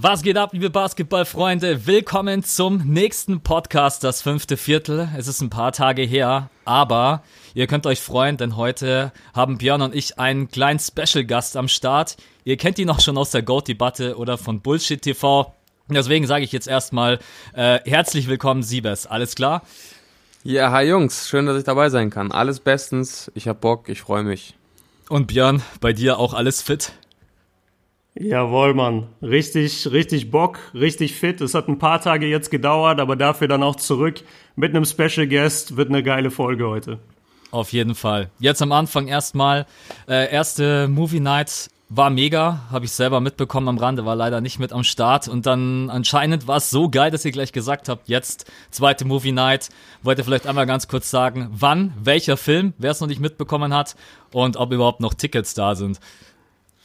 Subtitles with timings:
[0.00, 1.88] Was geht ab, liebe Basketballfreunde?
[1.88, 5.08] Willkommen zum nächsten Podcast, das fünfte Viertel.
[5.18, 9.82] Es ist ein paar Tage her, aber ihr könnt euch freuen, denn heute haben Björn
[9.82, 12.16] und ich einen kleinen Special-Gast am Start.
[12.44, 15.52] Ihr kennt ihn auch schon aus der Goat-Debatte oder von Bullshit TV.
[15.88, 17.18] Deswegen sage ich jetzt erstmal
[17.54, 19.08] äh, herzlich willkommen, Siebes.
[19.08, 19.62] Alles klar?
[20.44, 22.30] Ja, hi Jungs, schön, dass ich dabei sein kann.
[22.30, 24.54] Alles bestens, ich hab Bock, ich freue mich.
[25.08, 26.92] Und Björn, bei dir auch alles fit?
[28.14, 29.06] Jawohl, Mann.
[29.22, 31.40] Richtig, richtig Bock, richtig fit.
[31.40, 34.22] Es hat ein paar Tage jetzt gedauert, aber dafür dann auch zurück
[34.56, 35.76] mit einem Special Guest.
[35.76, 36.98] Wird eine geile Folge heute.
[37.50, 38.30] Auf jeden Fall.
[38.40, 39.66] Jetzt am Anfang erstmal,
[40.08, 44.58] äh, erste Movie Night war mega, habe ich selber mitbekommen am Rande, war leider nicht
[44.58, 45.26] mit am Start.
[45.26, 49.32] Und dann anscheinend war es so geil, dass ihr gleich gesagt habt, jetzt zweite Movie
[49.32, 49.70] Night.
[50.02, 53.72] Wollt ihr vielleicht einmal ganz kurz sagen, wann, welcher Film, wer es noch nicht mitbekommen
[53.72, 53.96] hat
[54.32, 55.98] und ob überhaupt noch Tickets da sind.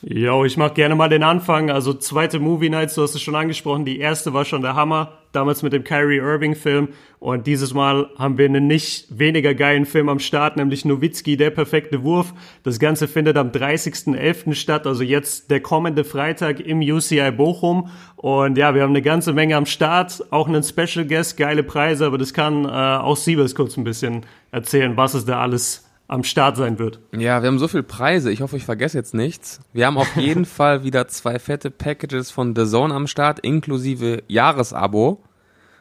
[0.06, 1.72] Jo, ich mach gerne mal den Anfang.
[1.72, 3.86] Also zweite Movie Nights, du hast es schon angesprochen.
[3.86, 6.90] Die erste war schon der Hammer, damals mit dem Kyrie Irving Film.
[7.20, 11.52] Und dieses Mal haben wir einen nicht weniger geilen Film am Start, nämlich Nowitzki, der
[11.52, 12.34] perfekte Wurf.
[12.64, 14.56] Das Ganze findet am 30.11.
[14.56, 17.90] statt, also jetzt der kommende Freitag im UCI Bochum.
[18.18, 22.06] Und ja, wir haben eine ganze Menge am Start, auch einen Special Guest, geile Preise,
[22.06, 26.24] aber das kann äh, auch Siebes kurz ein bisschen erzählen, was es da alles am
[26.24, 27.00] Start sein wird.
[27.16, 29.62] Ja, wir haben so viele Preise, ich hoffe, ich vergesse jetzt nichts.
[29.74, 34.24] Wir haben auf jeden Fall wieder zwei fette Packages von The Zone am Start, inklusive
[34.28, 35.24] Jahresabo.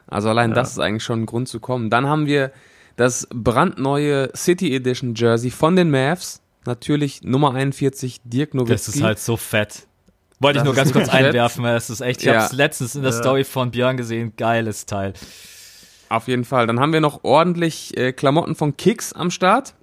[0.07, 0.55] Also allein Ja.
[0.55, 1.89] das ist eigentlich schon ein Grund zu kommen.
[1.89, 2.51] Dann haben wir
[2.95, 6.41] das brandneue City Edition Jersey von den Mavs.
[6.65, 8.73] Natürlich Nummer 41, Dirk Nowitzki.
[8.73, 9.87] Das ist halt so fett.
[10.39, 11.25] Wollte ich Das nur ist ganz kurz fett.
[11.25, 12.35] einwerfen, weil es ist echt, ich Ja.
[12.35, 15.13] habe es letztens in der Story von Björn gesehen, geiles Teil.
[16.09, 16.67] Auf jeden Fall.
[16.67, 19.73] Dann haben wir noch ordentlich äh, Klamotten von Kicks am Start.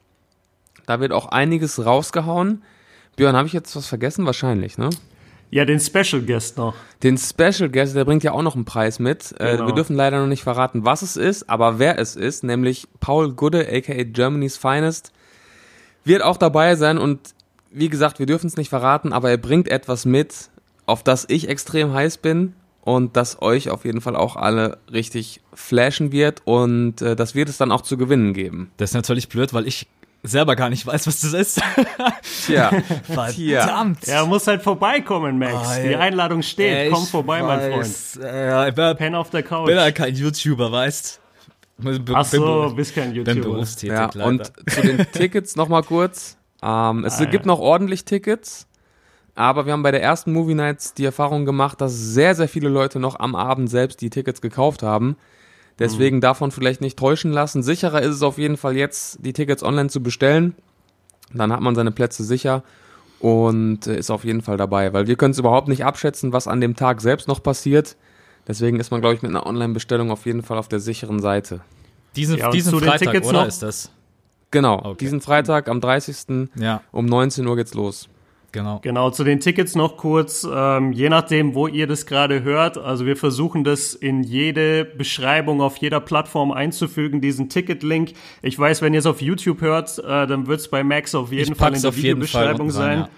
[0.90, 2.62] Da wird auch einiges rausgehauen.
[3.14, 4.26] Björn, habe ich jetzt was vergessen?
[4.26, 4.90] Wahrscheinlich, ne?
[5.52, 6.74] Ja, den Special Guest noch.
[7.04, 9.32] Den Special Guest, der bringt ja auch noch einen Preis mit.
[9.38, 9.68] Äh, Genau.
[9.68, 13.32] wir dürfen leider noch nicht verraten, was es ist, aber wer es ist, nämlich Paul
[13.34, 15.12] Gudde, aka Germany's Finest,
[16.04, 17.20] wird auch dabei sein und
[17.70, 20.50] wie gesagt, wir dürfen es nicht verraten, aber er bringt etwas mit,
[20.86, 25.40] auf das ich extrem heiß bin und das euch auf jeden Fall auch alle richtig
[25.54, 28.72] flashen wird und äh, das wird es dann auch zu gewinnen geben.
[28.76, 29.86] Das ist natürlich blöd, weil ich
[30.22, 31.60] selber gar nicht weiß, was das ist.
[32.46, 32.70] Tja,
[33.04, 34.06] Verdammt.
[34.08, 35.54] Er muss halt vorbeikommen, Max.
[35.54, 35.96] Oh, Die.
[35.96, 36.88] Einladung steht.
[36.88, 37.80] Äh, Komm ich vorbei, mein Freund.
[37.84, 39.66] weiß, Äh, ich bin, Pen auf der Couch.
[39.66, 41.20] bin ja kein YouTuber, weißt?
[41.78, 43.54] Bin- Ach so, bin- bist kein Bin YouTuber.
[43.54, 44.26] berufstätig, Ja, leider.
[44.26, 46.36] und zu den Tickets nochmal kurz.
[46.62, 47.52] Ähm, es Ah, gibt ja.
[47.52, 48.66] noch ordentlich Tickets,
[49.34, 52.68] aber wir haben bei der ersten Movie Nights die Erfahrung gemacht, dass sehr, sehr viele
[52.68, 55.16] Leute noch am Abend selbst die Tickets gekauft haben.
[55.80, 56.20] Deswegen Mhm.
[56.20, 57.62] davon vielleicht nicht täuschen lassen.
[57.64, 60.54] Sicherer ist es auf jeden Fall jetzt, die Tickets online zu bestellen.
[61.34, 62.62] Dann hat man seine Plätze sicher
[63.18, 66.46] und äh, ist auf jeden Fall dabei, weil wir können es überhaupt nicht abschätzen, was
[66.48, 67.96] an dem Tag selbst noch passiert.
[68.48, 71.60] Deswegen ist man, glaube ich, mit einer Online-Bestellung auf jeden Fall auf der sicheren Seite.
[72.16, 73.90] diesen, Ja, diesen Freitag, Tickets oder noch- ist das?
[74.50, 74.96] Genau, Okay.
[74.98, 76.50] diesen Freitag am 30.
[76.56, 78.08] Ja, Um 19 Uhr geht's los.
[78.52, 78.80] Genau.
[78.82, 82.78] Genau, zu den Tickets noch kurz, ähm, je nachdem, wo ihr das gerade hört.
[82.78, 88.12] Also wir versuchen das in jede Beschreibung auf jeder Plattform einzufügen, diesen Ticket-Link.
[88.42, 91.32] Ich weiß, wenn ihr es auf YouTube hört, äh, dann wird es bei Max auf
[91.32, 92.98] jeden Ich Fall in der Videobeschreibung rein, sein.
[93.00, 93.08] ja.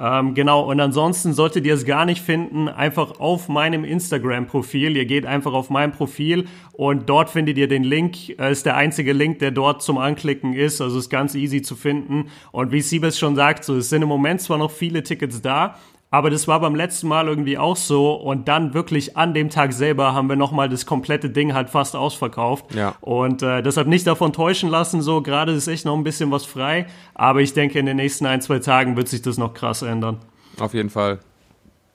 [0.00, 4.96] Ähm, genau, und ansonsten solltet ihr es gar nicht finden, einfach auf meinem Instagram-Profil.
[4.96, 8.30] Ihr geht einfach auf mein Profil und dort findet ihr den Link.
[8.38, 10.80] Äh, ist der einzige Link, der dort zum Anklicken ist.
[10.80, 12.30] Also ist ganz easy zu finden.
[12.50, 15.76] Und wie Siebes schon sagt, so, es sind im Moment zwar noch viele Tickets da,
[16.10, 18.14] aber das war beim letzten Mal irgendwie auch so.
[18.14, 21.94] Und dann wirklich an dem Tag selber haben wir nochmal das komplette Ding halt fast
[21.94, 22.74] ausverkauft.
[22.74, 22.96] Ja.
[23.00, 26.44] Und äh, deshalb nicht davon täuschen lassen, so gerade ist echt noch ein bisschen was
[26.44, 26.86] frei.
[27.14, 30.18] Aber ich denke, in den nächsten ein, zwei Tagen wird sich das noch krass ändern.
[30.58, 31.20] Auf jeden Fall.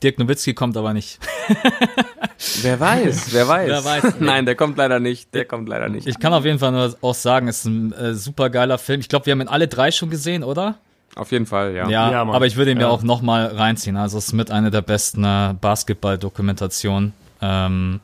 [0.01, 1.19] Dirk Nowitzki kommt aber nicht.
[2.61, 3.69] Wer weiß, wer weiß.
[3.69, 4.15] Wer weiß.
[4.19, 5.33] Nein, der kommt leider nicht.
[5.33, 6.05] Der kommt leider nicht.
[6.05, 8.99] Ich kann auf jeden Fall nur auch sagen, es ist ein äh, super geiler Film.
[8.99, 10.77] Ich glaube, wir haben ihn alle drei schon gesehen, oder?
[11.15, 11.89] Auf jeden Fall, ja.
[11.89, 12.89] Ja, Ja, aber ich würde ihn mir Ja.
[12.89, 13.95] auch nochmal reinziehen.
[13.97, 17.13] Also es ist mit einer der besten äh, Basketball-Dokumentationen.
[17.41, 18.01] Ähm,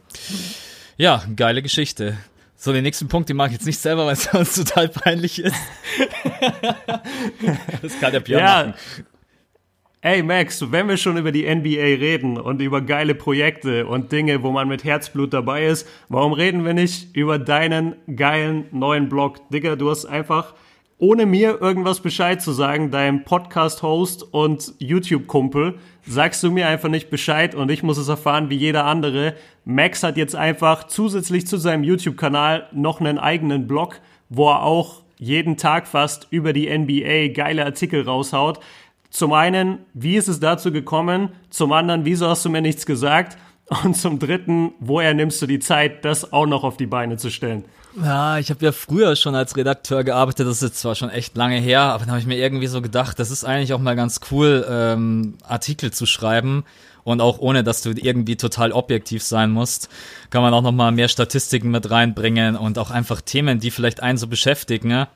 [0.98, 2.18] ja, geile Geschichte.
[2.56, 5.40] So, den nächsten Punkt, den mache ich jetzt nicht selber, weil es sonst total peinlich
[5.40, 5.56] ist.
[7.82, 8.74] das kann der Björn machen.
[10.04, 14.42] Ey Max, wenn wir schon über die NBA reden und über geile Projekte und Dinge,
[14.42, 19.48] wo man mit Herzblut dabei ist, warum reden wir nicht über deinen geilen neuen Blog?
[19.52, 20.56] Digga, du hast einfach
[21.02, 27.10] ohne mir irgendwas Bescheid zu sagen, deinem Podcast-Host und YouTube-Kumpel, sagst du mir einfach nicht
[27.10, 29.34] Bescheid und ich muss es erfahren wie jeder andere.
[29.66, 34.00] Max hat jetzt einfach zusätzlich zu seinem YouTube-Kanal noch einen eigenen Blog,
[34.30, 38.60] wo er auch jeden Tag fast über die NBA geile Artikel raushaut.
[39.10, 41.30] Zum einen, wie ist es dazu gekommen?
[41.50, 43.40] Zum anderen, wieso hast du mir nichts gesagt?
[43.84, 47.32] Und zum dritten, woher nimmst du die Zeit, das auch noch auf die Beine zu
[47.32, 47.66] stellen?
[48.00, 51.36] Ja, ich habe ja früher schon als Redakteur gearbeitet, das ist jetzt zwar schon echt
[51.36, 53.96] lange her, aber dann habe ich mir irgendwie so gedacht, das ist eigentlich auch mal
[53.96, 56.64] ganz cool, ähm, Artikel zu schreiben
[57.04, 59.90] und auch ohne, dass du irgendwie total objektiv sein musst,
[60.30, 64.02] kann man auch noch mal mehr Statistiken mit reinbringen und auch einfach Themen, die vielleicht
[64.02, 64.88] einen so beschäftigen.
[64.88, 65.08] Ne?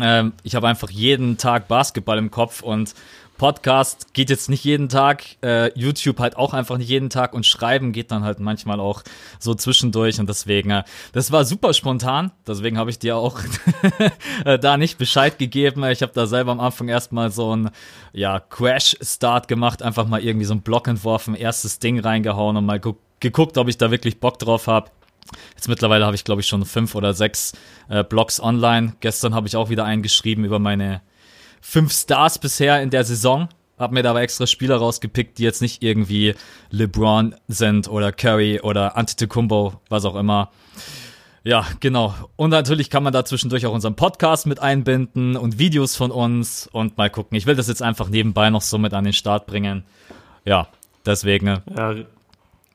[0.00, 2.94] Ähm, ich habe einfach jeden Tag Basketball im Kopf und
[3.36, 7.44] Podcast geht jetzt nicht jeden Tag, äh, YouTube halt auch einfach nicht jeden Tag und
[7.44, 9.02] Schreiben geht dann halt manchmal auch
[9.40, 13.40] so zwischendurch und deswegen, äh, das war super spontan, deswegen habe ich dir auch
[14.44, 15.84] äh, da nicht Bescheid gegeben.
[15.84, 17.70] Ich habe da selber am Anfang erstmal so ein
[18.12, 22.80] ja, Crash-Start gemacht, einfach mal irgendwie so ein Block entworfen, erstes Ding reingehauen und mal
[23.20, 24.90] geguckt, ob ich da wirklich Bock drauf habe.
[25.54, 27.52] Jetzt mittlerweile habe ich, glaube ich, schon fünf oder sechs
[27.88, 28.94] äh, Blogs online.
[29.00, 31.00] Gestern habe ich auch wieder einen geschrieben über meine
[31.64, 33.48] fünf Stars bisher in der Saison.
[33.78, 36.34] Hab mir da aber extra Spieler rausgepickt, die jetzt nicht irgendwie
[36.70, 40.50] LeBron sind oder Curry oder Antetokounmpo, was auch immer.
[41.42, 42.14] Ja, genau.
[42.36, 46.68] Und natürlich kann man da zwischendurch auch unseren Podcast mit einbinden und Videos von uns
[46.70, 47.36] und mal gucken.
[47.36, 49.84] Ich will das jetzt einfach nebenbei noch so mit an den Start bringen.
[50.44, 50.68] Ja,
[51.04, 51.62] deswegen.
[51.76, 51.94] Ja,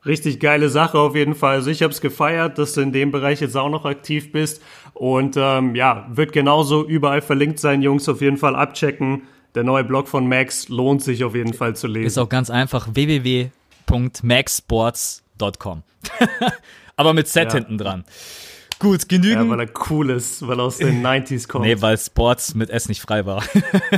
[0.06, 1.56] Richtig geile Sache auf jeden Fall.
[1.56, 4.63] Also ich habe es gefeiert, dass du in dem Bereich jetzt auch noch aktiv bist.
[4.94, 8.07] Und ähm, ja, wird genauso überall verlinkt sein, Jungs.
[8.07, 9.24] Auf jeden Fall abchecken.
[9.56, 12.07] Der neue Blog von Max lohnt sich auf jeden Fall zu lesen.
[12.07, 15.84] Ist auch ganz einfach www.maxsports.com.
[16.96, 17.54] Aber mit Z ja.
[17.56, 18.06] hinten dran.
[18.80, 19.44] Gut, genügend.
[19.44, 21.66] Ja, weil er cool ist, weil er aus den 90s kommt.
[21.66, 23.44] Nee, weil Sports mit S nicht frei war.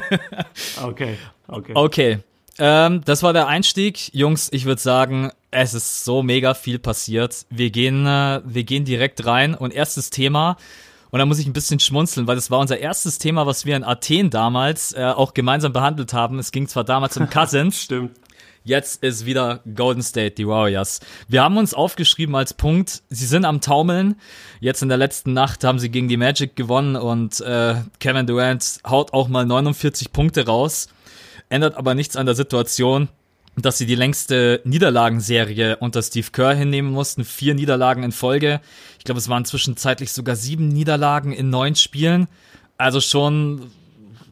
[0.84, 1.18] okay,
[1.48, 1.74] okay.
[1.76, 2.18] Okay.
[2.58, 4.12] Ähm, das war der Einstieg.
[4.14, 7.46] Jungs, ich würde sagen, es ist so mega viel passiert.
[7.50, 10.58] Wir gehen, äh, wir gehen direkt rein und erstes Thema.
[11.12, 13.76] Und da muss ich ein bisschen schmunzeln, weil das war unser erstes Thema, was wir
[13.76, 16.40] in Athen damals äh, auch gemeinsam behandelt haben.
[16.40, 17.84] Es ging zwar damals um Cousins.
[17.84, 18.12] Stimmt.
[18.64, 21.00] Jetzt ist wieder Golden State, die Warriors.
[21.28, 24.16] Wir haben uns aufgeschrieben als Punkt, sie sind am Taumeln.
[24.60, 28.80] Jetzt in der letzten Nacht haben sie gegen die Magic gewonnen und äh, Kevin Durant
[28.88, 30.90] haut auch mal 49 Punkte raus.
[31.50, 33.10] Ändert aber nichts an der Situation
[33.58, 37.26] dass sie die längste Niederlagenserie unter Steve Kerr hinnehmen mussten.
[37.26, 38.62] Vier Niederlagen in Folge.
[38.98, 42.28] Ich glaube, es waren zwischenzeitlich sogar sieben Niederlagen in neun Spielen.
[42.78, 43.72] Also schon,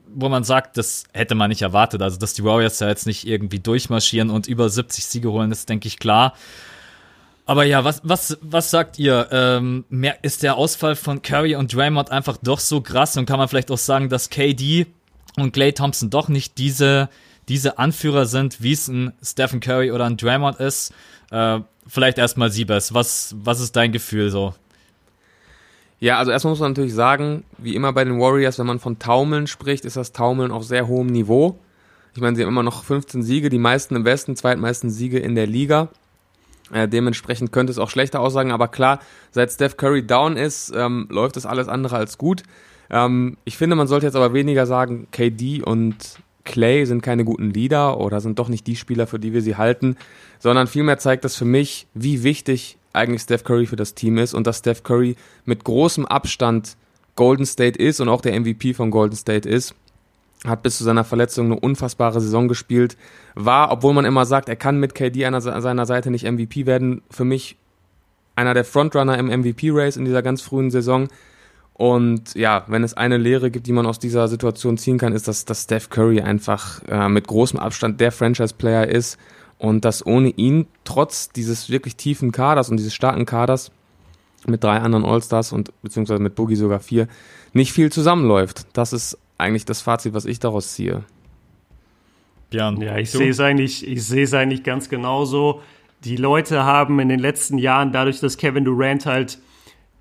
[0.07, 2.01] wo man sagt, das hätte man nicht erwartet.
[2.01, 5.67] Also, dass die Warriors ja jetzt nicht irgendwie durchmarschieren und über 70 Siege holen, ist,
[5.67, 6.33] denke ich, klar.
[7.45, 9.27] Aber ja, was, was, was sagt ihr?
[9.31, 9.83] Ähm,
[10.21, 13.71] ist der Ausfall von Curry und Draymond einfach doch so krass und kann man vielleicht
[13.71, 14.85] auch sagen, dass KD
[15.35, 17.09] und Clay Thompson doch nicht diese
[17.49, 20.93] diese Anführer sind, wie es ein Stephen Curry oder ein Draymond ist.
[21.31, 22.93] Äh, vielleicht erstmal Siebes.
[22.93, 24.53] Was, was ist dein Gefühl so?
[25.99, 28.99] Ja, also erstmal muss man natürlich sagen, wie immer bei den Warriors, wenn man von
[28.99, 31.59] Taumeln spricht, ist das Taumeln auf sehr hohem Niveau.
[32.15, 35.35] Ich meine, sie haben immer noch 15 Siege, die meisten im Westen, zweitmeisten Siege in
[35.35, 35.89] der Liga.
[36.71, 38.99] Äh, dementsprechend könnte es auch schlechter aussagen, aber klar,
[39.31, 42.43] seit Steph Curry down ist, ähm, läuft es alles andere als gut.
[42.89, 46.19] Ähm, ich finde, man sollte jetzt aber weniger sagen, KD und
[46.49, 49.55] Clay sind keine guten Leader oder sind doch nicht die Spieler, für die wir sie
[49.55, 49.95] halten,
[50.39, 54.33] sondern vielmehr zeigt das für mich, wie wichtig eigentlich Steph Curry für das Team ist
[54.33, 55.15] und dass Steph Curry
[55.45, 56.75] mit großem Abstand
[57.15, 59.75] Golden State ist und auch der MVP von Golden State ist.
[60.43, 62.97] Hat bis zu seiner Verletzung eine unfassbare Saison gespielt.
[63.35, 67.03] War, obwohl man immer sagt, er kann mit KD an seiner Seite nicht MVP werden,
[67.11, 67.57] für mich
[68.35, 71.09] einer der Frontrunner im MVP-Race in dieser ganz frühen Saison.
[71.79, 75.29] Und ja, wenn es eine Lehre gibt, die man aus dieser Situation ziehen kann, ist,
[75.29, 79.17] dass, dass Steph Curry einfach äh, mit großem Abstand der Franchise-Player ist
[79.59, 83.71] und dass ohne ihn trotz dieses wirklich tiefen Kaders und dieses starken Kaders
[84.45, 87.07] mit drei anderen All-Stars und beziehungsweise mit Boogie sogar vier
[87.53, 88.67] nicht viel zusammenläuft.
[88.73, 91.05] Das ist eigentlich das Fazit, was ich daraus ziehe.
[92.49, 95.61] Björn, ja, ich sehe es eigentlich, ich sehe es eigentlich ganz genauso.
[96.03, 99.39] Die Leute haben in den letzten Jahren, dadurch, dass Kevin Durant halt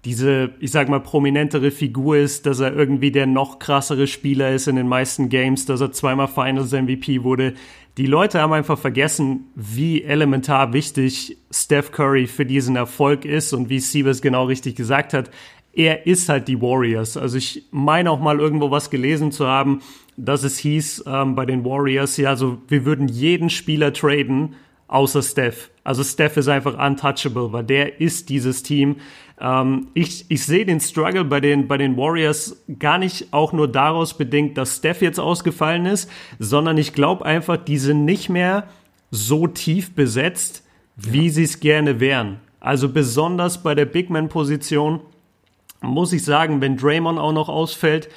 [0.04, 4.68] diese, ich sag mal, prominentere Figur ist, dass er irgendwie der noch krassere Spieler ist
[4.68, 7.54] in den meisten Games, dass er zweimal Finals MVP wurde.
[7.96, 13.70] Die Leute haben einfach vergessen, wie elementar wichtig Steph Curry für diesen Erfolg ist und
[13.70, 15.30] wie Siebes genau richtig gesagt hat.
[15.72, 17.16] Er ist halt die Warriors.
[17.16, 19.80] Also ich meine auch mal irgendwo was gelesen zu haben,
[20.16, 24.54] dass es hieß ähm, bei den Warriors, ja, also wir würden jeden Spieler traden,
[24.86, 25.70] außer Steph.
[25.84, 28.96] Also Steph ist einfach untouchable, weil der ist dieses Team.
[29.40, 33.68] Ähm, ich ich sehe den Struggle bei den, bei den Warriors gar nicht auch nur
[33.68, 38.64] daraus bedingt, dass Steph jetzt ausgefallen ist, sondern ich glaube einfach, die sind nicht mehr
[39.10, 40.64] so tief besetzt,
[40.96, 41.32] wie ja.
[41.32, 42.40] sie es gerne wären.
[42.60, 45.00] Also besonders bei der Big Man-Position
[45.80, 48.08] muss ich sagen, wenn Draymond auch noch ausfällt,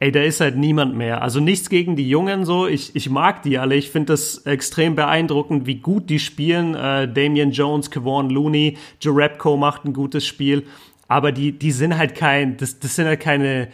[0.00, 1.22] ey, da ist halt niemand mehr.
[1.22, 2.66] Also nichts gegen die Jungen so.
[2.66, 3.76] Ich, ich mag die alle.
[3.76, 6.74] Ich finde das extrem beeindruckend, wie gut die spielen.
[6.74, 10.64] Äh, Damian Jones, Kevon Looney, Jarepko macht ein gutes Spiel.
[11.06, 13.68] Aber die, die sind halt kein, das, das sind halt keine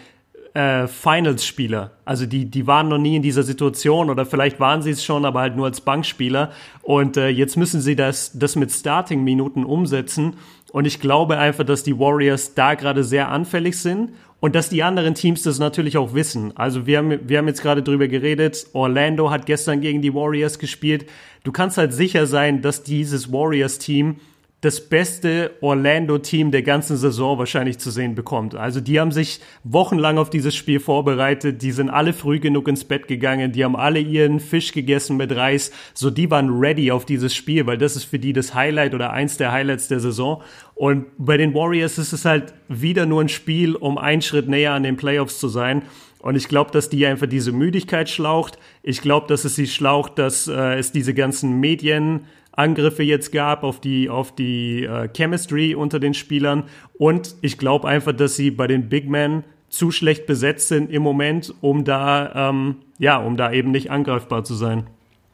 [0.55, 1.93] äh, Finals-Spieler.
[2.05, 5.25] Also die, die waren noch nie in dieser Situation oder vielleicht waren sie es schon,
[5.25, 6.51] aber halt nur als Bankspieler.
[6.83, 10.35] Und äh, jetzt müssen sie das, das mit Starting-Minuten umsetzen.
[10.73, 14.83] Und ich glaube einfach, dass die Warriors da gerade sehr anfällig sind und dass die
[14.83, 16.57] anderen Teams das natürlich auch wissen.
[16.57, 20.59] Also wir haben, wir haben jetzt gerade drüber geredet, Orlando hat gestern gegen die Warriors
[20.59, 21.07] gespielt.
[21.45, 24.17] Du kannst halt sicher sein, dass dieses Warriors-Team
[24.63, 28.55] das beste Orlando-Team der ganzen Saison wahrscheinlich zu sehen bekommt.
[28.55, 32.85] Also die haben sich wochenlang auf dieses Spiel vorbereitet, die sind alle früh genug ins
[32.85, 37.05] Bett gegangen, die haben alle ihren Fisch gegessen mit Reis, so die waren ready auf
[37.05, 40.43] dieses Spiel, weil das ist für die das Highlight oder eins der Highlights der Saison.
[40.75, 44.73] Und bei den Warriors ist es halt wieder nur ein Spiel, um einen Schritt näher
[44.73, 45.83] an den Playoffs zu sein.
[46.19, 48.59] Und ich glaube, dass die einfach diese Müdigkeit schlaucht.
[48.83, 53.63] Ich glaube, dass es sie schlaucht, dass äh, es diese ganzen Medien Angriffe jetzt gab
[53.63, 56.65] auf die, auf die äh, Chemistry unter den Spielern.
[56.99, 61.03] Und ich glaube einfach, dass sie bei den Big Men zu schlecht besetzt sind im
[61.03, 64.87] Moment, um da, ähm, ja, um da eben nicht angreifbar zu sein.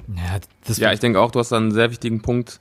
[0.09, 0.41] Ja,
[0.75, 2.61] ja ich denke auch, du hast da einen sehr wichtigen Punkt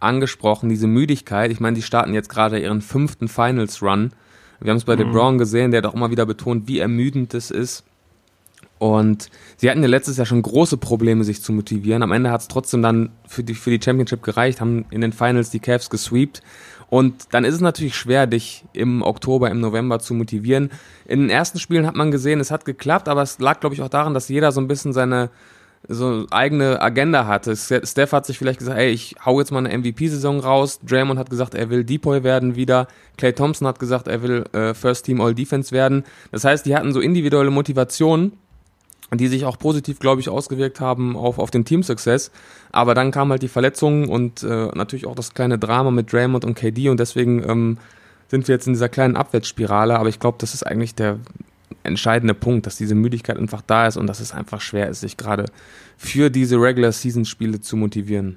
[0.00, 1.50] angesprochen, diese Müdigkeit.
[1.50, 4.12] Ich meine, die starten jetzt gerade ihren fünften Finals-Run.
[4.60, 5.02] Wir haben es bei mhm.
[5.02, 7.84] LeBron gesehen, der hat auch immer wieder betont, wie ermüdend es ist.
[8.78, 12.02] Und sie hatten ja letztes Jahr schon große Probleme, sich zu motivieren.
[12.02, 15.12] Am Ende hat es trotzdem dann für die, für die Championship gereicht, haben in den
[15.12, 16.42] Finals die Cavs gesweept.
[16.90, 20.70] Und dann ist es natürlich schwer, dich im Oktober, im November zu motivieren.
[21.06, 23.82] In den ersten Spielen hat man gesehen, es hat geklappt, aber es lag, glaube ich,
[23.82, 25.30] auch daran, dass jeder so ein bisschen seine
[25.86, 27.56] so eigene Agenda hatte.
[27.56, 30.80] Steph hat sich vielleicht gesagt, ey, ich hau jetzt mal eine MVP-Saison raus.
[30.82, 32.88] Draymond hat gesagt, er will Depoy werden wieder.
[33.16, 36.04] Clay Thompson hat gesagt, er will äh, First Team All Defense werden.
[36.32, 38.32] Das heißt, die hatten so individuelle Motivationen
[39.12, 42.30] die sich auch positiv, glaube ich, ausgewirkt haben auf, auf den Team-Success.
[42.72, 46.44] Aber dann kam halt die Verletzung und äh, natürlich auch das kleine Drama mit Draymond
[46.44, 47.78] und KD und deswegen ähm,
[48.28, 49.98] sind wir jetzt in dieser kleinen Abwärtsspirale.
[49.98, 51.18] Aber ich glaube, das ist eigentlich der
[51.84, 55.16] entscheidende Punkt, dass diese Müdigkeit einfach da ist und dass es einfach schwer ist, sich
[55.16, 55.46] gerade
[55.96, 58.36] für diese Regular-Season-Spiele zu motivieren.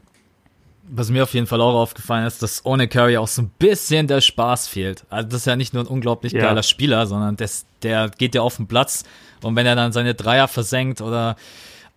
[0.93, 4.07] Was mir auf jeden Fall auch aufgefallen ist, dass ohne Curry auch so ein bisschen
[4.07, 5.05] der Spaß fehlt.
[5.09, 6.41] Also das ist ja nicht nur ein unglaublich ja.
[6.41, 9.05] geiler Spieler, sondern das, der geht ja auf den Platz
[9.43, 11.35] und wenn er dann seine Dreier versenkt oder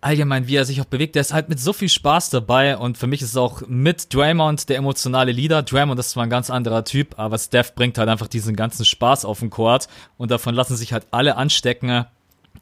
[0.00, 2.98] allgemein, wie er sich auch bewegt, der ist halt mit so viel Spaß dabei und
[2.98, 5.62] für mich ist es auch mit Draymond der emotionale Leader.
[5.62, 9.24] Draymond ist zwar ein ganz anderer Typ, aber Steph bringt halt einfach diesen ganzen Spaß
[9.24, 12.04] auf den Court und davon lassen sich halt alle anstecken.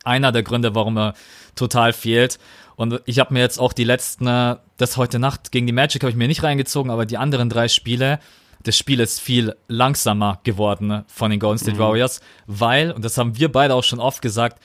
[0.04, 1.14] Einer der Gründe, warum er
[1.54, 2.38] total fehlt.
[2.76, 6.10] Und ich habe mir jetzt auch die letzten, das heute Nacht gegen die Magic habe
[6.10, 8.18] ich mir nicht reingezogen, aber die anderen drei Spiele,
[8.64, 11.80] das Spiel ist viel langsamer geworden von den Golden State mhm.
[11.80, 14.60] Warriors, weil, und das haben wir beide auch schon oft gesagt,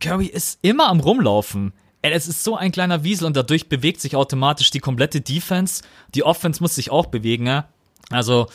[0.00, 1.72] Curry ist immer am Rumlaufen.
[2.00, 5.82] Es ist so ein kleiner Wiesel und dadurch bewegt sich automatisch die komplette Defense.
[6.14, 7.44] Die Offense muss sich auch bewegen.
[7.44, 7.64] Ne?
[8.10, 8.46] Also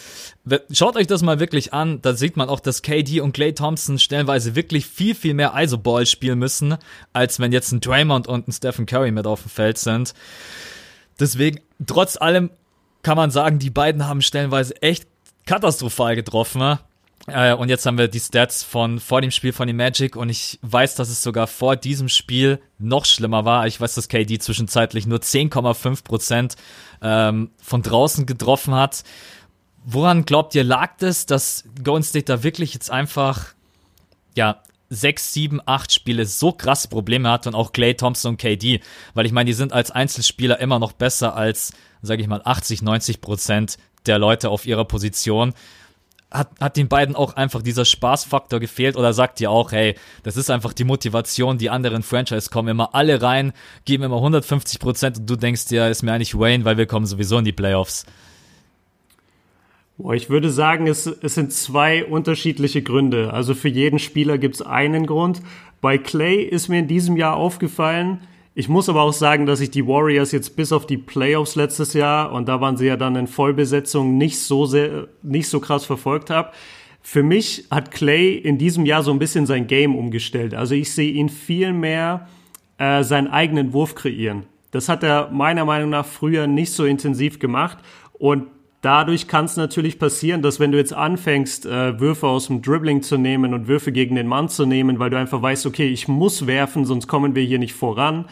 [0.71, 2.01] schaut euch das mal wirklich an.
[2.01, 6.05] Da sieht man auch, dass KD und Clay Thompson stellenweise wirklich viel, viel mehr ISO-Ball
[6.05, 6.77] spielen müssen,
[7.13, 10.13] als wenn jetzt ein Draymond und ein Stephen Curry mit auf dem Feld sind.
[11.19, 12.51] Deswegen, trotz allem
[13.03, 15.07] kann man sagen, die beiden haben stellenweise echt
[15.45, 16.59] katastrophal getroffen.
[16.59, 16.79] Ne?
[17.27, 20.29] Äh, und jetzt haben wir die Stats von vor dem Spiel von den Magic und
[20.29, 23.67] ich weiß, dass es sogar vor diesem Spiel noch schlimmer war.
[23.67, 26.55] Ich weiß, dass KD zwischenzeitlich nur 10,5 Prozent
[27.01, 29.03] ähm, von draußen getroffen hat.
[29.83, 33.53] Woran glaubt ihr, lag das, dass Golden State da wirklich jetzt einfach,
[34.35, 38.81] ja, sechs, sieben, acht Spiele so krasse Probleme hat und auch Clay Thompson und KD,
[39.13, 42.81] weil ich meine, die sind als Einzelspieler immer noch besser als sage ich mal, 80,
[42.81, 45.53] 90 Prozent der Leute auf ihrer Position.
[46.29, 50.35] Hat, hat den beiden auch einfach dieser Spaßfaktor gefehlt oder sagt ihr auch, hey, das
[50.35, 53.53] ist einfach die Motivation, die anderen Franchise kommen immer alle rein,
[53.85, 57.05] geben immer 150 Prozent und du denkst dir, ist mir eigentlich Wayne, weil wir kommen
[57.05, 58.05] sowieso in die Playoffs.
[60.13, 63.33] Ich würde sagen, es, es sind zwei unterschiedliche Gründe.
[63.33, 65.41] Also für jeden Spieler gibt es einen Grund.
[65.81, 68.19] Bei Clay ist mir in diesem Jahr aufgefallen,
[68.53, 71.93] ich muss aber auch sagen, dass ich die Warriors jetzt bis auf die Playoffs letztes
[71.93, 75.85] Jahr und da waren sie ja dann in Vollbesetzung nicht so sehr, nicht so krass
[75.85, 76.49] verfolgt habe.
[77.03, 80.55] Für mich hat Clay in diesem Jahr so ein bisschen sein Game umgestellt.
[80.55, 82.27] Also ich sehe ihn viel mehr
[82.79, 84.47] äh, seinen eigenen Wurf kreieren.
[84.71, 87.77] Das hat er meiner Meinung nach früher nicht so intensiv gemacht.
[88.13, 88.47] Und
[88.81, 93.01] dadurch kann es natürlich passieren, dass wenn du jetzt anfängst, äh, Würfe aus dem Dribbling
[93.01, 96.07] zu nehmen und Würfe gegen den Mann zu nehmen, weil du einfach weißt, okay, ich
[96.07, 98.25] muss werfen, sonst kommen wir hier nicht voran,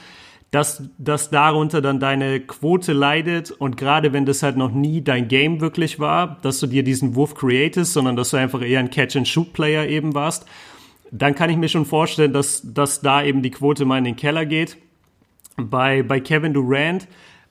[0.51, 5.27] dass, dass darunter dann deine Quote leidet und gerade wenn das halt noch nie dein
[5.27, 8.89] Game wirklich war, dass du dir diesen Wurf createst, sondern dass du einfach eher ein
[8.89, 10.45] Catch-and-Shoot-Player eben warst,
[11.11, 14.15] dann kann ich mir schon vorstellen, dass, dass da eben die Quote mal in den
[14.15, 14.77] Keller geht.
[15.57, 17.07] Bei, bei Kevin Durant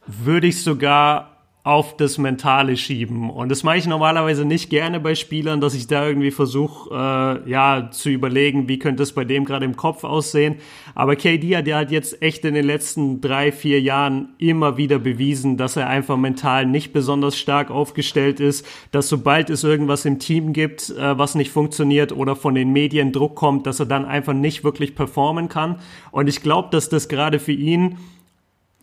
[0.06, 1.33] würde ich sogar
[1.64, 3.30] auf das Mentale schieben.
[3.30, 7.50] Und das mache ich normalerweise nicht gerne bei Spielern, dass ich da irgendwie versuche, äh,
[7.50, 10.56] ja, zu überlegen, wie könnte es bei dem gerade im Kopf aussehen.
[10.94, 14.98] Aber KD hat ja halt jetzt echt in den letzten drei, vier Jahren immer wieder
[14.98, 20.18] bewiesen, dass er einfach mental nicht besonders stark aufgestellt ist, dass sobald es irgendwas im
[20.18, 24.04] Team gibt, äh, was nicht funktioniert oder von den Medien Druck kommt, dass er dann
[24.04, 25.76] einfach nicht wirklich performen kann.
[26.10, 27.96] Und ich glaube, dass das gerade für ihn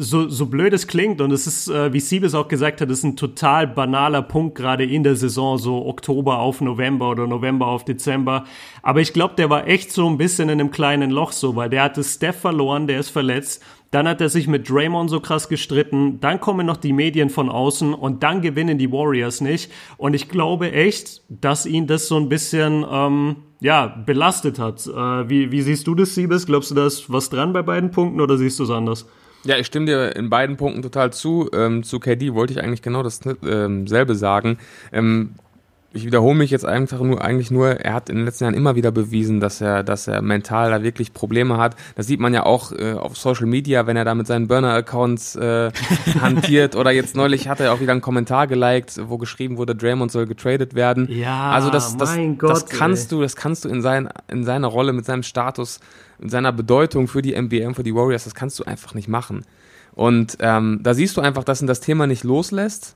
[0.01, 3.03] so, so blöd es klingt, und es ist, äh, wie Siebes auch gesagt hat, ist
[3.03, 7.85] ein total banaler Punkt gerade in der Saison, so Oktober auf November oder November auf
[7.85, 8.45] Dezember.
[8.81, 11.69] Aber ich glaube, der war echt so ein bisschen in einem kleinen Loch so, weil
[11.69, 13.63] der hatte Steph verloren, der ist verletzt.
[13.91, 16.19] Dann hat er sich mit Draymond so krass gestritten.
[16.21, 19.69] Dann kommen noch die Medien von außen und dann gewinnen die Warriors nicht.
[19.97, 24.87] Und ich glaube echt, dass ihn das so ein bisschen, ähm, ja, belastet hat.
[24.87, 26.45] Äh, wie, wie siehst du das, Siebes?
[26.45, 29.07] Glaubst du, da ist was dran bei beiden Punkten oder siehst du es anders?
[29.43, 31.49] Ja, ich stimme dir in beiden Punkten total zu.
[31.53, 34.59] Ähm, zu KD wollte ich eigentlich genau dasselbe ähm, sagen.
[34.91, 35.35] Ähm,
[35.93, 38.75] ich wiederhole mich jetzt einfach nur, eigentlich nur, er hat in den letzten Jahren immer
[38.75, 41.75] wieder bewiesen, dass er, dass er mental da wirklich Probleme hat.
[41.95, 45.35] Das sieht man ja auch äh, auf Social Media, wenn er da mit seinen Burner-Accounts
[45.35, 45.71] äh,
[46.21, 46.77] hantiert.
[46.77, 50.27] Oder jetzt neulich hat er auch wieder einen Kommentar geliked, wo geschrieben wurde, Draymond soll
[50.27, 51.07] getradet werden.
[51.11, 53.17] Ja, also das, das, Gott, das kannst ey.
[53.17, 55.81] du, das kannst du in, sein, in seiner Rolle, mit seinem Status,
[56.19, 59.45] in seiner Bedeutung für die NBA, für die Warriors, das kannst du einfach nicht machen.
[59.93, 62.95] Und ähm, da siehst du einfach, dass ihn das Thema nicht loslässt,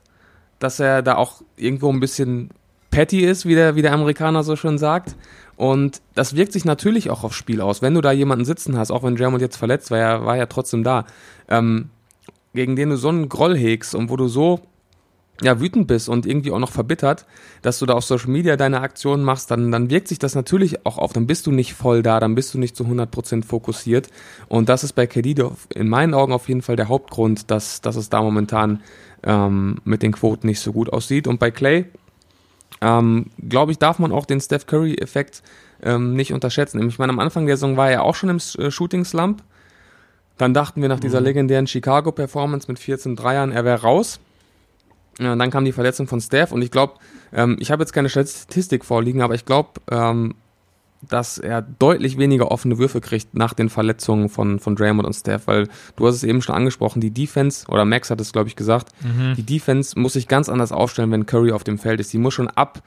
[0.58, 2.48] dass er da auch irgendwo ein bisschen
[2.96, 5.16] petty ist, wie der, wie der Amerikaner so schön sagt.
[5.56, 7.82] Und das wirkt sich natürlich auch aufs Spiel aus.
[7.82, 10.46] Wenn du da jemanden sitzen hast, auch wenn Jermond jetzt verletzt war, er war ja
[10.46, 11.04] trotzdem da,
[11.50, 11.90] ähm,
[12.54, 14.60] gegen den du so einen Groll hegst und wo du so
[15.42, 17.26] ja, wütend bist und irgendwie auch noch verbittert,
[17.60, 20.86] dass du da auf Social Media deine Aktionen machst, dann, dann wirkt sich das natürlich
[20.86, 21.12] auch auf.
[21.12, 24.08] Dann bist du nicht voll da, dann bist du nicht zu 100% fokussiert.
[24.48, 25.34] Und das ist bei KD
[25.74, 28.80] in meinen Augen auf jeden Fall der Hauptgrund, dass, dass es da momentan
[29.22, 31.26] ähm, mit den Quoten nicht so gut aussieht.
[31.26, 31.84] Und bei Clay,
[32.80, 35.42] ähm, glaube ich, darf man auch den Steph Curry-Effekt
[35.82, 36.86] ähm, nicht unterschätzen.
[36.88, 39.42] Ich meine, am Anfang der Saison war er auch schon im äh, Shooting-Slump.
[40.38, 41.26] Dann dachten wir nach dieser mhm.
[41.26, 44.20] legendären Chicago-Performance mit 14 Dreiern, er wäre raus.
[45.18, 46.94] Ja, dann kam die Verletzung von Steph und ich glaube,
[47.32, 50.34] ähm, ich habe jetzt keine Statistik vorliegen, aber ich glaube, ähm,
[51.08, 55.46] dass er deutlich weniger offene Würfe kriegt nach den Verletzungen von, von Draymond und Steph,
[55.46, 58.56] weil du hast es eben schon angesprochen, die Defense, oder Max hat es, glaube ich,
[58.56, 59.34] gesagt, mhm.
[59.36, 62.12] die Defense muss sich ganz anders aufstellen, wenn Curry auf dem Feld ist.
[62.12, 62.82] Die muss schon ab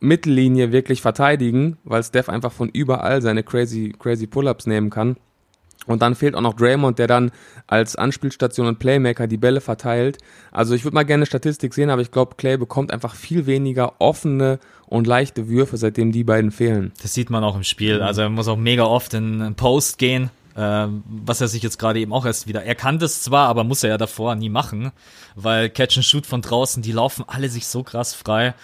[0.00, 5.16] Mittellinie wirklich verteidigen, weil Steph einfach von überall seine crazy, crazy Pull-Ups nehmen kann.
[5.86, 7.32] Und dann fehlt auch noch Draymond, der dann
[7.66, 10.18] als Anspielstation und Playmaker die Bälle verteilt.
[10.52, 14.00] Also ich würde mal gerne Statistik sehen, aber ich glaube, Clay bekommt einfach viel weniger
[14.00, 14.58] offene
[14.92, 16.92] und leichte Würfe, seitdem die beiden fehlen.
[17.00, 18.02] Das sieht man auch im Spiel.
[18.02, 21.78] Also er muss auch mega oft in einen Post gehen, äh, was er sich jetzt
[21.78, 22.62] gerade eben auch erst wieder.
[22.62, 24.92] Er kann das zwar, aber muss er ja davor nie machen,
[25.34, 28.54] weil Catch and Shoot von draußen, die laufen alle sich so krass frei.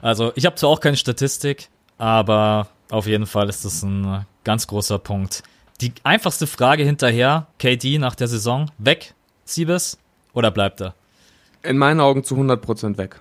[0.00, 4.68] Also ich habe zwar auch keine Statistik, aber auf jeden Fall ist das ein ganz
[4.68, 5.42] großer Punkt.
[5.80, 9.98] Die einfachste Frage hinterher, KD nach der Saison, weg, Siebes,
[10.34, 10.94] oder bleibt er?
[11.64, 13.18] In meinen Augen zu 100% weg.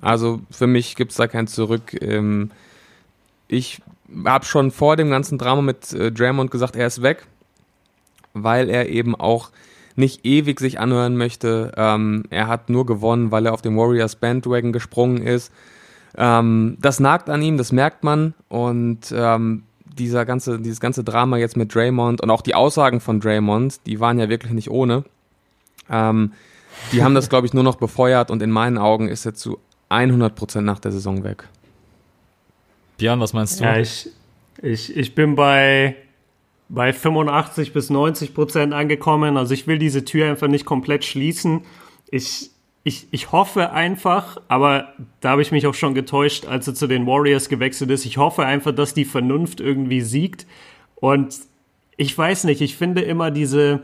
[0.00, 1.96] Also für mich gibt es da kein Zurück.
[2.00, 2.50] Ähm,
[3.48, 3.82] ich
[4.24, 7.26] habe schon vor dem ganzen Drama mit äh, Draymond gesagt, er ist weg,
[8.32, 9.50] weil er eben auch
[9.96, 11.72] nicht ewig sich anhören möchte.
[11.76, 15.52] Ähm, er hat nur gewonnen, weil er auf dem Warriors Bandwagon gesprungen ist.
[16.16, 18.34] Ähm, das nagt an ihm, das merkt man.
[18.48, 23.20] Und ähm, dieser ganze, dieses ganze Drama jetzt mit Draymond und auch die Aussagen von
[23.20, 25.04] Draymond, die waren ja wirklich nicht ohne.
[25.90, 26.32] Ähm,
[26.92, 29.58] die haben das, glaube ich, nur noch befeuert und in meinen Augen ist er zu
[29.90, 31.48] 100% nach der Saison weg.
[32.96, 33.64] Björn, was meinst du?
[33.64, 34.08] Ja, ich,
[34.62, 35.96] ich, ich bin bei,
[36.68, 39.36] bei 85 bis 90 Prozent angekommen.
[39.36, 41.62] Also ich will diese Tür einfach nicht komplett schließen.
[42.10, 42.50] Ich,
[42.84, 46.86] ich, ich hoffe einfach, aber da habe ich mich auch schon getäuscht, als er zu
[46.86, 48.04] den Warriors gewechselt ist.
[48.04, 50.46] Ich hoffe einfach, dass die Vernunft irgendwie siegt.
[50.96, 51.34] Und
[51.96, 53.82] ich weiß nicht, ich finde immer diese,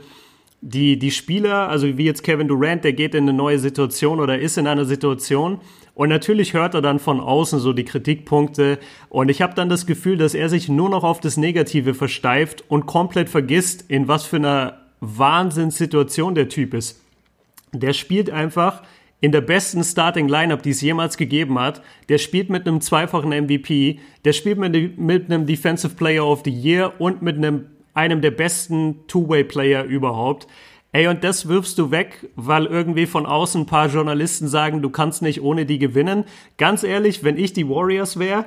[0.60, 4.38] die, die Spieler, also wie jetzt Kevin Durant, der geht in eine neue Situation oder
[4.38, 5.60] ist in einer Situation
[5.96, 8.78] und natürlich hört er dann von außen so die Kritikpunkte
[9.08, 12.64] und ich habe dann das Gefühl, dass er sich nur noch auf das Negative versteift
[12.68, 17.00] und komplett vergisst, in was für einer Wahnsinnssituation der Typ ist.
[17.72, 18.82] Der spielt einfach
[19.22, 21.80] in der besten Starting Lineup, die es jemals gegeben hat.
[22.10, 26.50] Der spielt mit einem zweifachen MVP, der spielt mit, mit einem Defensive Player of the
[26.50, 30.46] Year und mit einem, einem der besten Two-Way-Player überhaupt.
[30.92, 34.90] Ey, und das wirfst du weg, weil irgendwie von außen ein paar Journalisten sagen, du
[34.90, 36.24] kannst nicht ohne die gewinnen.
[36.56, 38.46] Ganz ehrlich, wenn ich die Warriors wäre,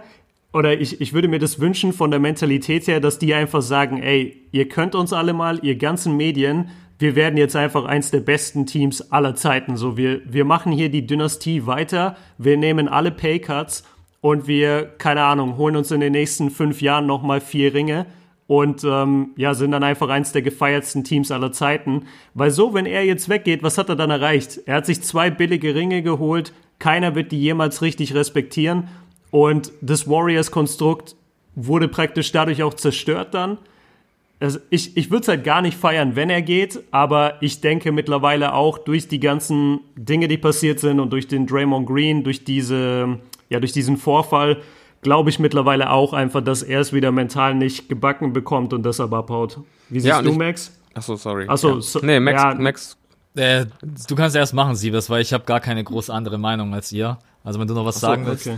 [0.51, 4.01] oder ich, ich würde mir das wünschen von der Mentalität her, dass die einfach sagen,
[4.01, 8.19] ey, ihr könnt uns alle mal, ihr ganzen Medien, wir werden jetzt einfach eins der
[8.19, 9.77] besten Teams aller Zeiten.
[9.77, 13.83] So, wir, wir machen hier die Dynastie weiter, wir nehmen alle Paycuts
[14.21, 18.05] und wir, keine Ahnung, holen uns in den nächsten fünf Jahren nochmal vier Ringe
[18.49, 22.07] und ähm, ja, sind dann einfach eins der gefeiertsten Teams aller Zeiten.
[22.33, 24.61] Weil so, wenn er jetzt weggeht, was hat er dann erreicht?
[24.65, 28.87] Er hat sich zwei billige Ringe geholt, keiner wird die jemals richtig respektieren
[29.29, 31.15] und das Warriors-Konstrukt
[31.53, 33.59] wurde praktisch dadurch auch zerstört dann.
[34.39, 37.91] Also ich ich würde es halt gar nicht feiern, wenn er geht, aber ich denke
[37.91, 42.45] mittlerweile auch durch die ganzen Dinge, die passiert sind und durch den Draymond Green, durch
[42.45, 44.57] diese, ja, durch diesen Vorfall,
[45.01, 49.13] glaube ich mittlerweile auch einfach, dass er es wieder mental nicht gebacken bekommt und deshalb
[49.13, 49.59] abhaut.
[49.89, 50.71] Wie siehst Ja, und du, ich- Max?
[50.93, 51.45] Achso, sorry.
[51.47, 51.81] Achso, ja.
[51.81, 52.53] so- nee, Max, ja.
[52.55, 52.95] Max,
[53.35, 53.67] Äh,
[54.07, 57.19] du kannst erst machen, Siebes, weil ich habe gar keine groß andere Meinung als ihr.
[57.43, 58.47] Also wenn du noch was sagen willst.
[58.47, 58.57] okay.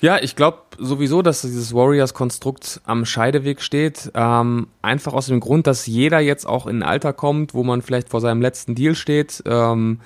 [0.00, 4.10] Ja, ich glaube sowieso, dass dieses Warriors-Konstrukt am Scheideweg steht.
[4.14, 7.82] Ähm, einfach aus dem Grund, dass jeder jetzt auch in ein Alter kommt, wo man
[7.82, 10.00] vielleicht vor seinem letzten Deal steht ähm,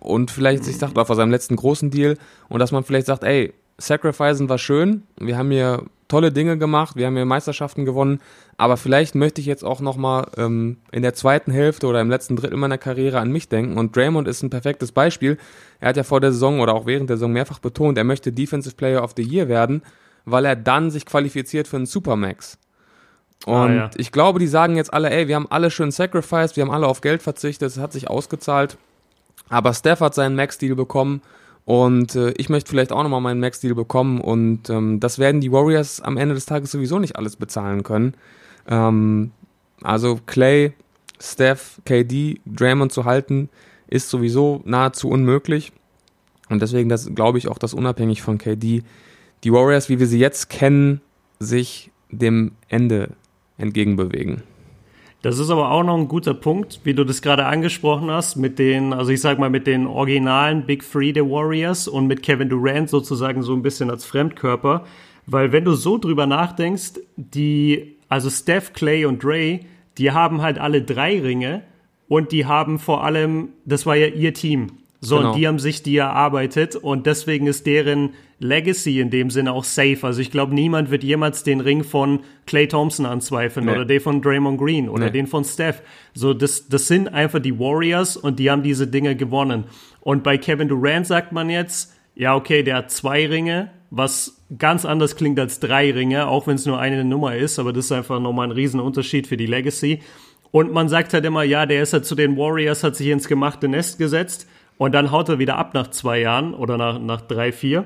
[0.00, 2.16] und vielleicht sich sagt, oder vor seinem letzten großen Deal
[2.48, 6.96] und dass man vielleicht sagt, ey, Sacrificen war schön, wir haben hier tolle Dinge gemacht,
[6.96, 8.20] wir haben hier Meisterschaften gewonnen,
[8.56, 12.34] aber vielleicht möchte ich jetzt auch nochmal ähm, in der zweiten Hälfte oder im letzten
[12.34, 15.38] Drittel meiner Karriere an mich denken und Draymond ist ein perfektes Beispiel.
[15.80, 18.32] Er hat ja vor der Saison oder auch während der Saison mehrfach betont, er möchte
[18.32, 19.82] Defensive Player of the Year werden,
[20.24, 22.58] weil er dann sich qualifiziert für einen Supermax.
[23.46, 23.90] Und Ah, ja.
[23.96, 26.88] ich glaube, die sagen jetzt alle, ey, wir haben alle schön sacrificed, wir haben alle
[26.88, 28.76] auf Geld verzichtet, es hat sich ausgezahlt.
[29.48, 31.22] Aber Steph hat seinen Max-Deal bekommen
[31.68, 35.52] und äh, ich möchte vielleicht auch nochmal meinen Max-Deal bekommen und ähm, das werden die
[35.52, 38.14] Warriors am Ende des Tages sowieso nicht alles bezahlen können.
[38.66, 39.32] Ähm,
[39.82, 40.72] also Clay,
[41.20, 43.50] Steph, KD, Draymond zu halten,
[43.86, 45.72] ist sowieso nahezu unmöglich.
[46.48, 48.82] Und deswegen glaube ich auch, dass unabhängig von KD
[49.44, 51.02] die Warriors, wie wir sie jetzt kennen,
[51.38, 53.10] sich dem Ende
[53.58, 54.42] entgegenbewegen.
[55.20, 58.58] Das ist aber auch noch ein guter Punkt, wie du das gerade angesprochen hast, mit
[58.60, 62.48] den, also ich sag mal, mit den originalen Big Three der Warriors und mit Kevin
[62.48, 64.84] Durant sozusagen so ein bisschen als Fremdkörper.
[65.26, 69.60] Weil wenn du so drüber nachdenkst, die, also Steph, Clay und Dre,
[69.98, 71.62] die haben halt alle drei Ringe
[72.06, 74.68] und die haben vor allem, das war ja ihr Team.
[75.00, 75.30] So, Genau.
[75.32, 79.64] und die haben sich die erarbeitet und deswegen ist deren Legacy in dem Sinne auch
[79.64, 79.98] safe.
[80.02, 83.72] Also ich glaube, niemand wird jemals den Ring von Clay Thompson anzweifeln Nee.
[83.72, 85.12] oder den von Draymond Green oder Nee.
[85.12, 85.82] den von Steph.
[86.14, 89.64] So, das, das sind einfach die Warriors und die haben diese Dinge gewonnen.
[90.00, 94.84] Und bei Kevin Durant sagt man jetzt, ja, okay, der hat zwei Ringe, was ganz
[94.84, 97.92] anders klingt als drei Ringe, auch wenn es nur eine Nummer ist, aber das ist
[97.92, 100.00] einfach nochmal ein Riesenunterschied für die Legacy.
[100.50, 103.28] Und man sagt halt immer, ja, der ist halt zu den Warriors, hat sich ins
[103.28, 107.20] gemachte Nest gesetzt und dann haut er wieder ab nach zwei Jahren oder nach, nach
[107.20, 107.84] drei, vier.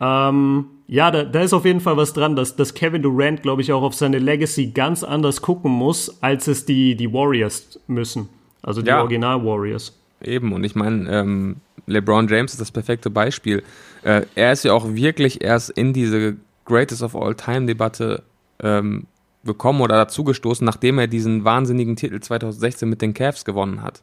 [0.00, 3.62] Ähm, ja, da, da ist auf jeden Fall was dran, dass, dass Kevin Durant, glaube
[3.62, 8.28] ich, auch auf seine Legacy ganz anders gucken muss, als es die, die Warriors müssen.
[8.62, 9.00] Also die Ja.
[9.00, 9.96] Original-Warriors.
[10.22, 13.62] Eben, und ich meine, ähm, LeBron James ist das perfekte Beispiel.
[14.02, 18.22] Äh, er ist ja auch wirklich erst in diese Greatest of All Time-Debatte
[18.60, 19.06] ähm,
[19.44, 24.02] gekommen oder dazugestoßen, nachdem er diesen wahnsinnigen Titel 2016 mit den Cavs gewonnen hat.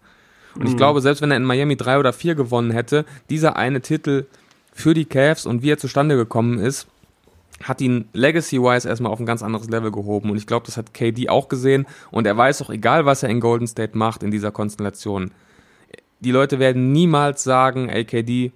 [0.55, 3.81] Und ich glaube, selbst wenn er in Miami drei oder vier gewonnen hätte, dieser eine
[3.81, 4.25] Titel
[4.73, 6.87] für die Cavs und wie er zustande gekommen ist,
[7.63, 10.31] hat ihn legacy-wise erstmal auf ein ganz anderes Level gehoben.
[10.31, 11.85] Und ich glaube, das hat KD auch gesehen.
[12.11, 15.31] Und er weiß auch, egal was er in Golden State macht in dieser Konstellation,
[16.21, 18.51] die Leute werden niemals sagen, ey KD,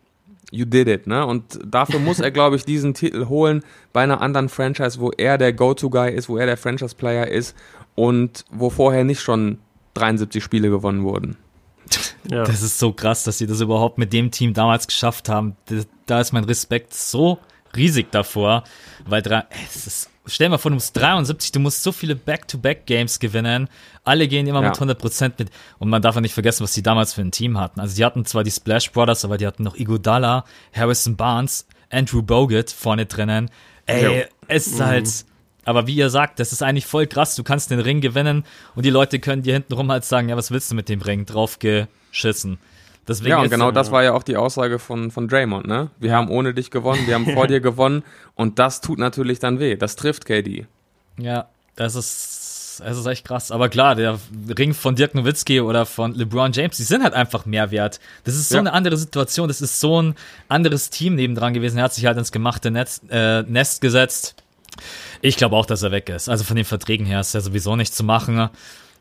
[0.51, 1.25] you did it, ne?
[1.25, 5.37] Und dafür muss er, glaube ich, diesen Titel holen bei einer anderen Franchise, wo er
[5.37, 7.55] der Go-To-Guy ist, wo er der Franchise-Player ist
[7.95, 9.59] und wo vorher nicht schon
[9.95, 11.37] 73 Spiele gewonnen wurden.
[12.29, 12.43] Ja.
[12.45, 15.55] Das ist so krass, dass sie das überhaupt mit dem Team damals geschafft haben.
[16.05, 17.37] Da- ist mein Respekt so
[17.75, 18.63] riesig davor,
[19.05, 23.19] weil drei, es ist, stell mal vor, du musst 73, du musst so viele Back-to-Back-Games
[23.19, 23.67] gewinnen.
[24.03, 24.69] Alle gehen immer Ja.
[24.69, 25.49] mit 100% mit.
[25.79, 27.79] Und man darf ja nicht vergessen, was die damals für ein Team hatten.
[27.79, 32.21] Also die hatten zwar die Splash Brothers, aber die hatten noch Iguodala, Harrison Barnes, Andrew
[32.21, 33.49] Bogut vorne drinnen.
[33.85, 34.25] Ey, Ja.
[34.47, 35.25] es ist halt,
[35.65, 37.35] aber wie ihr sagt, das ist eigentlich voll krass.
[37.35, 38.43] Du kannst den Ring gewinnen
[38.75, 41.25] und die Leute können dir hintenrum halt sagen, ja, was willst du mit dem Ring?
[41.25, 42.59] Drauf geschissen.
[43.07, 45.89] Deswegen Ja, und genau das war ja auch die Aussage von, von Draymond, ne?
[45.99, 48.03] Wir haben ohne dich gewonnen, wir haben vor dir gewonnen
[48.35, 49.75] und das tut natürlich dann weh.
[49.75, 50.65] Das trifft KD.
[51.17, 52.43] Ja, das ist
[52.79, 53.51] es ist echt krass.
[53.51, 54.19] Aber klar, der
[54.57, 57.99] Ring von Dirk Nowitzki oder von LeBron James, die sind halt einfach mehr wert.
[58.23, 58.61] Das ist so ja.
[58.61, 59.47] eine andere Situation.
[59.47, 60.15] Das ist so ein
[60.47, 61.77] anderes Team nebendran gewesen.
[61.77, 64.35] Er hat sich halt ins gemachte Netz, äh, Nest gesetzt.
[65.21, 66.29] Ich glaube auch, dass er weg ist.
[66.29, 68.49] Also von den Verträgen her ist er sowieso nicht zu machen.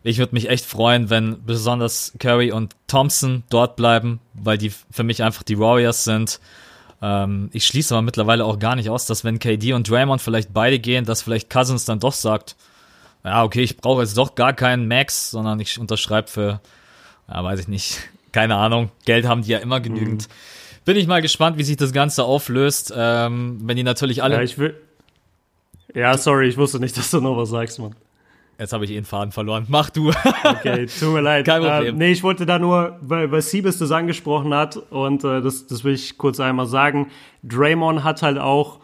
[0.05, 5.05] Ich würde mich echt freuen, wenn besonders Curry und Thompson dort bleiben, weil die für
[5.05, 6.41] mich einfach die Warriors sind.
[7.01, 10.53] Ähm, ich schließe aber mittlerweile auch gar nicht aus, dass wenn KD und Draymond vielleicht
[10.53, 12.57] beide gehen, dass vielleicht Cousins dann doch sagt,
[13.25, 16.61] ja, okay, ich brauche jetzt doch gar keinen Max, sondern ich unterschreibe für,
[17.29, 17.99] ja, weiß ich nicht,
[18.33, 20.29] keine Ahnung, Geld haben die ja immer genügend.
[20.29, 20.33] Mhm.
[20.85, 24.37] Bin ich mal gespannt, wie sich das Ganze auflöst, ähm, wenn die natürlich alle...
[24.37, 24.75] Ja, ich will...
[25.95, 27.95] Ja, sorry, ich wusste nicht, dass du noch was sagst, Mann.
[28.59, 29.65] Jetzt habe ich eh den Faden verloren.
[29.69, 30.11] Mach du.
[30.45, 31.45] okay, tut mir leid.
[31.47, 31.97] Kein Problem.
[31.97, 35.67] Äh, nee, ich wollte da nur, weil, weil Siebes das angesprochen hat und äh, das,
[35.67, 37.11] das will ich kurz einmal sagen.
[37.43, 38.81] Draymond hat halt auch,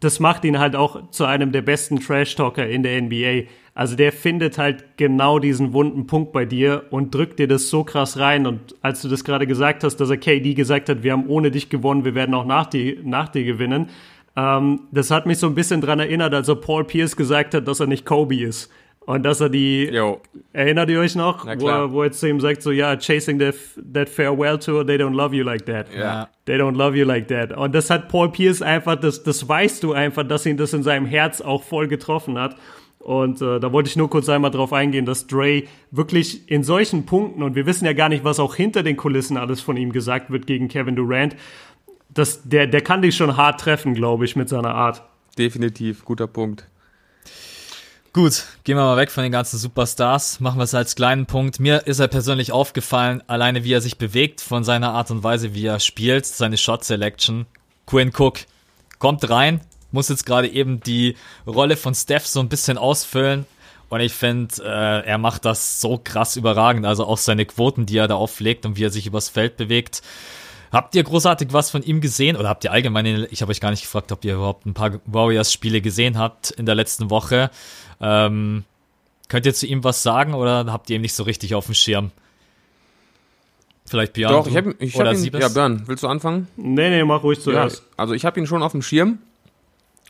[0.00, 3.48] das macht ihn halt auch zu einem der besten Trash-Talker in der NBA.
[3.74, 7.84] Also der findet halt genau diesen wunden Punkt bei dir und drückt dir das so
[7.84, 8.46] krass rein.
[8.46, 11.50] Und als du das gerade gesagt hast, dass er KD gesagt hat, wir haben ohne
[11.50, 13.90] dich gewonnen, wir werden auch nach, die, nach dir gewinnen.
[14.36, 17.68] Ähm, das hat mich so ein bisschen dran erinnert, als er Paul Pierce gesagt hat,
[17.68, 18.70] dass er nicht Kobe ist.
[19.06, 20.20] Und dass er die, jo.
[20.54, 23.54] erinnert ihr euch noch, wo, er, wo er zu ihm sagt, so, ja, chasing that,
[23.92, 25.88] that farewell tour, they don't love you like that.
[25.94, 26.28] Ja.
[26.46, 27.54] They don't love you like that.
[27.54, 30.82] Und das hat Paul Pierce einfach, das, das weißt du einfach, dass ihn das in
[30.82, 32.56] seinem Herz auch voll getroffen hat.
[32.98, 37.04] Und äh, da wollte ich nur kurz einmal drauf eingehen, dass Dre wirklich in solchen
[37.04, 39.92] Punkten, und wir wissen ja gar nicht, was auch hinter den Kulissen alles von ihm
[39.92, 41.36] gesagt wird gegen Kevin Durant,
[42.14, 45.02] das, der, der kann dich schon hart treffen, glaube ich, mit seiner Art.
[45.36, 46.66] Definitiv, guter Punkt.
[48.12, 50.38] Gut, gehen wir mal weg von den ganzen Superstars.
[50.38, 51.58] Machen wir es als kleinen Punkt.
[51.58, 55.52] Mir ist er persönlich aufgefallen, alleine wie er sich bewegt, von seiner Art und Weise,
[55.52, 57.46] wie er spielt, seine Shot Selection.
[57.86, 58.38] Quinn Cook
[59.00, 63.46] kommt rein, muss jetzt gerade eben die Rolle von Steph so ein bisschen ausfüllen.
[63.88, 66.86] Und ich finde, äh, er macht das so krass überragend.
[66.86, 70.02] Also auch seine Quoten, die er da auflegt und wie er sich übers Feld bewegt.
[70.74, 73.70] Habt ihr großartig was von ihm gesehen oder habt ihr allgemein, ich habe euch gar
[73.70, 77.52] nicht gefragt, ob ihr überhaupt ein paar Warriors-Spiele gesehen habt in der letzten Woche.
[78.00, 78.64] Ähm,
[79.28, 81.74] könnt ihr zu ihm was sagen oder habt ihr ihn nicht so richtig auf dem
[81.74, 82.10] Schirm?
[83.86, 84.32] Vielleicht Björn.
[84.32, 85.16] Doch, ich habe ich hab ihn.
[85.16, 85.40] Siebes?
[85.40, 86.48] Ja, Björn, willst du anfangen?
[86.56, 87.76] Nee, nee, mach ruhig zuerst.
[87.76, 89.18] Ja, also ich habe ihn schon auf dem Schirm.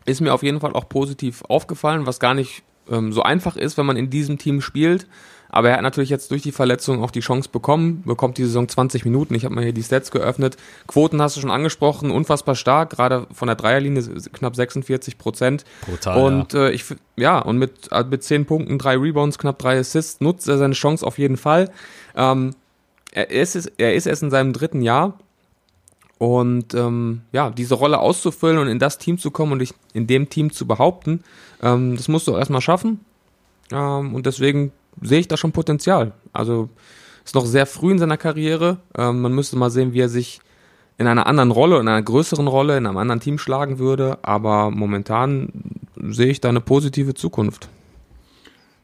[0.06, 3.76] Ist mir auf jeden Fall auch positiv aufgefallen, was gar nicht ähm, so einfach ist,
[3.76, 5.06] wenn man in diesem Team spielt.
[5.54, 8.68] Aber er hat natürlich jetzt durch die Verletzung auch die Chance bekommen, bekommt die Saison
[8.68, 9.36] 20 Minuten.
[9.36, 10.56] Ich habe mal hier die Stats geöffnet.
[10.88, 15.64] Quoten hast du schon angesprochen, unfassbar stark, gerade von der Dreierlinie knapp 46 Prozent.
[15.86, 16.20] Brutal.
[16.20, 16.66] Und ja.
[16.66, 20.48] Äh, ich ja, und mit, äh, mit 10 Punkten, drei Rebounds, knapp drei Assists, nutzt
[20.48, 21.70] er seine Chance auf jeden Fall.
[22.16, 22.56] Ähm,
[23.12, 25.20] er, ist, er ist erst in seinem dritten Jahr.
[26.18, 30.08] Und ähm, ja, diese Rolle auszufüllen und in das Team zu kommen und dich in
[30.08, 31.22] dem Team zu behaupten,
[31.62, 33.04] ähm, das musst du erstmal schaffen.
[33.70, 36.12] Ähm, und deswegen sehe ich da schon Potenzial.
[36.32, 36.68] Also
[37.24, 38.78] ist noch sehr früh in seiner Karriere.
[38.96, 40.40] Ähm, man müsste mal sehen, wie er sich
[40.98, 44.18] in einer anderen Rolle, in einer größeren Rolle, in einem anderen Team schlagen würde.
[44.22, 45.48] Aber momentan
[45.96, 47.68] sehe ich da eine positive Zukunft.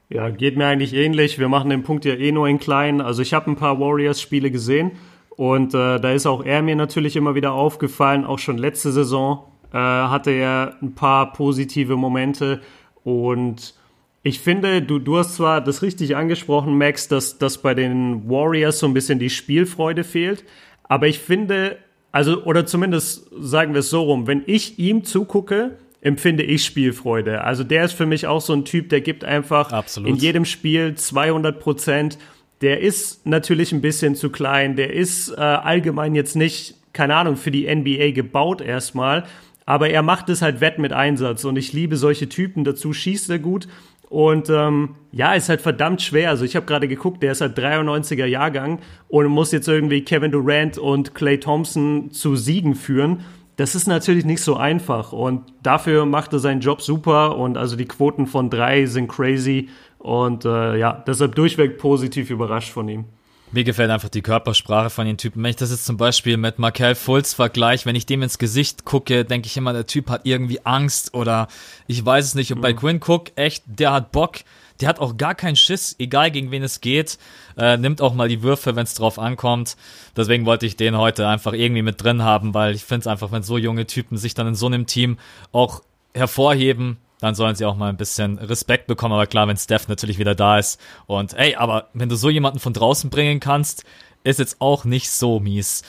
[0.08, 1.38] Ja, geht mir eigentlich ähnlich.
[1.38, 3.00] Wir machen den Punkt ja eh nur in klein.
[3.00, 4.92] Also ich habe ein paar Warriors-Spiele gesehen
[5.36, 8.24] und äh, da ist auch er mir natürlich immer wieder aufgefallen.
[8.24, 12.60] Auch schon letzte Saison äh, hatte er ein paar positive Momente
[13.04, 13.74] und
[14.22, 18.78] ich finde, du, du hast zwar das richtig angesprochen, Max, dass, dass bei den Warriors
[18.78, 20.44] so ein bisschen die Spielfreude fehlt,
[20.84, 21.78] aber ich finde,
[22.12, 27.44] also, oder zumindest sagen wir es so rum, wenn ich ihm zugucke, empfinde ich Spielfreude.
[27.44, 30.08] Also der ist für mich auch so ein Typ, der gibt einfach Absolut.
[30.08, 32.18] in jedem Spiel 200 Prozent.
[32.62, 37.36] Der ist natürlich ein bisschen zu klein, der ist äh, allgemein jetzt nicht, keine Ahnung,
[37.36, 39.24] für die NBA gebaut erstmal,
[39.66, 42.64] aber er macht es halt wett mit Einsatz und ich liebe solche Typen.
[42.64, 43.68] Dazu schießt er gut
[44.10, 46.30] und ähm, ja, ist halt verdammt schwer.
[46.30, 50.32] Also ich habe gerade geguckt, der ist halt 93er Jahrgang und muss jetzt irgendwie Kevin
[50.32, 53.20] Durant und Clay Thompson zu Siegen führen.
[53.54, 57.76] Das ist natürlich nicht so einfach und dafür macht er seinen Job super und also
[57.76, 59.68] die Quoten von drei sind crazy
[59.98, 63.04] und äh, ja, deshalb durchweg positiv überrascht von ihm.
[63.52, 65.42] Mir gefällt einfach die Körpersprache von den Typen.
[65.42, 68.84] Wenn ich das jetzt zum Beispiel mit Markel Fultz vergleiche, wenn ich dem ins Gesicht
[68.84, 71.48] gucke, denke ich immer, der Typ hat irgendwie Angst oder
[71.88, 72.52] ich weiß es nicht.
[72.52, 72.62] Und mhm.
[72.62, 74.38] bei Quinn Cook, echt, der hat Bock,
[74.80, 77.18] der hat auch gar keinen Schiss, egal gegen wen es geht,
[77.56, 79.76] äh, nimmt auch mal die Würfe, wenn es drauf ankommt.
[80.16, 83.32] Deswegen wollte ich den heute einfach irgendwie mit drin haben, weil ich finde es einfach,
[83.32, 85.18] wenn so junge Typen sich dann in so einem Team
[85.50, 85.82] auch
[86.14, 89.14] hervorheben, dann sollen sie auch mal ein bisschen Respekt bekommen.
[89.14, 90.80] Aber klar, wenn Steph natürlich wieder da ist.
[91.06, 93.84] Und ey, aber wenn du so jemanden von draußen bringen kannst,
[94.24, 95.82] ist jetzt auch nicht so mies.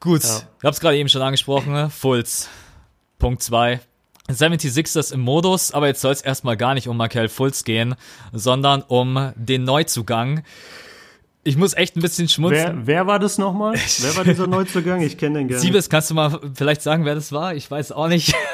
[0.00, 0.38] Gut, ja.
[0.58, 2.48] ich habe es gerade eben schon angesprochen, Fulz.
[3.18, 3.80] Punkt zwei.
[4.28, 7.94] 76ers im Modus, aber jetzt soll es erstmal gar nicht um Markel Fultz gehen,
[8.32, 10.44] sondern um den Neuzugang.
[11.46, 12.86] Ich muss echt ein bisschen schmunzeln.
[12.86, 13.74] Wer, wer war das nochmal?
[14.00, 15.02] wer war dieser Neuzugang?
[15.02, 15.60] Ich kenne den gerne.
[15.60, 17.54] Siebes, kannst du mal vielleicht sagen, wer das war?
[17.54, 18.34] Ich weiß auch nicht.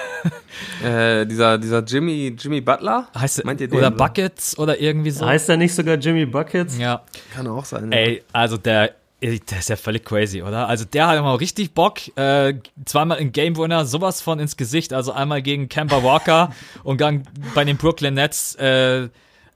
[0.84, 3.08] Äh, dieser, dieser Jimmy, Jimmy Butler?
[3.16, 3.78] Heißt Meint ihr den?
[3.78, 5.24] oder Buckets oder irgendwie so.
[5.24, 6.76] Heißt er nicht sogar Jimmy Buckets?
[6.76, 7.02] ja.
[7.34, 7.90] Kann auch sein.
[7.90, 7.98] Ja.
[7.98, 10.68] Ey, also der, der ist ja völlig crazy, oder?
[10.68, 11.98] Also der hat immer richtig Bock.
[12.16, 14.92] Äh, zweimal in Game Winner sowas von ins Gesicht.
[14.92, 17.22] Also einmal gegen Kemba Walker und dann
[17.54, 18.54] bei den Brooklyn Nets.
[18.56, 19.08] Äh,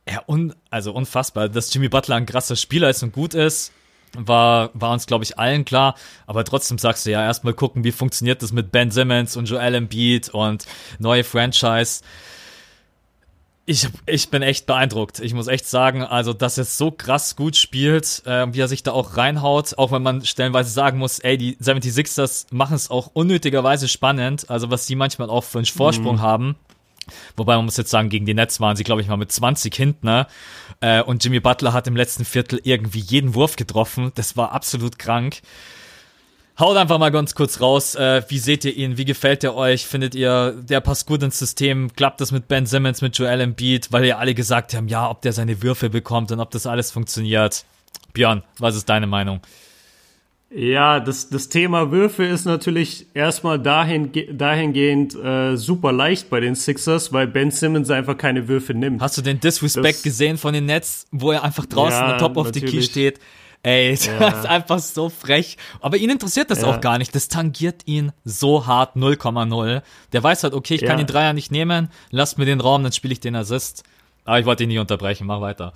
[0.08, 3.72] ja, un, also unfassbar, dass Jimmy Butler ein krasser Spieler ist und gut ist.
[4.16, 5.96] War, war uns, glaube ich, allen klar.
[6.26, 9.74] Aber trotzdem sagst du ja, erstmal gucken, wie funktioniert das mit Ben Simmons und Joel
[9.74, 10.66] Embiid und
[10.98, 12.02] neue Franchise.
[13.66, 15.20] Ich, ich bin echt beeindruckt.
[15.20, 18.82] Ich muss echt sagen, also, dass er so krass gut spielt, äh, wie er sich
[18.82, 23.10] da auch reinhaut, auch wenn man stellenweise sagen muss, ey, die 76ers machen es auch
[23.14, 26.56] unnötigerweise spannend, also was sie manchmal auch für einen Vorsprung haben.
[27.36, 29.74] Wobei man muss jetzt sagen, gegen die Nets waren sie, glaube ich, mal mit 20
[29.74, 30.06] hinten.
[30.06, 30.26] Ne?
[30.80, 34.12] Äh, und Jimmy Butler hat im letzten Viertel irgendwie jeden Wurf getroffen.
[34.14, 35.40] Das war absolut krank.
[36.58, 37.96] Haut einfach mal ganz kurz raus.
[37.96, 38.96] Äh, wie seht ihr ihn?
[38.96, 39.86] Wie gefällt er euch?
[39.86, 41.92] Findet ihr, der passt gut ins System?
[41.96, 43.90] Klappt das mit Ben Simmons, mit Joel Embiid?
[43.90, 46.92] Weil ja alle gesagt haben, ja, ob der seine Würfe bekommt und ob das alles
[46.92, 47.64] funktioniert.
[48.12, 49.40] Björn, was ist deine Meinung?
[50.56, 56.54] Ja, das, das Thema Würfe ist natürlich erstmal dahin, dahingehend äh, super leicht bei den
[56.54, 59.00] Sixers, weil Ben Simmons einfach keine Würfe nimmt.
[59.02, 62.36] Hast du den Disrespect Das- gesehen von den Nets, wo er einfach draußen Ja, top
[62.36, 63.18] of the key steht?
[63.64, 64.28] Ey, das Ja.
[64.28, 65.56] ist einfach so frech.
[65.80, 66.68] Aber ihn interessiert das Ja.
[66.68, 67.12] auch gar nicht.
[67.16, 69.82] Das tangiert ihn so hart 0,0.
[70.12, 72.92] Der weiß halt, okay, ich kann den Dreier nicht nehmen, lasst mir den Raum, dann
[72.92, 73.82] spiele ich den Assist.
[74.24, 75.72] Aber ich wollte ihn nicht unterbrechen, mach weiter.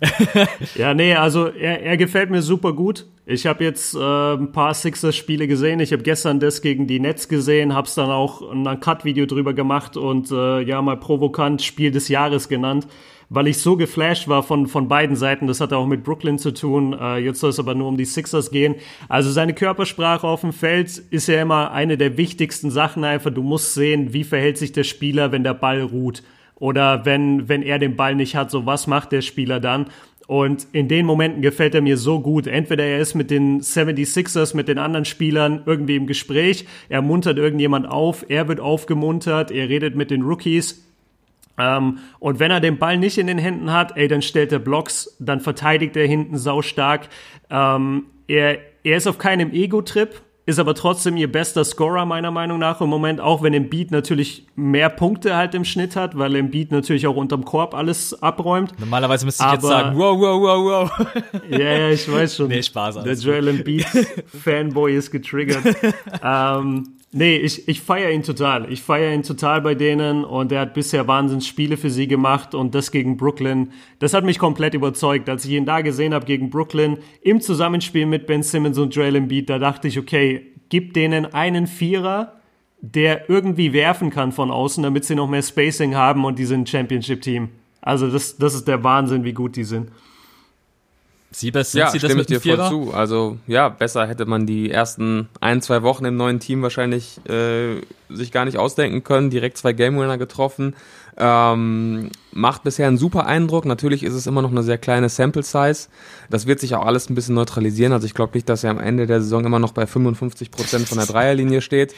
[0.74, 3.06] Ja, nee, also er, er gefällt mir super gut.
[3.28, 5.80] Ich habe jetzt äh, ein paar Sixers-Spiele gesehen.
[5.80, 9.52] Ich habe gestern das gegen die Nets gesehen, habe es dann auch ein Cut-Video drüber
[9.52, 12.86] gemacht und äh, ja mal provokant Spiel des Jahres genannt,
[13.28, 15.48] weil ich so geflasht war von, von beiden Seiten.
[15.48, 16.92] Das hatte auch mit Brooklyn zu tun.
[16.92, 18.76] Äh, jetzt soll es aber nur um die Sixers gehen.
[19.08, 23.34] Also seine Körpersprache auf dem Feld ist ja immer eine der wichtigsten Sachen einfach.
[23.34, 26.22] Du musst sehen, wie verhält sich der Spieler, wenn der Ball ruht.
[26.54, 29.86] Oder wenn, wenn er den Ball nicht hat, so was macht der Spieler dann?
[30.26, 32.46] Und in den Momenten gefällt er mir so gut.
[32.46, 37.38] Entweder er ist mit den 76ers, mit den anderen Spielern irgendwie im Gespräch, er muntert
[37.38, 40.84] irgendjemand auf, er wird aufgemuntert, er redet mit den Rookies.
[41.58, 44.58] Ähm, und wenn er den Ball nicht in den Händen hat, ey, dann stellt er
[44.58, 47.08] Blocks, dann verteidigt er hinten saustark.
[47.48, 52.58] Ähm, er, er ist auf keinem Ego-Trip, ist aber trotzdem ihr bester Scorer meiner Meinung
[52.60, 56.70] nach im Moment, auch wenn Embiid natürlich mehr Punkte halt im Schnitt hat, weil Embiid
[56.70, 58.72] natürlich auch unterm Korb alles abräumt.
[58.78, 61.06] Normalerweise müsste ich jetzt Aber- sagen, wow, wow, wow, wow.
[61.50, 62.48] Ja, ja, ich weiß schon.
[62.48, 63.84] Nee, Spaß, Der Joel Embiid
[64.44, 65.64] Fanboy ist getriggert.
[66.22, 68.70] ähm, nee, ich, ich feiere ihn total.
[68.72, 72.54] Ich feiere ihn total bei denen und er hat bisher Wahnsinns Spiele für sie gemacht
[72.54, 73.72] und das gegen Brooklyn.
[73.98, 75.28] Das hat mich komplett überzeugt.
[75.28, 79.16] Als ich ihn da gesehen habe gegen Brooklyn im Zusammenspiel mit Ben Simmons und Joel
[79.16, 82.40] Embiid, da dachte ich, okay, gib denen einen Vierer,
[82.80, 86.68] der irgendwie werfen kann von außen, damit sie noch mehr Spacing haben und die sind
[86.68, 87.48] Championship-Team.
[87.80, 89.90] Also das, das ist der Wahnsinn, wie gut die sind.
[91.36, 92.94] Siebes, sind Ja, sie das stimme ich mit dem dir voll zu.
[92.94, 97.82] Also ja, besser hätte man die ersten ein, zwei Wochen im neuen Team wahrscheinlich äh,
[98.08, 99.28] sich gar nicht ausdenken können.
[99.28, 100.74] Direkt zwei Game Winner getroffen.
[101.18, 103.66] Ähm, macht bisher einen super Eindruck.
[103.66, 105.88] Natürlich ist es immer noch eine sehr kleine Sample Size.
[106.30, 107.92] Das wird sich auch alles ein bisschen neutralisieren.
[107.92, 110.88] Also ich glaube nicht, dass er am Ende der Saison immer noch bei 55 Prozent
[110.88, 111.94] von der Dreierlinie steht.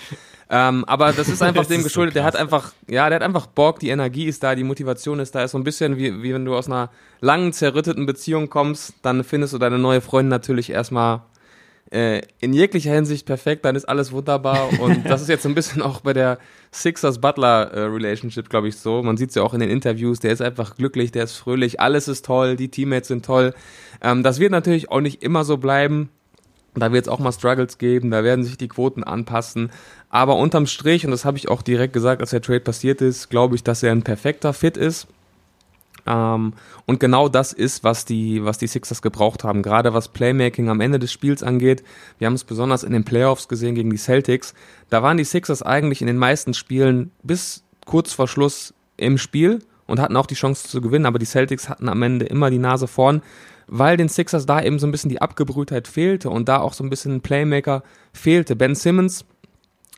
[0.50, 2.16] Ähm, aber das ist einfach Das dem ist so geschuldet.
[2.16, 2.34] der krass.
[2.34, 5.44] hat einfach, ja, der hat einfach Bock, die Energie ist da, die Motivation ist da.
[5.44, 9.24] Ist so ein bisschen wie, wie wenn du aus einer langen, zerrütteten Beziehung kommst, dann
[9.24, 11.22] findest du deine neue Freundin natürlich erstmal
[11.90, 14.68] äh, in jeglicher Hinsicht perfekt, dann ist alles wunderbar.
[14.80, 16.38] Und das ist jetzt so ein bisschen auch bei der
[16.72, 19.02] Sixers-Butler-Relationship, glaube ich, so.
[19.02, 21.80] Man sieht es ja auch in den Interviews, der ist einfach glücklich, der ist fröhlich,
[21.80, 23.54] alles ist toll, die Teammates sind toll.
[24.02, 26.10] Ähm, das wird natürlich auch nicht immer so bleiben.
[26.80, 29.70] Da wird es auch mal Struggles geben, da werden sich die Quoten anpassen.
[30.10, 33.28] Aber unterm Strich, und das habe ich auch direkt gesagt, als der Trade passiert ist,
[33.28, 35.08] glaube ich, dass er ein perfekter Fit ist.
[36.06, 36.54] Ähm,
[36.86, 39.62] und genau das ist, was die, was die Sixers gebraucht haben.
[39.62, 41.82] Gerade was Playmaking am Ende des Spiels angeht.
[42.18, 44.54] Wir haben es besonders in den Playoffs gesehen gegen die Celtics.
[44.88, 49.60] Da waren die Sixers eigentlich in den meisten Spielen bis kurz vor Schluss im Spiel
[49.86, 52.58] und hatten auch die Chance zu gewinnen, aber die Celtics hatten am Ende immer die
[52.58, 53.22] Nase vorn,
[53.68, 56.82] weil den Sixers da eben so ein bisschen die Abgebrühtheit fehlte und da auch so
[56.82, 58.56] ein bisschen Playmaker fehlte.
[58.56, 59.24] Ben Simmons,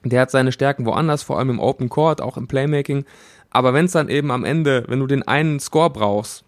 [0.04, 3.04] der hat seine Stärken woanders, vor allem im Open Court, auch im Playmaking.
[3.50, 6.44] Aber wenn es dann eben am Ende, wenn du den einen Score brauchst,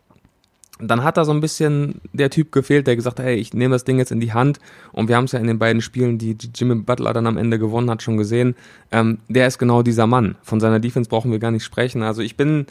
[0.78, 3.74] dann hat da so ein bisschen der Typ gefehlt, der gesagt hat, hey, ich nehme
[3.74, 4.58] das Ding jetzt in die Hand.
[4.92, 7.58] Und wir haben es ja in den beiden Spielen, die Jimmy Butler dann am Ende
[7.58, 8.56] gewonnen hat, schon gesehen.
[8.90, 10.36] Ähm, der ist genau dieser Mann.
[10.42, 12.02] Von seiner Defense brauchen wir gar nicht sprechen.
[12.02, 12.66] Also ich bin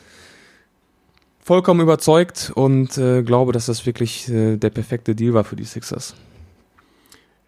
[1.43, 5.65] vollkommen überzeugt und äh, glaube, dass das wirklich äh, der perfekte Deal war für die
[5.65, 6.15] Sixers.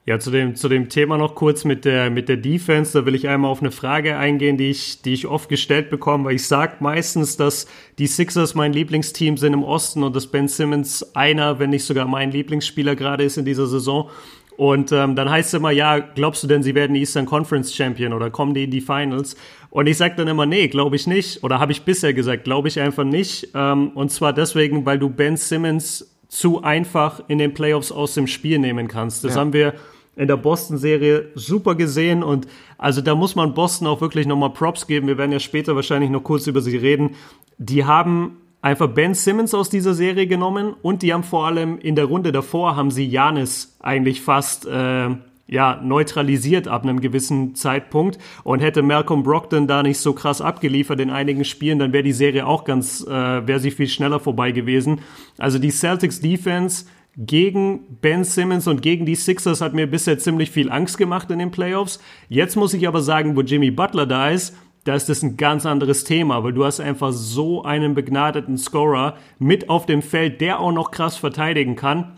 [0.05, 2.91] Ja, zu dem, zu dem Thema noch kurz mit der, mit der Defense.
[2.91, 6.25] Da will ich einmal auf eine Frage eingehen, die ich, die ich oft gestellt bekomme,
[6.25, 7.67] weil ich sage meistens, dass
[7.99, 12.05] die Sixers mein Lieblingsteam sind im Osten und dass Ben Simmons einer, wenn nicht sogar
[12.05, 14.09] mein Lieblingsspieler gerade ist in dieser Saison.
[14.57, 18.13] Und ähm, dann heißt es immer, ja, glaubst du denn, sie werden Eastern Conference Champion
[18.13, 19.35] oder kommen die in die Finals?
[19.69, 21.43] Und ich sage dann immer, nee, glaube ich nicht.
[21.43, 23.49] Oder habe ich bisher gesagt, glaube ich einfach nicht.
[23.55, 28.27] Ähm, und zwar deswegen, weil du Ben Simmons zu einfach in den Playoffs aus dem
[28.27, 29.23] Spiel nehmen kannst.
[29.23, 29.41] Das ja.
[29.41, 29.73] haben wir
[30.15, 32.47] in der Boston-Serie super gesehen und
[32.77, 35.07] also da muss man Boston auch wirklich nochmal Props geben.
[35.07, 37.15] Wir werden ja später wahrscheinlich noch kurz über sie reden.
[37.57, 41.95] Die haben einfach Ben Simmons aus dieser Serie genommen und die haben vor allem in
[41.95, 45.09] der Runde davor haben sie Janis eigentlich fast äh,
[45.47, 48.17] ja, neutralisiert ab einem gewissen Zeitpunkt.
[48.43, 52.13] Und hätte Malcolm Brockton da nicht so krass abgeliefert in einigen Spielen, dann wäre die
[52.13, 53.11] Serie auch ganz, äh,
[53.45, 55.01] wäre sie viel schneller vorbei gewesen.
[55.37, 56.85] Also die Celtics Defense
[57.17, 61.39] gegen Ben Simmons und gegen die Sixers hat mir bisher ziemlich viel Angst gemacht in
[61.39, 61.99] den Playoffs.
[62.29, 65.65] Jetzt muss ich aber sagen, wo Jimmy Butler da ist, da ist das ein ganz
[65.65, 70.59] anderes Thema, weil du hast einfach so einen begnadeten Scorer mit auf dem Feld, der
[70.59, 72.17] auch noch krass verteidigen kann,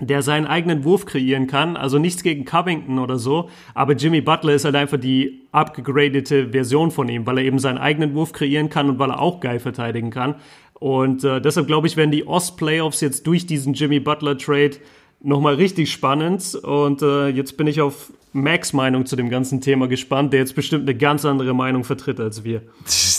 [0.00, 1.76] der seinen eigenen Wurf kreieren kann.
[1.76, 6.90] Also nichts gegen Covington oder so, aber Jimmy Butler ist halt einfach die abgegradete Version
[6.90, 9.58] von ihm, weil er eben seinen eigenen Wurf kreieren kann und weil er auch geil
[9.58, 10.36] verteidigen kann.
[10.74, 14.78] Und äh, deshalb glaube ich, werden die Ost-Playoffs jetzt durch diesen Jimmy Butler-Trade
[15.22, 16.54] nochmal richtig spannend.
[16.54, 20.54] Und äh, jetzt bin ich auf Max Meinung zu dem ganzen Thema gespannt, der jetzt
[20.54, 22.62] bestimmt eine ganz andere Meinung vertritt als wir.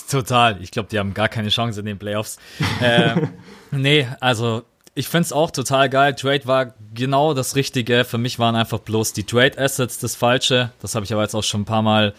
[0.10, 0.62] Total.
[0.62, 2.38] Ich glaube, die haben gar keine Chance in den Playoffs.
[2.82, 3.16] äh,
[3.72, 6.16] nee, also ich finde es auch total geil.
[6.16, 8.04] Trade war genau das Richtige.
[8.04, 10.72] Für mich waren einfach bloß die Trade Assets das Falsche.
[10.82, 12.14] Das habe ich aber jetzt auch schon ein paar Mal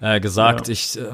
[0.00, 0.68] äh, gesagt.
[0.68, 0.72] Ja.
[0.72, 1.04] Ich, äh,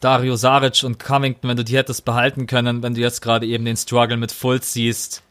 [0.00, 3.64] Dario Saric und Covington, wenn du die hättest behalten können, wenn du jetzt gerade eben
[3.64, 5.22] den Struggle mit Fultz siehst.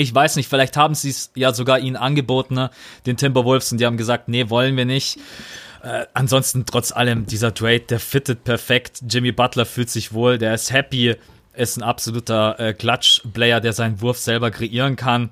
[0.00, 2.70] Ich weiß nicht, vielleicht haben sie es ja sogar ihnen angeboten, ne?
[3.04, 5.18] den Timberwolves, und die haben gesagt, nee, wollen wir nicht.
[5.82, 9.02] Äh, ansonsten, trotz allem, dieser Trade, der fittet perfekt.
[9.08, 11.16] Jimmy Butler fühlt sich wohl, der ist happy,
[11.52, 15.30] ist ein absoluter äh, Clutch-Player, der seinen Wurf selber kreieren kann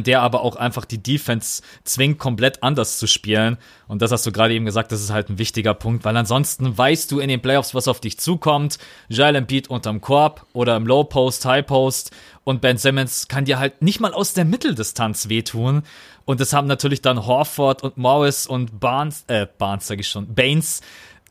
[0.00, 3.58] der aber auch einfach die Defense zwingt, komplett anders zu spielen.
[3.88, 6.76] Und das hast du gerade eben gesagt, das ist halt ein wichtiger Punkt, weil ansonsten
[6.76, 8.78] weißt du in den Playoffs, was auf dich zukommt.
[9.08, 12.10] Joel Embiid unterm Korb oder im Low Post, High Post
[12.44, 15.82] und Ben Simmons kann dir halt nicht mal aus der Mitteldistanz wehtun.
[16.24, 20.34] Und das haben natürlich dann Horford und Morris und Barnes, äh, Barnes sag ich schon,
[20.34, 20.80] Baines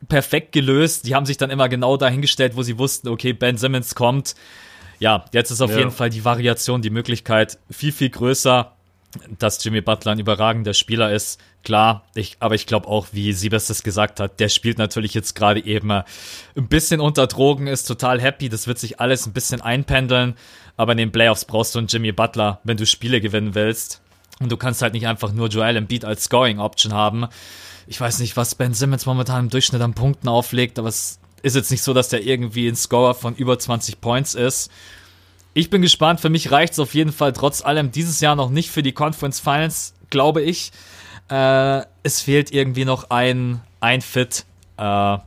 [0.08, 1.06] perfekt gelöst.
[1.06, 4.34] Die haben sich dann immer genau dahingestellt, wo sie wussten, okay, Ben Simmons kommt
[5.02, 5.78] ja, jetzt ist auf ja.
[5.78, 8.70] jeden Fall die Variation, die Möglichkeit viel, viel größer,
[9.36, 11.40] dass Jimmy Butler ein überragender Spieler ist.
[11.64, 15.34] Klar, ich, aber ich glaube auch, wie Siebes das gesagt hat, der spielt natürlich jetzt
[15.34, 16.04] gerade eben ein
[16.54, 18.48] bisschen unter Drogen, ist total happy.
[18.48, 20.34] Das wird sich alles ein bisschen einpendeln.
[20.76, 24.02] Aber in den Playoffs brauchst du einen Jimmy Butler, wenn du Spiele gewinnen willst.
[24.38, 27.26] Und du kannst halt nicht einfach nur Joel Embiid als Scoring Option haben.
[27.88, 31.56] Ich weiß nicht, was Ben Simmons momentan im Durchschnitt an Punkten auflegt, aber es ist
[31.56, 34.70] jetzt nicht so, dass der irgendwie ein Scorer von über 20 Points ist.
[35.54, 36.20] Ich bin gespannt.
[36.20, 38.92] Für mich reicht es auf jeden Fall trotz allem dieses Jahr noch nicht für die
[38.92, 40.72] Conference Finals, glaube ich.
[41.28, 44.46] Äh, es fehlt irgendwie noch ein, ein Fit.
[44.78, 45.18] Äh,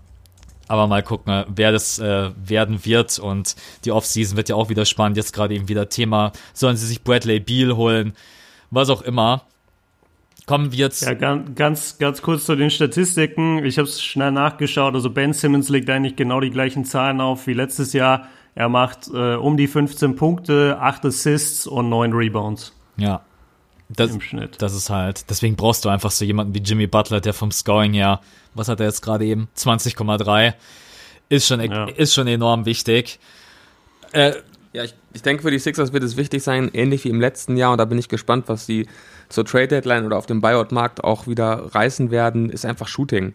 [0.68, 3.20] aber mal gucken, wer das äh, werden wird.
[3.20, 5.18] Und die Offseason wird ja auch wieder spannend.
[5.18, 6.32] Jetzt gerade eben wieder Thema.
[6.54, 8.16] Sollen sie sich Bradley Beal holen?
[8.72, 9.44] Was auch immer.
[10.46, 11.02] Kommen wir jetzt.
[11.02, 13.66] Ja, ganz, ganz, ganz kurz zu den Statistiken.
[13.66, 14.94] Ich habe es schnell nachgeschaut.
[14.94, 18.28] Also Ben Simmons legt eigentlich genau die gleichen Zahlen auf wie letztes Jahr.
[18.54, 22.74] Er macht äh, um die 15 Punkte, 8 Assists und 9 Rebounds.
[22.98, 23.22] Ja.
[23.90, 24.62] Das, Im Schnitt.
[24.62, 27.94] Das ist halt, deswegen brauchst du einfach so jemanden wie Jimmy Butler, der vom Scoring
[27.94, 28.20] her,
[28.56, 29.48] was hat er jetzt gerade eben?
[29.56, 30.54] 20,3.
[31.30, 31.86] Ist schon, ja.
[31.86, 33.20] ist schon enorm wichtig.
[34.12, 34.34] Äh,
[34.74, 37.58] ja, ich, ich denke, für die Sixers wird es wichtig sein, ähnlich wie im letzten
[37.58, 38.88] Jahr, und da bin ich gespannt, was sie
[39.36, 43.34] zur Trade Deadline oder auf dem Buyout-Markt auch wieder reißen werden, ist einfach Shooting.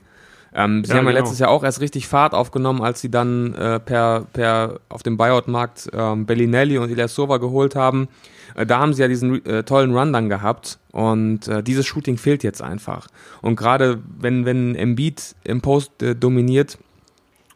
[0.52, 1.20] Ähm, sie ja, haben ja genau.
[1.20, 5.16] letztes Jahr auch erst richtig Fahrt aufgenommen, als sie dann äh, per, per auf dem
[5.16, 8.08] Buyout-Markt ähm, Bellinelli und Ilyasova geholt haben.
[8.56, 12.16] Äh, da haben sie ja diesen äh, tollen Run dann gehabt und äh, dieses Shooting
[12.16, 13.06] fehlt jetzt einfach.
[13.42, 16.78] Und gerade wenn, wenn Embiid im Post äh, dominiert,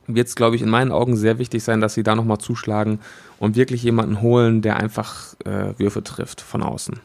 [0.07, 3.01] wird es, glaube ich, in meinen Augen sehr wichtig sein, dass sie da nochmal zuschlagen
[3.39, 7.01] und wirklich jemanden holen, der einfach äh, Würfe trifft von außen.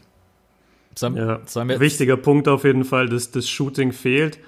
[1.02, 4.40] Ja, wichtiger Punkt auf jeden Fall, dass das Shooting fehlt.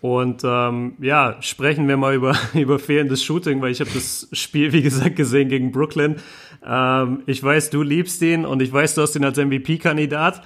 [0.00, 4.72] Und ähm, ja, sprechen wir mal über, über fehlendes Shooting, weil ich habe das Spiel,
[4.72, 6.16] wie gesagt, gesehen gegen Brooklyn.
[6.66, 10.42] Ähm, ich weiß, du liebst ihn und ich weiß, du hast ihn als MVP-Kandidat.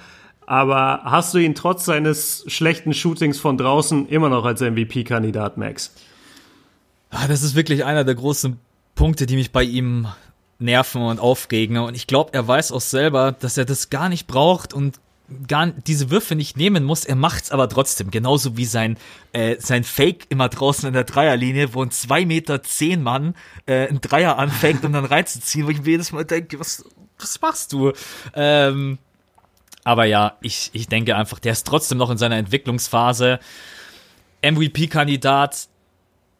[0.47, 5.95] Aber hast du ihn trotz seines schlechten Shootings von draußen immer noch als MVP-Kandidat, Max?
[7.09, 8.59] Ah, das ist wirklich einer der großen
[8.93, 10.07] Punkte, die mich bei ihm
[10.59, 11.77] nerven und aufregen.
[11.77, 14.99] Und ich glaube, er weiß auch selber, dass er das gar nicht braucht und
[15.47, 17.05] gar diese Würfe nicht nehmen muss.
[17.05, 18.11] Er macht's aber trotzdem.
[18.11, 18.97] Genauso wie sein,
[19.33, 23.87] äh, sein Fake immer draußen in der Dreierlinie, wo ein 2 Meter zehn Mann äh,
[23.87, 26.85] ein Dreier anfängt, um dann reinzuziehen, wo ich mir jedes Mal denke, was,
[27.19, 27.91] was machst du?
[28.33, 28.99] Ähm,
[29.83, 33.39] aber ja, ich, ich denke einfach, der ist trotzdem noch in seiner Entwicklungsphase.
[34.41, 35.67] MVP-Kandidat,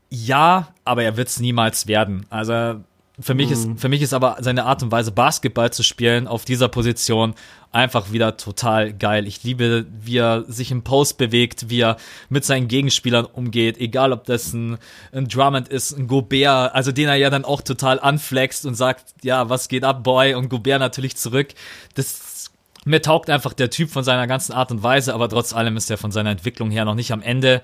[0.09, 2.25] ja, aber er wird es niemals werden.
[2.29, 2.83] Also
[3.19, 3.53] für mich, mhm.
[3.53, 7.33] ist, für mich ist aber seine Art und Weise, Basketball zu spielen auf dieser Position
[7.71, 9.27] einfach wieder total geil.
[9.27, 11.97] Ich liebe, wie er sich im Post bewegt, wie er
[12.29, 14.77] mit seinen Gegenspielern umgeht, egal ob das ein,
[15.13, 19.05] ein Drummond ist, ein Gobert, also den er ja dann auch total anflext und sagt,
[19.23, 20.35] ja, was geht ab, Boy?
[20.35, 21.49] Und Gobert natürlich zurück.
[21.95, 22.51] Das,
[22.85, 25.89] mir taugt einfach der Typ von seiner ganzen Art und Weise, aber trotz allem ist
[25.89, 27.61] er von seiner Entwicklung her noch nicht am Ende.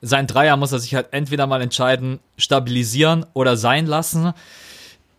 [0.00, 4.32] Sein Dreier muss er sich halt entweder mal entscheiden, stabilisieren oder sein lassen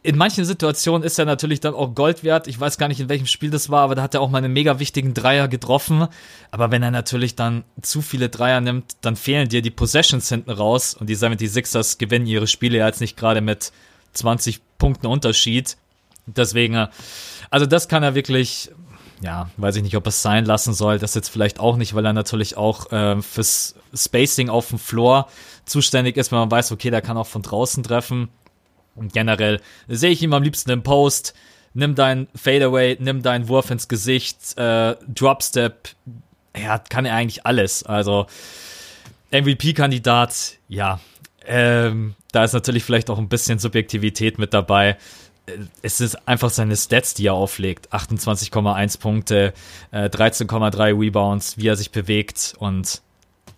[0.02, 2.48] in manchen Situationen ist er natürlich dann auch Gold wert.
[2.48, 4.38] Ich weiß gar nicht, in welchem Spiel das war, aber da hat er auch mal
[4.38, 6.08] einen mega wichtigen Dreier getroffen.
[6.52, 10.52] Aber wenn er natürlich dann zu viele Dreier nimmt, dann fehlen dir die Possessions hinten
[10.52, 10.94] raus.
[10.94, 13.74] Und die 76ers gewinnen ihre Spiele ja jetzt nicht gerade mit
[14.14, 15.76] 20 Punkten Unterschied.
[16.26, 16.88] Deswegen, äh,
[17.50, 18.72] also das kann er wirklich,
[19.22, 21.00] ja, weiß ich nicht, ob es sein lassen soll.
[21.00, 25.28] Das jetzt vielleicht auch nicht, weil er natürlich auch äh, fürs Spacing auf dem Floor
[25.66, 28.30] zuständig ist, wenn man weiß, okay, der kann auch von draußen treffen.
[29.00, 31.34] Und generell sehe ich ihn am liebsten im Post.
[31.74, 35.90] Nimm dein Fadeaway, nimm deinen Wurf ins Gesicht, äh, Dropstep.
[36.58, 37.84] Ja, kann er eigentlich alles.
[37.84, 38.28] Also
[39.32, 41.00] MVP-Kandidat, ja.
[41.46, 44.98] Ähm, da ist natürlich vielleicht auch ein bisschen Subjektivität mit dabei.
[45.82, 47.92] Es ist einfach seine Stats, die er auflegt.
[47.92, 49.54] 28,1 Punkte,
[49.92, 53.02] äh, 13,3 Rebounds, wie er sich bewegt und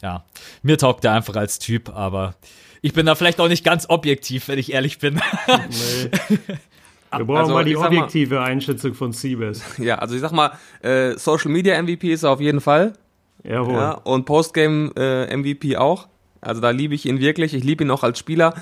[0.02, 0.24] ja,
[0.64, 2.36] mir taugt er einfach als Typ, aber
[2.82, 5.16] ich bin da vielleicht auch nicht ganz objektiv, wenn ich ehrlich bin.
[5.48, 6.10] Nee.
[7.18, 9.62] Wir brauchen also, mal die objektive mal, Einschätzung von Siebes.
[9.78, 10.52] Ja, also ich sag mal,
[10.82, 12.94] äh, Social Media MVP ist er auf jeden Fall.
[13.44, 13.74] Jawohl.
[13.74, 16.08] Ja, und Postgame äh, MVP auch.
[16.40, 17.54] Also da liebe ich ihn wirklich.
[17.54, 18.54] Ich liebe ihn auch als Spieler.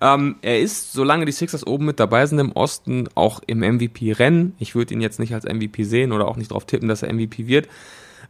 [0.00, 4.54] Ähm, er ist, solange die Sixers oben mit dabei sind im Osten, auch im MVP-Rennen.
[4.58, 7.12] Ich würde ihn jetzt nicht als MVP sehen oder auch nicht darauf tippen, dass er
[7.12, 7.68] MVP wird.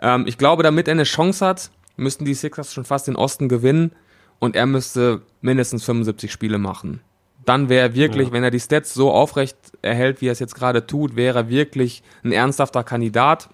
[0.00, 3.48] Ähm, ich glaube, damit er eine Chance hat, müssten die Sixers schon fast den Osten
[3.48, 3.92] gewinnen
[4.38, 7.00] und er müsste mindestens 75 Spiele machen.
[7.44, 8.32] Dann wäre er wirklich, ja.
[8.32, 11.48] wenn er die Stats so aufrecht erhält, wie er es jetzt gerade tut, wäre er
[11.48, 13.48] wirklich ein ernsthafter Kandidat.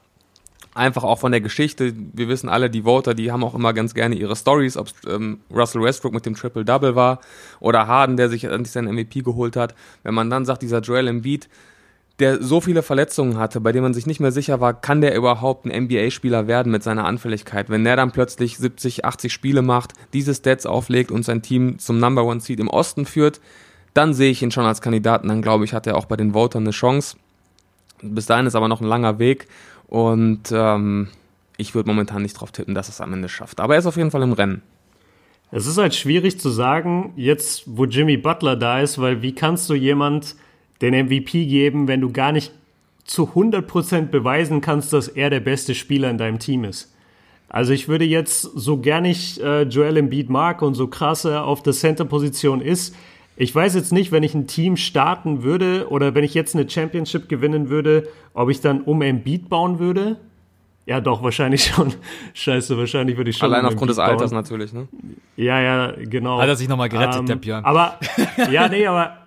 [0.75, 1.95] Einfach auch von der Geschichte.
[2.13, 5.39] Wir wissen alle, die Voter, die haben auch immer ganz gerne ihre Stories, ob ähm,
[5.49, 7.21] Russell Westbrook mit dem Triple-Double war
[7.61, 9.77] oder Harden, der sich endlich seinen MVP geholt hat.
[10.03, 11.49] Wenn man dann sagt, dieser Joel Embiid,
[12.21, 15.17] der so viele Verletzungen hatte, bei dem man sich nicht mehr sicher war, kann der
[15.17, 17.71] überhaupt ein NBA-Spieler werden mit seiner Anfälligkeit.
[17.71, 21.99] Wenn der dann plötzlich 70, 80 Spiele macht, diese Stats auflegt und sein Team zum
[21.99, 23.41] Number One Seed im Osten führt,
[23.95, 25.29] dann sehe ich ihn schon als Kandidaten.
[25.29, 27.17] Dann glaube ich, hat er auch bei den Votern eine Chance.
[28.03, 29.49] Bis dahin ist aber noch ein langer Weg
[29.89, 31.09] und ähm,
[31.57, 33.61] ich würde momentan nicht darauf tippen, dass es am Ende schafft.
[33.61, 34.63] Aber er ist auf jeden Fall im Rennen.
[35.51, 39.71] Es ist halt schwierig zu sagen, jetzt wo Jimmy Butler da ist, weil wie kannst
[39.71, 40.37] du jemand
[40.81, 42.53] den MVP geben, wenn du gar nicht
[43.05, 46.93] zu 100% beweisen kannst, dass er der beste Spieler in deinem Team ist.
[47.49, 51.45] Also ich würde jetzt, so gern ich äh, Joel Embiid mag und so krass er
[51.45, 52.97] auf der Center-Position ist,
[53.37, 56.69] ich weiß jetzt nicht, wenn ich ein Team starten würde oder wenn ich jetzt eine
[56.69, 60.17] Championship gewinnen würde, ob ich dann um Embiid bauen würde.
[60.87, 61.93] Ja, doch, wahrscheinlich schon.
[62.33, 63.53] Scheiße, wahrscheinlich würde ich schon.
[63.53, 64.87] Allein um aufgrund des Alters natürlich, ne?
[65.37, 66.41] Ja, ja, genau.
[66.41, 67.65] Hat er sich nochmal gerettet, ähm, der Björn.
[67.65, 67.99] Aber,
[68.51, 69.24] ja, nee, aber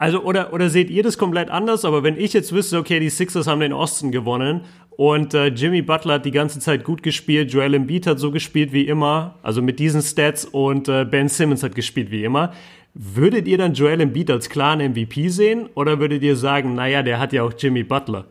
[0.00, 1.84] also, oder, oder seht ihr das komplett anders?
[1.84, 5.82] Aber wenn ich jetzt wüsste, okay, die Sixers haben den Osten gewonnen und äh, Jimmy
[5.82, 9.60] Butler hat die ganze Zeit gut gespielt, Joel Embiid hat so gespielt wie immer, also
[9.60, 12.54] mit diesen Stats und äh, Ben Simmons hat gespielt wie immer.
[12.94, 17.18] Würdet ihr dann Joel Embiid als klaren MVP sehen oder würdet ihr sagen, naja, der
[17.18, 18.24] hat ja auch Jimmy Butler?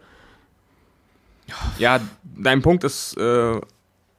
[1.78, 3.62] Ja, dein Punkt ist äh,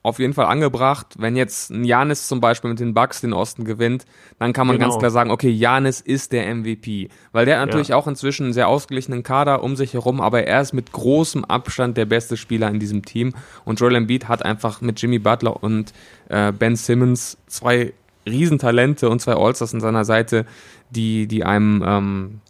[0.02, 1.16] auf jeden Fall angebracht.
[1.18, 4.06] Wenn jetzt ein Janis zum Beispiel mit den Bucks den Osten gewinnt,
[4.38, 4.88] dann kann man genau.
[4.88, 7.08] ganz klar sagen, okay, Janis ist der MVP.
[7.32, 7.96] Weil der natürlich ja.
[7.96, 11.96] auch inzwischen einen sehr ausgeglichenen Kader um sich herum, aber er ist mit großem Abstand
[11.96, 13.34] der beste Spieler in diesem Team.
[13.64, 15.92] Und Joel Embiid hat einfach mit Jimmy Butler und
[16.28, 17.92] äh, Ben Simmons zwei
[18.26, 20.46] Riesentalente und zwei Allstars an seiner Seite,
[20.90, 22.40] die, die einem ähm,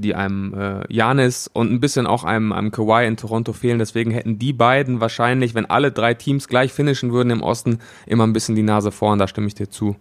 [0.00, 3.78] die einem äh, Janis und ein bisschen auch einem, einem Kawhi in Toronto fehlen.
[3.78, 8.26] Deswegen hätten die beiden wahrscheinlich, wenn alle drei Teams gleich finishen würden im Osten, immer
[8.26, 9.18] ein bisschen die Nase vorn.
[9.18, 9.96] Da stimme ich dir zu.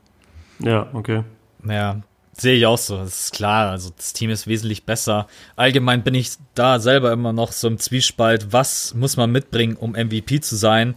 [0.59, 1.23] Ja, okay.
[1.67, 2.01] Ja,
[2.33, 2.97] sehe ich auch so.
[2.97, 3.71] Das ist klar.
[3.71, 5.27] Also das Team ist wesentlich besser.
[5.55, 8.53] Allgemein bin ich da selber immer noch so im Zwiespalt.
[8.53, 10.95] Was muss man mitbringen, um MVP zu sein?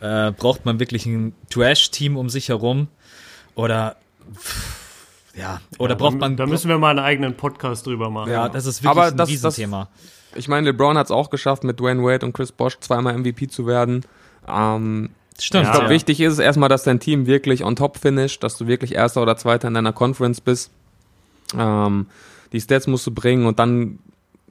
[0.00, 2.88] Äh, braucht man wirklich ein Trash-Team um sich herum?
[3.54, 3.96] Oder
[5.34, 6.36] ja, oder ja, braucht man.
[6.36, 8.30] Da müssen wir mal einen eigenen Podcast drüber machen.
[8.30, 9.88] Ja, das ist wirklich Aber ein das, Riesenthema.
[10.32, 13.16] Das, ich meine, LeBron hat es auch geschafft, mit Dwayne Wade und Chris Bosch zweimal
[13.18, 14.04] MVP zu werden.
[14.48, 15.64] Ähm, Stimmt.
[15.64, 15.90] Ich glaube, ja.
[15.90, 19.22] wichtig ist es erstmal, dass dein Team wirklich on top finisht, dass du wirklich Erster
[19.22, 20.70] oder Zweiter in deiner Conference bist.
[21.58, 22.06] Ähm,
[22.52, 23.98] die Stats musst du bringen und dann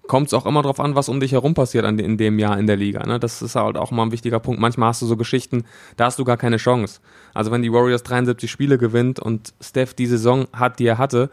[0.07, 2.57] kommt es auch immer darauf an, was um dich herum passiert an, in dem Jahr
[2.57, 3.05] in der Liga.
[3.05, 3.19] Ne?
[3.19, 4.59] Das ist halt auch mal ein wichtiger Punkt.
[4.59, 5.63] Manchmal hast du so Geschichten,
[5.95, 6.99] da hast du gar keine Chance.
[7.33, 11.29] Also wenn die Warriors 73 Spiele gewinnt und Steph die Saison hat, die er hatte,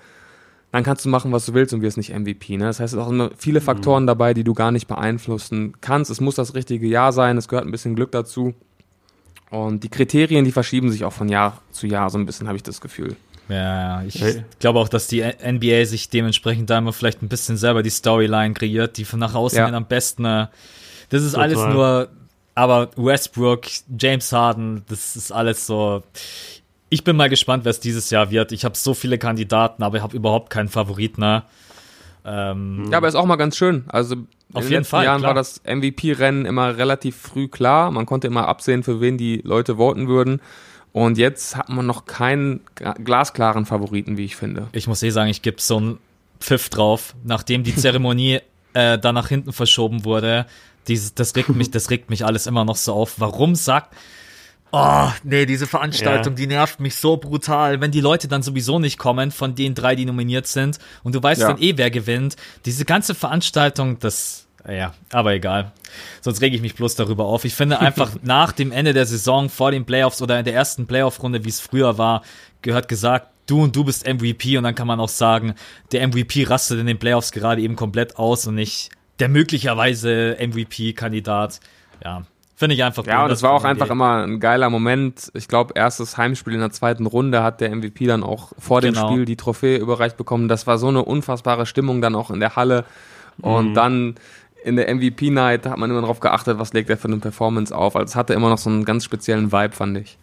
[0.70, 2.56] dann kannst du machen, was du willst und wirst nicht MVP.
[2.56, 2.66] Ne?
[2.66, 4.08] Das heißt, es sind auch immer viele Faktoren mhm.
[4.08, 6.10] dabei, die du gar nicht beeinflussen kannst.
[6.10, 8.54] Es muss das richtige Jahr sein, es gehört ein bisschen Glück dazu.
[9.50, 12.56] Und die Kriterien, die verschieben sich auch von Jahr zu Jahr so ein bisschen, habe
[12.56, 13.16] ich das Gefühl.
[13.48, 14.44] Ja, ich hey.
[14.60, 18.54] glaube auch, dass die NBA sich dementsprechend da immer vielleicht ein bisschen selber die Storyline
[18.54, 19.66] kreiert, die von nach außen ja.
[19.66, 20.24] hin am besten.
[20.24, 20.46] Äh,
[21.08, 21.44] das ist Total.
[21.44, 22.08] alles nur,
[22.54, 23.62] aber Westbrook,
[23.98, 26.02] James Harden, das ist alles so.
[26.90, 28.52] Ich bin mal gespannt, wer es dieses Jahr wird.
[28.52, 31.20] Ich habe so viele Kandidaten, aber ich habe überhaupt keinen Favoriten.
[31.20, 31.42] Ne?
[32.24, 33.84] Ähm, ja, aber ist auch mal ganz schön.
[33.88, 34.16] Also
[34.52, 35.30] auf in den letzten Fall, Jahren klar.
[35.30, 37.90] war das MVP-Rennen immer relativ früh klar.
[37.90, 40.40] Man konnte immer absehen, für wen die Leute voten würden.
[40.98, 42.60] Und jetzt hat man noch keinen
[43.04, 44.66] glasklaren Favoriten, wie ich finde.
[44.72, 45.98] Ich muss eh sagen, ich gebe so einen
[46.40, 48.40] Pfiff drauf, nachdem die Zeremonie
[48.74, 50.46] äh, da nach hinten verschoben wurde.
[50.88, 53.14] Dieses, das regt mich, das regt mich alles immer noch so auf.
[53.18, 53.94] Warum sagt
[54.70, 56.36] Oh, nee, diese Veranstaltung, ja.
[56.36, 57.80] die nervt mich so brutal.
[57.80, 61.22] Wenn die Leute dann sowieso nicht kommen, von den drei, die nominiert sind, und du
[61.22, 61.48] weißt ja.
[61.48, 62.36] dann eh, wer gewinnt.
[62.66, 65.72] Diese ganze Veranstaltung, das, ja, aber egal.
[66.20, 67.44] Sonst rege ich mich bloß darüber auf.
[67.44, 70.86] Ich finde einfach nach dem Ende der Saison, vor den Playoffs oder in der ersten
[70.86, 72.22] Playoff-Runde, wie es früher war,
[72.62, 75.54] gehört gesagt, du und du bist MVP und dann kann man auch sagen,
[75.92, 78.90] der MVP rastet in den Playoffs gerade eben komplett aus und nicht
[79.20, 81.60] der möglicherweise MVP-Kandidat.
[82.04, 82.24] Ja,
[82.58, 85.30] Finde ich einfach Ja, und es war auch einfach immer ein geiler Moment.
[85.34, 88.94] Ich glaube, erstes Heimspiel in der zweiten Runde hat der MVP dann auch vor dem
[88.94, 89.06] genau.
[89.06, 90.48] Spiel die Trophäe überreicht bekommen.
[90.48, 92.84] Das war so eine unfassbare Stimmung dann auch in der Halle.
[93.40, 93.74] Und mhm.
[93.74, 94.14] dann
[94.68, 97.96] in der MVP-Night hat man immer darauf geachtet, was legt er für eine Performance auf.
[97.96, 100.18] Also es hatte immer noch so einen ganz speziellen Vibe, fand ich.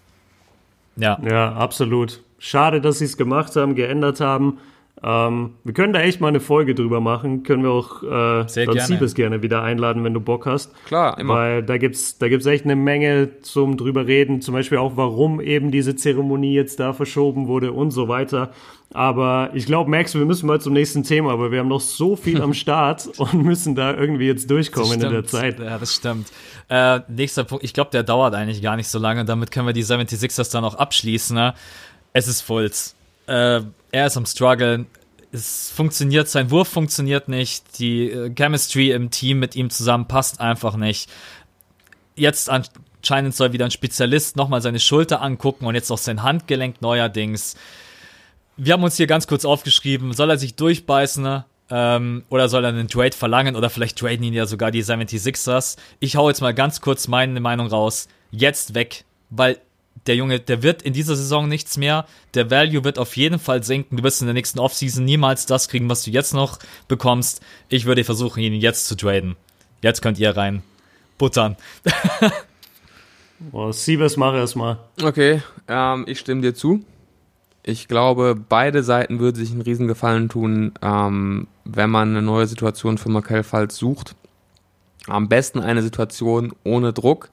[0.95, 1.19] Ja.
[1.27, 2.21] Ja, absolut.
[2.37, 4.59] Schade, dass sie es gemacht haben, geändert haben.
[5.03, 7.43] Ähm, wir können da echt mal eine Folge drüber machen.
[7.43, 9.13] Können wir auch äh, Sehr dann gerne.
[9.13, 10.73] gerne wieder einladen, wenn du Bock hast.
[10.85, 11.33] Klar, immer.
[11.33, 14.41] Weil da gibt's da gibt's echt eine Menge zum drüber reden.
[14.41, 18.51] Zum Beispiel auch, warum eben diese Zeremonie jetzt da verschoben wurde und so weiter.
[18.93, 22.15] Aber ich glaube, Max, wir müssen mal zum nächsten Thema, aber wir haben noch so
[22.15, 25.59] viel am Start und müssen da irgendwie jetzt durchkommen in der Zeit.
[25.59, 26.31] Ja, das stimmt.
[26.69, 29.25] Äh, nächster Punkt, ich glaube, der dauert eigentlich gar nicht so lange.
[29.25, 31.35] Damit können wir die 76ers dann auch abschließen.
[31.35, 31.53] Ne?
[32.13, 32.95] Es ist Fulz.
[33.27, 33.61] Äh,
[33.95, 34.87] er ist am struggeln.
[35.31, 37.79] Es funktioniert, sein Wurf funktioniert nicht.
[37.79, 41.09] Die äh, Chemistry im Team mit ihm zusammen passt einfach nicht.
[42.15, 46.81] Jetzt anscheinend soll wieder ein Spezialist nochmal seine Schulter angucken und jetzt auch sein Handgelenk
[46.81, 47.55] neuerdings.
[48.57, 52.69] Wir haben uns hier ganz kurz aufgeschrieben, soll er sich durchbeißen ähm, oder soll er
[52.69, 55.77] einen Trade verlangen oder vielleicht traden ihn ja sogar die 76ers.
[55.99, 58.09] Ich hau jetzt mal ganz kurz meine Meinung raus.
[58.31, 59.57] Jetzt weg, weil
[60.07, 62.05] der Junge, der wird in dieser Saison nichts mehr.
[62.33, 63.97] Der Value wird auf jeden Fall sinken.
[63.97, 67.41] Du wirst in der nächsten Offseason niemals das kriegen, was du jetzt noch bekommst.
[67.69, 69.35] Ich würde versuchen, ihn jetzt zu traden.
[69.81, 70.63] Jetzt könnt ihr rein
[71.17, 71.55] buttern.
[73.51, 74.79] oh, Siebes, mach erst mal.
[75.01, 76.83] Okay, ähm, ich stimme dir zu.
[77.63, 82.97] Ich glaube, beide Seiten würden sich einen Riesengefallen tun, ähm, wenn man eine neue Situation
[82.97, 84.15] für Markel Falls sucht.
[85.07, 87.29] Am besten eine Situation ohne Druck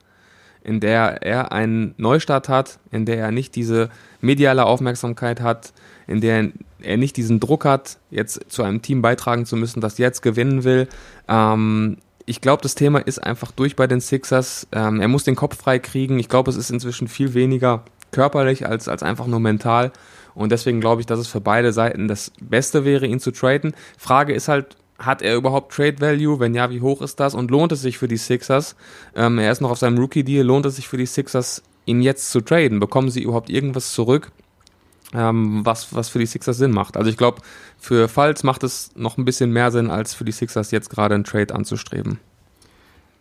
[0.64, 3.90] in der er einen Neustart hat, in der er nicht diese
[4.20, 5.72] mediale Aufmerksamkeit hat,
[6.06, 6.50] in der
[6.80, 10.64] er nicht diesen Druck hat, jetzt zu einem Team beitragen zu müssen, das jetzt gewinnen
[10.64, 10.88] will.
[11.28, 14.68] Ähm, ich glaube, das Thema ist einfach durch bei den Sixers.
[14.72, 16.18] Ähm, er muss den Kopf frei kriegen.
[16.18, 19.90] Ich glaube, es ist inzwischen viel weniger körperlich als, als einfach nur mental.
[20.34, 23.74] Und deswegen glaube ich, dass es für beide Seiten das Beste wäre, ihn zu traden.
[23.98, 26.40] Frage ist halt, hat er überhaupt Trade Value?
[26.40, 27.34] Wenn ja, wie hoch ist das?
[27.34, 28.76] Und lohnt es sich für die Sixers?
[29.14, 30.44] Ähm, er ist noch auf seinem Rookie-Deal.
[30.44, 32.80] Lohnt es sich für die Sixers, ihn jetzt zu traden?
[32.80, 34.32] Bekommen sie überhaupt irgendwas zurück,
[35.14, 36.96] ähm, was, was für die Sixers Sinn macht?
[36.96, 37.42] Also ich glaube,
[37.78, 41.14] für Falls macht es noch ein bisschen mehr Sinn, als für die Sixers jetzt gerade
[41.14, 42.18] einen Trade anzustreben.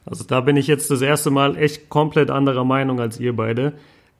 [0.05, 3.73] Also da bin ich jetzt das erste Mal echt komplett anderer Meinung als ihr beide.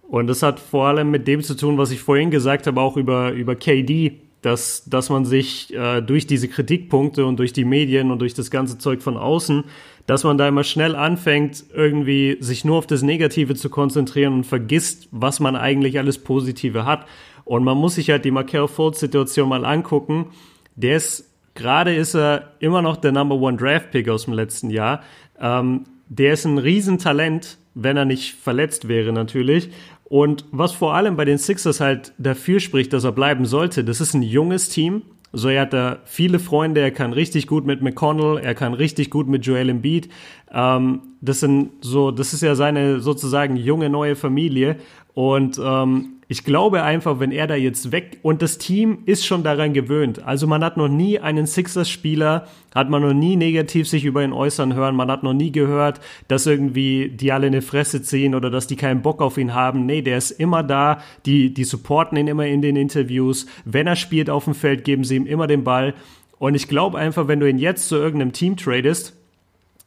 [0.07, 2.97] Und das hat vor allem mit dem zu tun, was ich vorhin gesagt habe, auch
[2.97, 8.11] über, über KD dass, dass man sich äh, durch diese Kritikpunkte und durch die Medien
[8.11, 9.63] und durch das ganze Zeug von außen,
[10.07, 14.45] dass man da immer schnell anfängt, irgendwie sich nur auf das Negative zu konzentrieren und
[14.45, 17.05] vergisst, was man eigentlich alles Positive hat.
[17.45, 20.27] Und man muss sich halt die Markel Fultz-Situation mal angucken.
[20.75, 24.69] Der ist, gerade ist er immer noch der Number One Draft Pick aus dem letzten
[24.69, 25.01] Jahr.
[25.39, 29.69] Ähm, der ist ein Riesentalent, wenn er nicht verletzt wäre natürlich.
[30.12, 34.01] Und was vor allem bei den Sixers halt dafür spricht, dass er bleiben sollte, das
[34.01, 35.03] ist ein junges Team.
[35.32, 39.09] So, er hat da viele Freunde, er kann richtig gut mit McConnell, er kann richtig
[39.09, 40.09] gut mit Joel Embiid.
[40.51, 44.76] Ähm, das sind so, das ist ja seine sozusagen junge neue Familie.
[45.14, 49.43] Und ähm, ich glaube einfach, wenn er da jetzt weg und das Team ist schon
[49.43, 50.23] daran gewöhnt.
[50.23, 54.32] Also man hat noch nie einen Sixers-Spieler, hat man noch nie negativ sich über ihn
[54.32, 54.95] äußern hören.
[54.95, 58.77] Man hat noch nie gehört, dass irgendwie die alle eine Fresse ziehen oder dass die
[58.77, 59.86] keinen Bock auf ihn haben.
[59.86, 61.01] Nee, der ist immer da.
[61.25, 63.45] Die, die supporten ihn immer in den Interviews.
[63.65, 65.93] Wenn er spielt auf dem Feld, geben sie ihm immer den Ball.
[66.39, 69.17] Und ich glaube einfach, wenn du ihn jetzt zu irgendeinem Team tradest,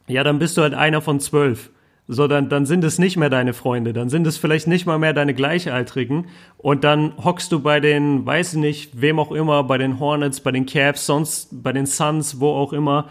[0.08, 1.70] ja, dann bist du halt einer von zwölf
[2.06, 4.98] so dann, dann sind es nicht mehr deine Freunde, dann sind es vielleicht nicht mal
[4.98, 6.26] mehr deine Gleichaltrigen
[6.58, 10.40] und dann hockst du bei den, weiß ich nicht, wem auch immer, bei den Hornets,
[10.40, 13.08] bei den Cavs, sonst bei den Suns, wo auch immer.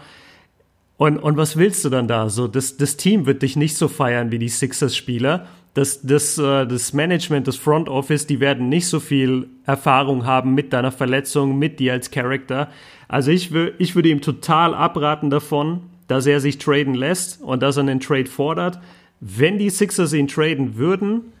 [0.96, 2.28] Und, und was willst du dann da?
[2.28, 5.46] So, das, das Team wird dich nicht so feiern wie die Sixers-Spieler.
[5.74, 10.54] Das, das, äh, das Management, das Front Office, die werden nicht so viel Erfahrung haben
[10.54, 12.68] mit deiner Verletzung, mit dir als Character.
[13.08, 17.76] Also ich, ich würde ihm total abraten davon, dass er sich traden lässt und dass
[17.76, 18.80] er einen Trade fordert.
[19.20, 21.32] Wenn die Sixers ihn traden würden,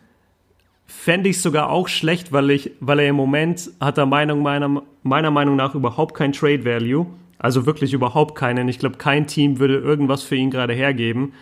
[0.86, 4.42] fände ich es sogar auch schlecht, weil, ich, weil er im Moment hat er Meinung,
[4.42, 7.06] meiner, meiner Meinung nach überhaupt kein Trade Value.
[7.38, 8.68] Also wirklich überhaupt keinen.
[8.68, 11.34] Ich glaube, kein Team würde irgendwas für ihn gerade hergeben.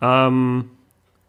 [0.00, 0.66] Ähm,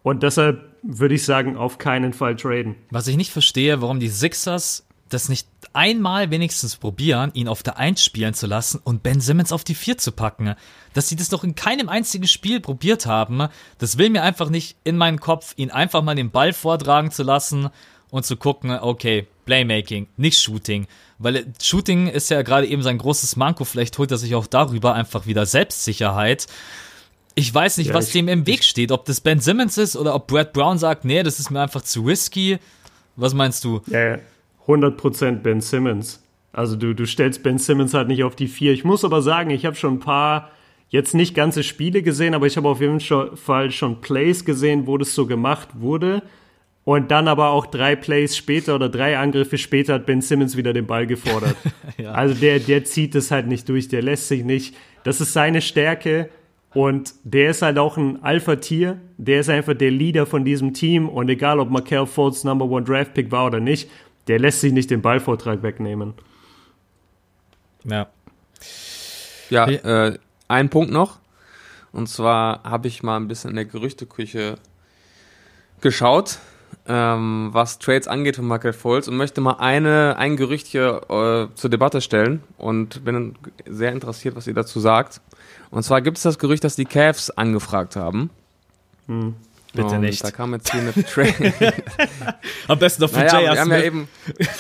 [0.04, 2.76] und deshalb würde ich sagen, auf keinen Fall traden.
[2.92, 7.78] Was ich nicht verstehe, warum die Sixers das nicht einmal wenigstens probieren, ihn auf der
[7.78, 10.56] Eins spielen zu lassen und Ben Simmons auf die Vier zu packen.
[10.94, 13.48] Dass sie das noch in keinem einzigen Spiel probiert haben,
[13.78, 17.24] das will mir einfach nicht in meinen Kopf, ihn einfach mal den Ball vortragen zu
[17.24, 17.70] lassen
[18.12, 20.88] und zu gucken, okay, Playmaking, nicht Shooting.
[21.18, 24.94] Weil Shooting ist ja gerade eben sein großes Manko, vielleicht holt er sich auch darüber
[24.94, 26.48] einfach wieder Selbstsicherheit.
[27.36, 29.96] Ich weiß nicht, ja, was ich, dem im Weg steht, ob das Ben Simmons ist
[29.96, 32.60] oder ob Brad Brown sagt, nee, das ist mir einfach zu risky.
[33.16, 33.82] Was meinst du?
[33.88, 34.20] Ja, ja.
[34.70, 36.24] 100% Ben Simmons.
[36.52, 38.72] Also du, du stellst Ben Simmons halt nicht auf die vier.
[38.72, 40.52] Ich muss aber sagen, ich habe schon ein paar,
[40.90, 44.98] jetzt nicht ganze Spiele gesehen, aber ich habe auf jeden Fall schon Plays gesehen, wo
[44.98, 46.22] das so gemacht wurde.
[46.86, 50.74] Und dann aber auch drei Plays später oder drei Angriffe später hat Ben Simmons wieder
[50.74, 51.56] den Ball gefordert.
[51.98, 52.12] ja.
[52.12, 54.76] Also der, der zieht es halt nicht durch, der lässt sich nicht.
[55.04, 56.30] Das ist seine Stärke.
[56.74, 59.00] Und der ist halt auch ein Alpha-Tier.
[59.18, 61.10] Der ist einfach der Leader von diesem Team.
[61.10, 63.90] Und egal, ob Markel Fultz Number One Draft Pick war oder nicht,
[64.30, 66.14] der lässt sich nicht den Ballvortrag wegnehmen.
[67.84, 68.08] Ja.
[69.50, 70.18] Ja, äh,
[70.48, 71.18] ein Punkt noch.
[71.92, 74.60] Und zwar habe ich mal ein bisschen in der Gerüchteküche
[75.82, 76.38] geschaut,
[76.88, 81.56] ähm, was Trades angeht von Michael Foles und möchte mal eine, ein Gerücht hier äh,
[81.56, 85.22] zur Debatte stellen und bin sehr interessiert, was ihr dazu sagt.
[85.72, 88.30] Und zwar gibt es das Gerücht, dass die Cavs angefragt haben.
[89.08, 89.36] Hm.
[89.74, 90.24] Bitte und nicht.
[90.24, 91.74] Da kam jetzt hier eine Trade.
[92.68, 93.66] Am besten noch für naja, J.R.
[93.66, 93.78] Smith.
[93.78, 94.08] Ja eben,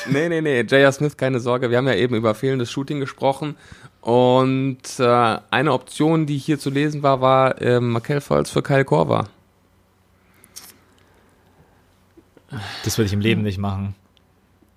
[0.07, 0.91] nee, nee, nee, J.R.
[0.91, 1.71] Smith, keine Sorge.
[1.71, 3.55] Wir haben ja eben über fehlendes Shooting gesprochen.
[4.01, 8.85] Und äh, eine Option, die hier zu lesen war, war äh, Markel Falls für Kyle
[8.85, 9.27] Korver.
[12.83, 13.95] Das würde ich im Leben nicht machen.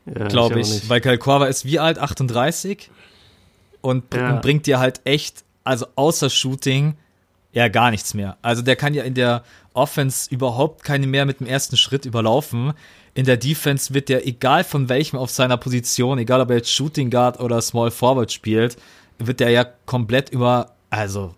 [0.06, 0.76] Ja, Glaube ich.
[0.84, 0.88] ich.
[0.88, 1.98] Weil Kyle Korver ist wie alt?
[1.98, 2.90] 38?
[3.80, 4.34] Und, ja.
[4.34, 6.94] und bringt dir halt echt, also außer Shooting,
[7.52, 8.36] ja gar nichts mehr.
[8.42, 9.44] Also der kann ja in der
[9.74, 12.72] Offense überhaupt keine mehr mit dem ersten Schritt überlaufen.
[13.14, 16.72] In der Defense wird der, egal von welchem auf seiner Position, egal ob er jetzt
[16.72, 18.76] Shooting Guard oder Small Forward spielt,
[19.18, 21.34] wird der ja komplett über, also,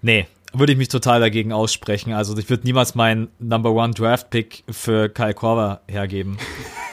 [0.00, 2.12] nee, würde ich mich total dagegen aussprechen.
[2.12, 6.38] Also ich würde niemals meinen Number One Draft Pick für Kyle Korver hergeben.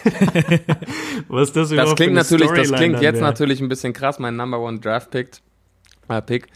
[1.29, 4.36] Was ist das überhaupt Das klingt natürlich, das klingt jetzt natürlich ein bisschen krass, mein
[4.36, 5.29] Number One Draft Pick.
[6.09, 6.47] Äh, Pick.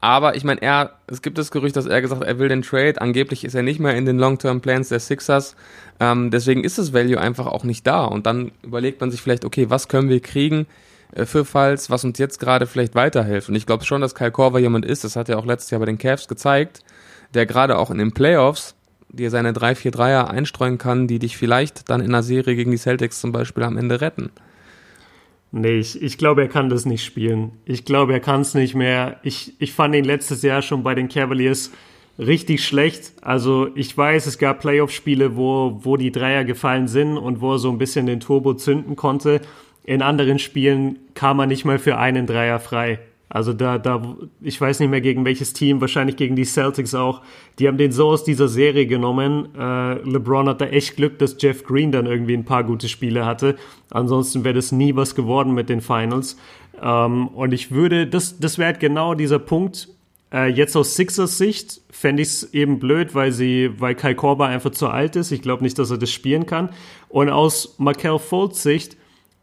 [0.00, 2.62] Aber ich meine, er, es gibt das Gerücht, dass er gesagt hat, er will den
[2.62, 3.00] Trade.
[3.00, 5.56] Angeblich ist er nicht mehr in den Long-Term-Plans der Sixers.
[6.00, 8.04] Ähm, deswegen ist das Value einfach auch nicht da.
[8.04, 10.66] Und dann überlegt man sich vielleicht, okay, was können wir kriegen
[11.12, 13.48] äh, für Falls, was uns jetzt gerade vielleicht weiterhilft.
[13.48, 15.80] Und ich glaube schon, dass Kyle Korver jemand ist, das hat er auch letztes Jahr
[15.80, 16.82] bei den Cavs gezeigt,
[17.34, 18.74] der gerade auch in den Playoffs
[19.08, 23.20] dir seine 3-4-3er einstreuen kann, die dich vielleicht dann in einer Serie gegen die Celtics
[23.20, 24.30] zum Beispiel am Ende retten.
[25.58, 27.52] Nee, ich, ich glaube, er kann das nicht spielen.
[27.64, 29.18] Ich glaube, er kann es nicht mehr.
[29.22, 31.72] Ich, ich fand ihn letztes Jahr schon bei den Cavaliers
[32.18, 33.14] richtig schlecht.
[33.22, 37.58] Also ich weiß, es gab Playoff-Spiele, wo, wo die Dreier gefallen sind und wo er
[37.58, 39.40] so ein bisschen den Turbo zünden konnte.
[39.82, 42.98] in anderen Spielen kam er nicht mal für einen Dreier frei.
[43.28, 47.22] Also da, da, ich weiß nicht mehr gegen welches Team, wahrscheinlich gegen die Celtics auch.
[47.58, 49.48] Die haben den so aus dieser Serie genommen.
[49.58, 53.26] Äh, LeBron hat da echt Glück, dass Jeff Green dann irgendwie ein paar gute Spiele
[53.26, 53.56] hatte.
[53.90, 56.36] Ansonsten wäre das nie was geworden mit den Finals.
[56.80, 59.88] Ähm, und ich würde, das, das wäre halt genau dieser Punkt.
[60.32, 64.46] Äh, jetzt aus Sixers Sicht fände ich es eben blöd, weil sie, weil Kai Korber
[64.46, 65.32] einfach zu alt ist.
[65.32, 66.70] Ich glaube nicht, dass er das spielen kann.
[67.08, 68.96] Und aus Markel Fultz Sicht,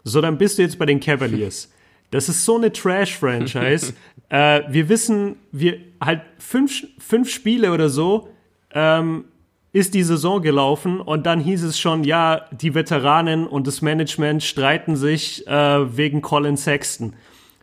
[0.05, 1.72] so dann bist du jetzt bei den Cavaliers.
[2.13, 3.93] Das ist so eine Trash-Franchise.
[4.29, 8.29] äh, wir wissen, wir halt fünf, fünf Spiele oder so
[8.71, 9.25] ähm,
[9.71, 14.43] ist die Saison gelaufen und dann hieß es schon, ja, die Veteranen und das Management
[14.43, 17.13] streiten sich äh, wegen Colin Sexton.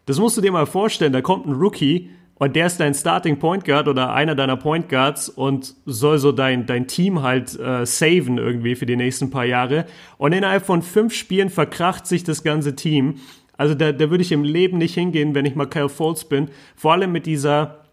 [0.06, 1.12] Das musst du dir mal vorstellen.
[1.12, 4.88] Da kommt ein Rookie und der ist dein Starting Point Guard oder einer deiner Point
[4.88, 9.44] Guards und soll so dein, dein Team halt äh, saven irgendwie für die nächsten paar
[9.44, 9.84] Jahre.
[10.18, 13.16] Und innerhalb von fünf Spielen verkracht sich das ganze Team.
[13.60, 16.48] Also da, da würde ich im Leben nicht hingehen, wenn ich mal Kyle Falls bin.
[16.76, 17.84] Vor allem mit dieser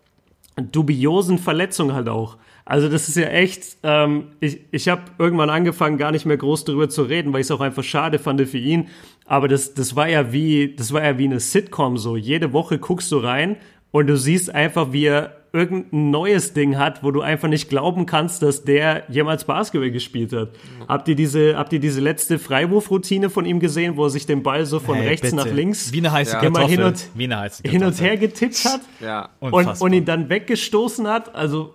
[0.55, 2.37] dubiosen Verletzung halt auch.
[2.63, 6.63] Also das ist ja echt, ähm, ich, ich habe irgendwann angefangen, gar nicht mehr groß
[6.63, 8.87] darüber zu reden, weil ich es auch einfach schade fand für ihn.
[9.25, 12.15] Aber das, das war ja wie, das war ja wie eine Sitcom so.
[12.15, 13.57] Jede Woche guckst du rein
[13.91, 18.05] und du siehst einfach, wie er irgendein neues Ding hat, wo du einfach nicht glauben
[18.05, 20.49] kannst, dass der jemals Basketball gespielt hat.
[20.49, 20.87] Mhm.
[20.87, 24.43] Habt ihr diese, habt ihr diese letzte Freiwurfroutine von ihm gesehen, wo er sich den
[24.43, 25.35] Ball so von hey, rechts bitte.
[25.35, 26.41] nach links wie eine heiße ja.
[26.41, 26.67] Kartoffel.
[26.67, 29.29] Hin und, wie eine heiße hin und her getippt hat ja.
[29.39, 31.33] und, und ihn dann weggestoßen hat?
[31.33, 31.73] Also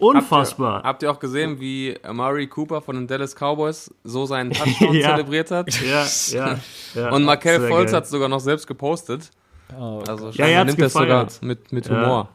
[0.00, 0.76] Unfassbar.
[0.76, 4.50] Habt ihr, habt ihr, auch gesehen, wie Amari Cooper von den Dallas Cowboys so seinen
[4.50, 5.10] Touchdown ja.
[5.10, 5.68] zelebriert hat?
[5.82, 6.58] Ja, ja.
[6.94, 9.30] ja Und Markel Volz hat es sogar noch selbst gepostet.
[9.78, 12.28] Oh, also ja, er nimmt das sogar mit, mit Humor.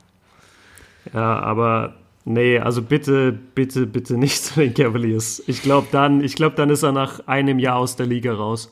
[1.14, 5.44] Ja, aber nee, also bitte, bitte, bitte nicht zu den Cavaliers.
[5.48, 8.72] Ich glaube, dann, ich dann ist er nach einem Jahr aus der Liga raus.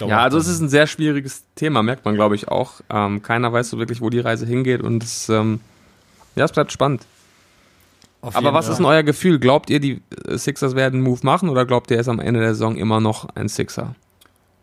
[0.00, 2.80] ja, also es ist ein sehr schwieriges Thema, merkt man, glaube ich, auch.
[2.90, 5.60] Ähm, keiner weiß so wirklich, wo die Reise hingeht und es, ähm,
[6.36, 7.06] ja, es bleibt spannend.
[8.20, 8.72] Auf Aber was Fall.
[8.72, 9.38] ist denn euer Gefühl?
[9.38, 12.40] Glaubt ihr, die Sixers werden einen Move machen oder glaubt ihr, er ist am Ende
[12.40, 13.94] der Saison immer noch ein Sixer?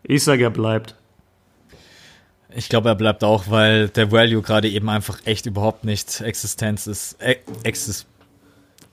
[0.01, 0.95] Ich sage, er bleibt.
[2.55, 6.87] Ich glaube, er bleibt auch, weil der Value gerade eben einfach echt überhaupt nicht Existenz
[6.87, 7.21] ist.
[7.21, 8.07] Äh, exist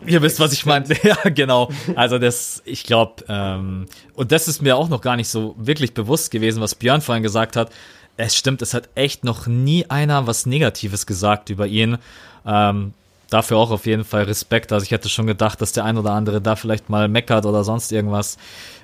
[0.07, 0.87] Ihr wisst, was ich meine.
[1.03, 1.71] ja, genau.
[1.97, 5.93] Also das, ich glaube, ähm, und das ist mir auch noch gar nicht so wirklich
[5.95, 7.71] bewusst gewesen, was Björn vorhin gesagt hat.
[8.17, 11.99] Es stimmt, es hat echt noch nie einer was Negatives gesagt über ihn.
[12.47, 12.95] Ähm,
[13.31, 14.73] dafür auch auf jeden Fall Respekt.
[14.73, 17.65] Also ich hätte schon gedacht, dass der ein oder andere da vielleicht mal meckert oder
[17.65, 18.39] sonst irgendwas.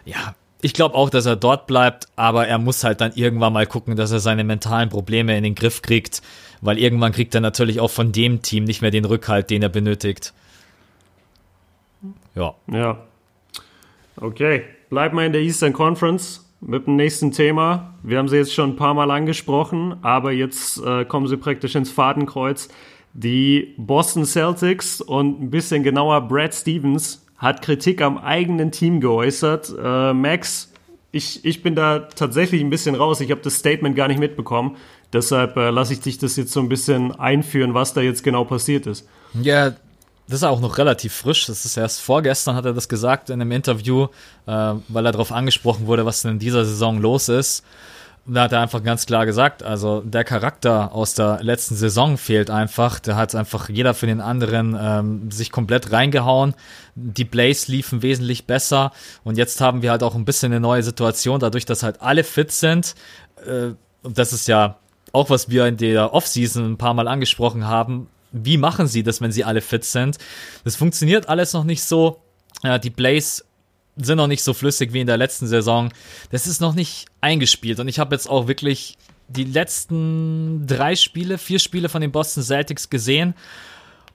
[0.05, 0.35] Ja,
[0.65, 3.97] ich glaube auch, dass er dort bleibt, aber er muss halt dann irgendwann mal gucken,
[3.97, 6.23] dass er seine mentalen Probleme in den Griff kriegt,
[6.62, 9.69] weil irgendwann kriegt er natürlich auch von dem Team nicht mehr den Rückhalt, den er
[9.69, 10.33] benötigt.
[12.35, 12.55] Ja.
[12.73, 12.99] Ja.
[14.17, 17.93] Okay, bleiben wir in der Eastern Conference mit dem nächsten Thema.
[18.03, 21.75] Wir haben sie jetzt schon ein paar Mal angesprochen, aber jetzt äh, kommen sie praktisch
[21.75, 22.71] ins Fadenkreuz.
[23.12, 29.74] Die Boston Celtics und ein bisschen genauer Brad Stevens hat Kritik am eigenen Team geäußert.
[29.82, 30.72] Äh, Max,
[31.12, 33.20] ich, ich bin da tatsächlich ein bisschen raus.
[33.20, 34.76] Ich habe das Statement gar nicht mitbekommen.
[35.12, 38.45] Deshalb äh, lasse ich dich das jetzt so ein bisschen einführen, was da jetzt genau
[38.45, 39.07] passiert ist.
[39.35, 39.70] Ja,
[40.26, 41.47] das ist auch noch relativ frisch.
[41.47, 44.09] Das ist erst vorgestern hat er das gesagt in einem Interview,
[44.47, 47.64] äh, weil er darauf angesprochen wurde, was in dieser Saison los ist
[48.27, 52.49] da hat er einfach ganz klar gesagt, also der Charakter aus der letzten Saison fehlt
[52.49, 52.99] einfach.
[52.99, 56.55] Da hat einfach jeder für den anderen ähm, sich komplett reingehauen.
[56.95, 58.93] Die Blaze liefen wesentlich besser
[59.25, 62.25] und jetzt haben wir halt auch ein bisschen eine neue Situation, dadurch, dass halt alle
[62.25, 62.95] fit sind.
[63.47, 63.72] Äh,
[64.03, 64.77] und das ist ja
[65.12, 68.09] auch, was wir in der Offseason ein paar Mal angesprochen haben.
[68.33, 70.18] Wie machen sie das, wenn sie alle fit sind?
[70.64, 72.20] Das funktioniert alles noch nicht so.
[72.62, 73.45] Ja, die Blaze
[73.97, 75.92] sind noch nicht so flüssig wie in der letzten Saison.
[76.30, 78.97] Das ist noch nicht eingespielt und ich habe jetzt auch wirklich
[79.28, 83.34] die letzten drei Spiele, vier Spiele von den Boston Celtics gesehen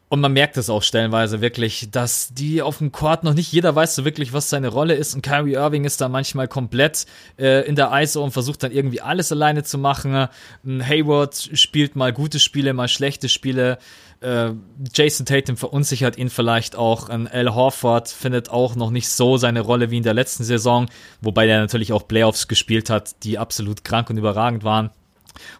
[0.09, 3.75] und man merkt es auch stellenweise wirklich, dass die auf dem Court noch nicht jeder
[3.75, 5.13] weiß so wirklich, was seine Rolle ist.
[5.13, 7.05] Und Kyrie Irving ist da manchmal komplett
[7.38, 10.27] äh, in der ISO und versucht dann irgendwie alles alleine zu machen.
[10.65, 13.77] Hayward spielt mal gute Spiele, mal schlechte Spiele.
[14.22, 14.51] Äh,
[14.93, 17.09] Jason Tatum verunsichert ihn vielleicht auch.
[17.09, 20.89] Ein Al Horford findet auch noch nicht so seine Rolle wie in der letzten Saison,
[21.22, 24.89] wobei er natürlich auch Playoffs gespielt hat, die absolut krank und überragend waren.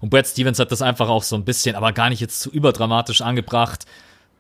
[0.02, 2.52] Und Brad Stevens hat das einfach auch so ein bisschen, aber gar nicht jetzt zu
[2.52, 3.86] überdramatisch angebracht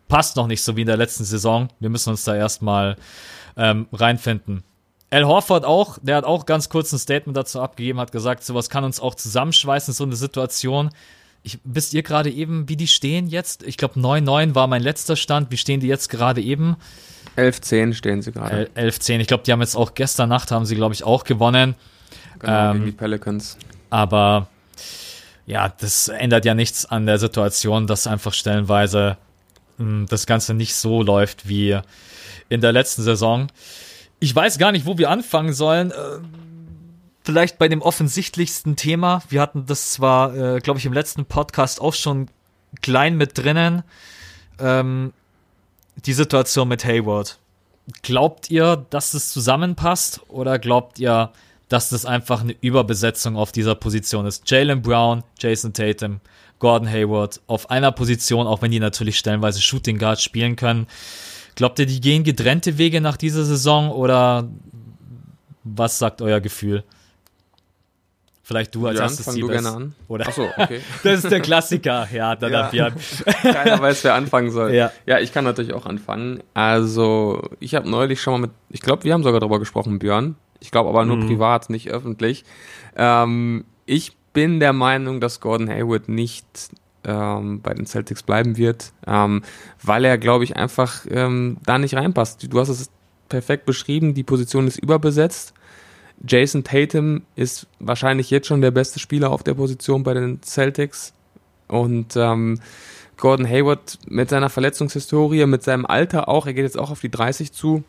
[0.10, 1.70] passt noch nicht so wie in der letzten Saison.
[1.80, 2.98] Wir müssen uns da erstmal
[3.56, 4.64] ähm, reinfinden.
[5.12, 8.70] Al Horford auch, der hat auch ganz kurz ein Statement dazu abgegeben, hat gesagt, sowas
[8.70, 10.90] kann uns auch zusammenschweißen, so eine Situation.
[11.42, 13.64] Ich, wisst ihr gerade eben, wie die stehen jetzt?
[13.64, 15.52] Ich glaube 9-9 war mein letzter Stand.
[15.52, 16.76] Wie stehen die jetzt gerade eben?
[17.38, 18.70] 11-10 stehen sie gerade.
[18.76, 19.20] 11-10.
[19.20, 21.76] Ich glaube, die haben jetzt auch gestern Nacht, haben sie, glaube ich, auch gewonnen.
[22.40, 23.58] Genau, ähm, gegen die Pelicans.
[23.90, 24.48] Aber
[25.46, 29.18] ja, das ändert ja nichts an der Situation, dass einfach stellenweise
[29.78, 31.80] mh, hm, das Ganze nicht so läuft wie
[32.50, 33.48] in der letzten Saison.
[34.20, 35.92] Ich weiß gar nicht, wo wir anfangen sollen.
[35.92, 35.96] Äh,
[37.24, 39.22] vielleicht bei dem offensichtlichsten Thema.
[39.30, 42.30] Wir hatten das zwar, äh, glaube ich, im letzten Podcast auch schon
[42.82, 43.84] klein mit drinnen.
[44.60, 45.14] Ähm,
[46.06, 47.40] die Situation mit Hayward.
[48.04, 51.32] Glaubt ihr, dass das zusammenpasst oder glaubt ihr,
[51.68, 54.50] dass das einfach eine Überbesetzung auf dieser Position ist?
[54.50, 56.22] Jalen Brown, Jason Tatum,
[56.60, 60.88] Gordon Hayward auf einer Position, auch wenn die natürlich stellenweise Shooting Guard spielen können.
[61.56, 64.48] Glaubt ihr, die gehen getrennte Wege nach dieser Saison oder
[65.64, 66.84] was sagt euer Gefühl?
[68.50, 69.96] Vielleicht du als Björn, erstes fang du gerne an.
[70.08, 70.26] Oder?
[70.28, 70.82] Ach so, okay.
[71.04, 72.08] Das ist der Klassiker.
[72.12, 72.62] Ja, dann Ja.
[72.62, 72.70] ja.
[72.90, 72.94] Björn.
[73.44, 74.74] Keiner weiß, wer anfangen soll.
[74.74, 74.92] Ja.
[75.06, 76.42] ja, ich kann natürlich auch anfangen.
[76.56, 80.36] Also, ich habe neulich schon mal mit, ich glaube, wir haben sogar darüber gesprochen, Björn.
[80.62, 81.28] Ich glaube aber nur Mhm.
[81.28, 82.44] privat, nicht öffentlich.
[82.96, 86.48] Ähm, ich bin der Meinung, dass Gordon Hayward nicht
[87.04, 89.44] ähm, bei den Celtics bleiben wird, ähm,
[89.84, 92.52] weil er, glaube ich, einfach ähm, da nicht reinpasst.
[92.52, 92.90] Du hast es
[93.30, 95.54] perfekt beschrieben, die Position ist überbesetzt.
[96.28, 101.14] Jason Tatum ist wahrscheinlich jetzt schon der beste Spieler auf der Position bei den Celtics.
[101.68, 102.60] Und ähm,
[103.18, 107.12] Gordon Hayward mit seiner Verletzungshistorie, mit seinem Alter auch, er geht jetzt auch auf die
[107.12, 107.84] 30 zu,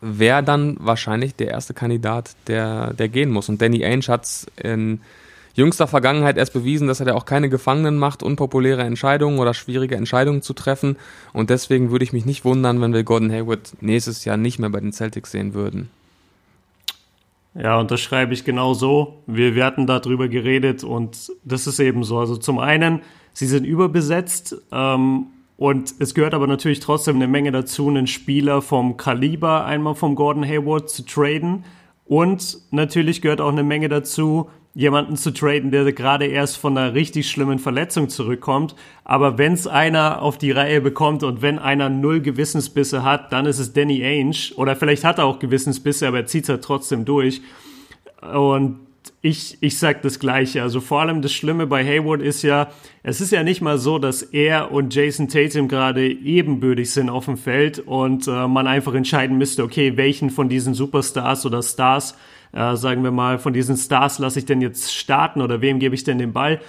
[0.00, 3.48] wäre dann wahrscheinlich der erste Kandidat, der, der gehen muss.
[3.48, 5.00] Und Danny Ainge hat es in
[5.54, 9.96] jüngster Vergangenheit erst bewiesen, dass er da auch keine Gefangenen macht, unpopuläre Entscheidungen oder schwierige
[9.96, 10.96] Entscheidungen zu treffen.
[11.32, 14.70] Und deswegen würde ich mich nicht wundern, wenn wir Gordon Hayward nächstes Jahr nicht mehr
[14.70, 15.90] bei den Celtics sehen würden.
[17.60, 19.24] Ja, und das schreibe ich genau so.
[19.26, 22.18] Wir, wir hatten darüber geredet und das ist eben so.
[22.18, 23.02] Also zum einen,
[23.32, 28.62] sie sind überbesetzt ähm, und es gehört aber natürlich trotzdem eine Menge dazu, einen Spieler
[28.62, 31.64] vom Kaliber einmal vom Gordon Hayward zu traden.
[32.04, 36.94] Und natürlich gehört auch eine Menge dazu, jemanden zu traden, der gerade erst von einer
[36.94, 38.74] richtig schlimmen Verletzung zurückkommt.
[39.04, 43.46] Aber wenn es einer auf die Reihe bekommt und wenn einer null Gewissensbisse hat, dann
[43.46, 44.54] ist es Danny Ainge.
[44.56, 47.40] Oder vielleicht hat er auch Gewissensbisse, aber er zieht es halt trotzdem durch.
[48.32, 48.80] Und
[49.20, 50.62] ich, ich sag das Gleiche.
[50.62, 52.68] Also vor allem das Schlimme bei Hayward ist ja,
[53.02, 57.24] es ist ja nicht mal so, dass er und Jason Tatum gerade ebenbürtig sind auf
[57.24, 62.16] dem Feld und äh, man einfach entscheiden müsste, okay, welchen von diesen Superstars oder Stars,
[62.52, 65.94] äh, sagen wir mal, von diesen Stars lasse ich denn jetzt starten oder wem gebe
[65.94, 66.60] ich denn den Ball?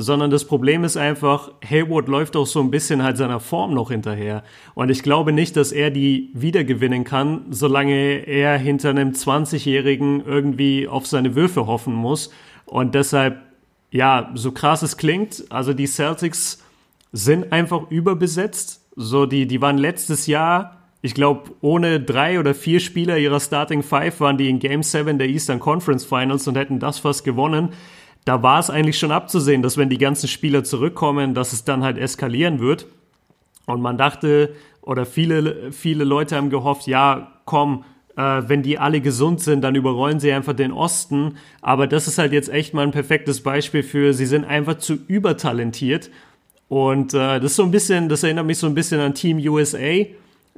[0.00, 3.90] sondern das Problem ist einfach, Hayward läuft auch so ein bisschen halt seiner Form noch
[3.90, 4.44] hinterher.
[4.74, 10.86] Und ich glaube nicht, dass er die wiedergewinnen kann, solange er hinter einem 20-Jährigen irgendwie
[10.86, 12.30] auf seine Würfe hoffen muss.
[12.64, 13.42] Und deshalb,
[13.90, 16.62] ja, so krass es klingt, also die Celtics
[17.10, 18.86] sind einfach überbesetzt.
[18.94, 23.82] So, die, die waren letztes Jahr, ich glaube, ohne drei oder vier Spieler ihrer Starting
[23.82, 27.70] Five waren die in Game 7 der Eastern Conference Finals und hätten das fast gewonnen
[28.28, 31.82] da war es eigentlich schon abzusehen, dass wenn die ganzen Spieler zurückkommen, dass es dann
[31.82, 32.86] halt eskalieren wird.
[33.64, 37.84] Und man dachte, oder viele, viele Leute haben gehofft, ja, komm,
[38.16, 41.38] äh, wenn die alle gesund sind, dann überrollen sie einfach den Osten.
[41.62, 44.98] Aber das ist halt jetzt echt mal ein perfektes Beispiel für, sie sind einfach zu
[45.06, 46.10] übertalentiert.
[46.68, 49.38] Und äh, das ist so ein bisschen, das erinnert mich so ein bisschen an Team
[49.38, 50.04] USA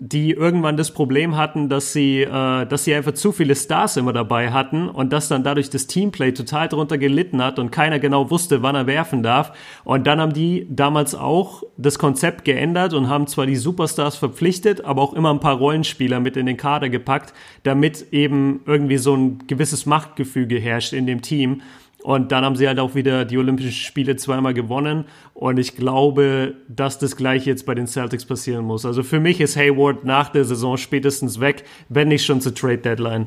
[0.01, 4.14] die irgendwann das Problem hatten, dass sie, äh, dass sie einfach zu viele Stars immer
[4.14, 8.30] dabei hatten und dass dann dadurch das Teamplay total drunter gelitten hat und keiner genau
[8.30, 9.53] wusste, wann er werfen darf.
[9.84, 14.84] Und dann haben die damals auch das Konzept geändert und haben zwar die Superstars verpflichtet,
[14.84, 19.14] aber auch immer ein paar Rollenspieler mit in den Kader gepackt, damit eben irgendwie so
[19.14, 21.61] ein gewisses Machtgefüge herrscht in dem Team.
[22.03, 25.05] Und dann haben sie halt auch wieder die Olympischen Spiele zweimal gewonnen.
[25.34, 28.86] Und ich glaube, dass das gleich jetzt bei den Celtics passieren muss.
[28.86, 32.78] Also für mich ist Hayward nach der Saison spätestens weg, wenn nicht schon zur Trade
[32.78, 33.26] Deadline.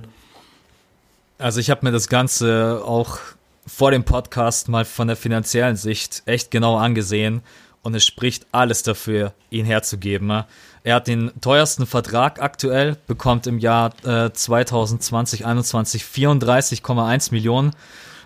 [1.37, 3.19] Also ich habe mir das Ganze auch
[3.67, 7.41] vor dem Podcast mal von der finanziellen Sicht echt genau angesehen.
[7.83, 10.45] Und es spricht alles dafür, ihn herzugeben.
[10.83, 17.71] Er hat den teuersten Vertrag aktuell, bekommt im Jahr äh, 2020, 21 34,1 Millionen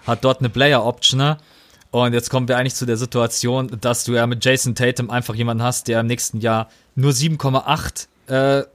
[0.07, 1.19] hat dort eine Player Option.
[1.19, 1.37] ne?
[1.91, 5.35] Und jetzt kommen wir eigentlich zu der Situation, dass du ja mit Jason Tatum einfach
[5.35, 8.65] jemanden hast, der im nächsten Jahr nur 7,8 äh,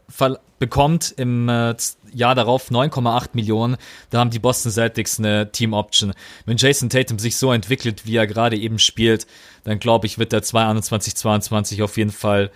[0.59, 1.75] bekommt, im äh,
[2.13, 3.77] Jahr darauf 9,8 Millionen.
[4.11, 6.15] Da haben die Boston Celtics eine Team Option.
[6.47, 9.27] Wenn Jason Tatum sich so entwickelt, wie er gerade eben spielt,
[9.65, 12.51] dann glaube ich, wird der 21, 22 auf jeden Fall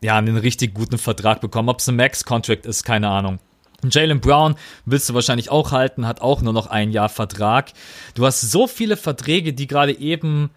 [0.00, 1.68] ja, einen richtig guten Vertrag bekommen.
[1.68, 3.38] Ob es ein Max-Contract ist, keine Ahnung.
[3.90, 4.54] Jalen Brown
[4.84, 7.72] willst du wahrscheinlich auch halten, hat auch nur noch ein Jahr Vertrag.
[8.14, 10.50] Du hast so viele Verträge, die gerade eben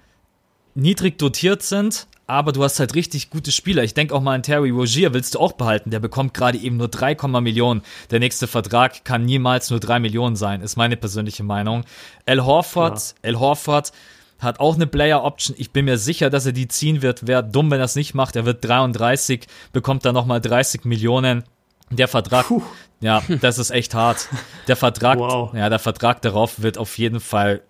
[0.75, 3.83] niedrig dotiert sind, aber du hast halt richtig gute Spieler.
[3.83, 5.91] Ich denke auch mal an Terry Rogier, willst du auch behalten.
[5.91, 7.81] Der bekommt gerade eben nur 3, Millionen.
[8.11, 11.85] Der nächste Vertrag kann niemals nur 3 Millionen sein, ist meine persönliche Meinung.
[12.25, 13.29] Al Horford, ja.
[13.29, 13.91] Al Horford
[14.39, 15.55] hat auch eine Player Option.
[15.57, 17.27] Ich bin mir sicher, dass er die ziehen wird.
[17.27, 18.35] Wäre dumm, wenn er es nicht macht.
[18.35, 21.43] Er wird 33, bekommt dann nochmal 30 Millionen.
[21.91, 22.63] Der Vertrag, Puh.
[22.99, 24.27] ja, das ist echt hart.
[24.67, 25.53] Der Vertrag, wow.
[25.53, 27.61] ja, der Vertrag darauf wird auf jeden Fall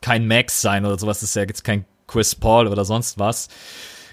[0.00, 1.20] kein Max sein oder sowas.
[1.20, 3.48] Das ist ja jetzt kein Chris Paul oder sonst was.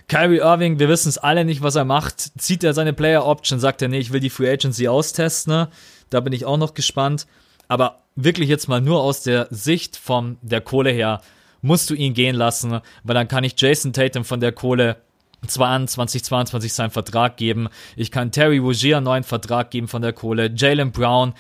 [0.08, 2.32] Kyrie Irving, wir wissen es alle nicht, was er macht.
[2.40, 5.54] Zieht er seine Player Option, sagt er, nee, ich will die Free Agency austesten.
[5.54, 5.70] Ne?
[6.10, 7.28] Da bin ich auch noch gespannt.
[7.68, 11.22] Aber wirklich jetzt mal nur aus der Sicht von der Kohle her,
[11.62, 14.98] musst du ihn gehen lassen, weil dann kann ich Jason Tatum von der Kohle
[15.46, 17.70] 22, 22 seinen Vertrag geben.
[17.96, 20.52] Ich kann Terry Rogier einen neuen Vertrag geben von der Kohle.
[20.56, 21.34] Jalen Brown.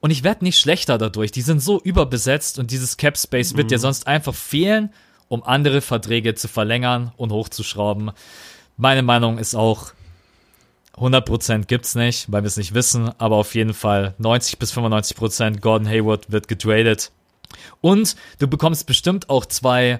[0.00, 1.32] Und ich werde nicht schlechter dadurch.
[1.32, 3.58] Die sind so überbesetzt und dieses Cap Space mhm.
[3.58, 4.90] wird dir sonst einfach fehlen,
[5.28, 8.12] um andere Verträge zu verlängern und hochzuschrauben.
[8.76, 9.92] Meine Meinung ist auch,
[10.96, 15.60] 100% gibt's nicht, weil wir es nicht wissen, aber auf jeden Fall 90 bis 95%
[15.60, 17.12] Gordon Hayward wird getradet.
[17.80, 19.98] Und du bekommst bestimmt auch zwei,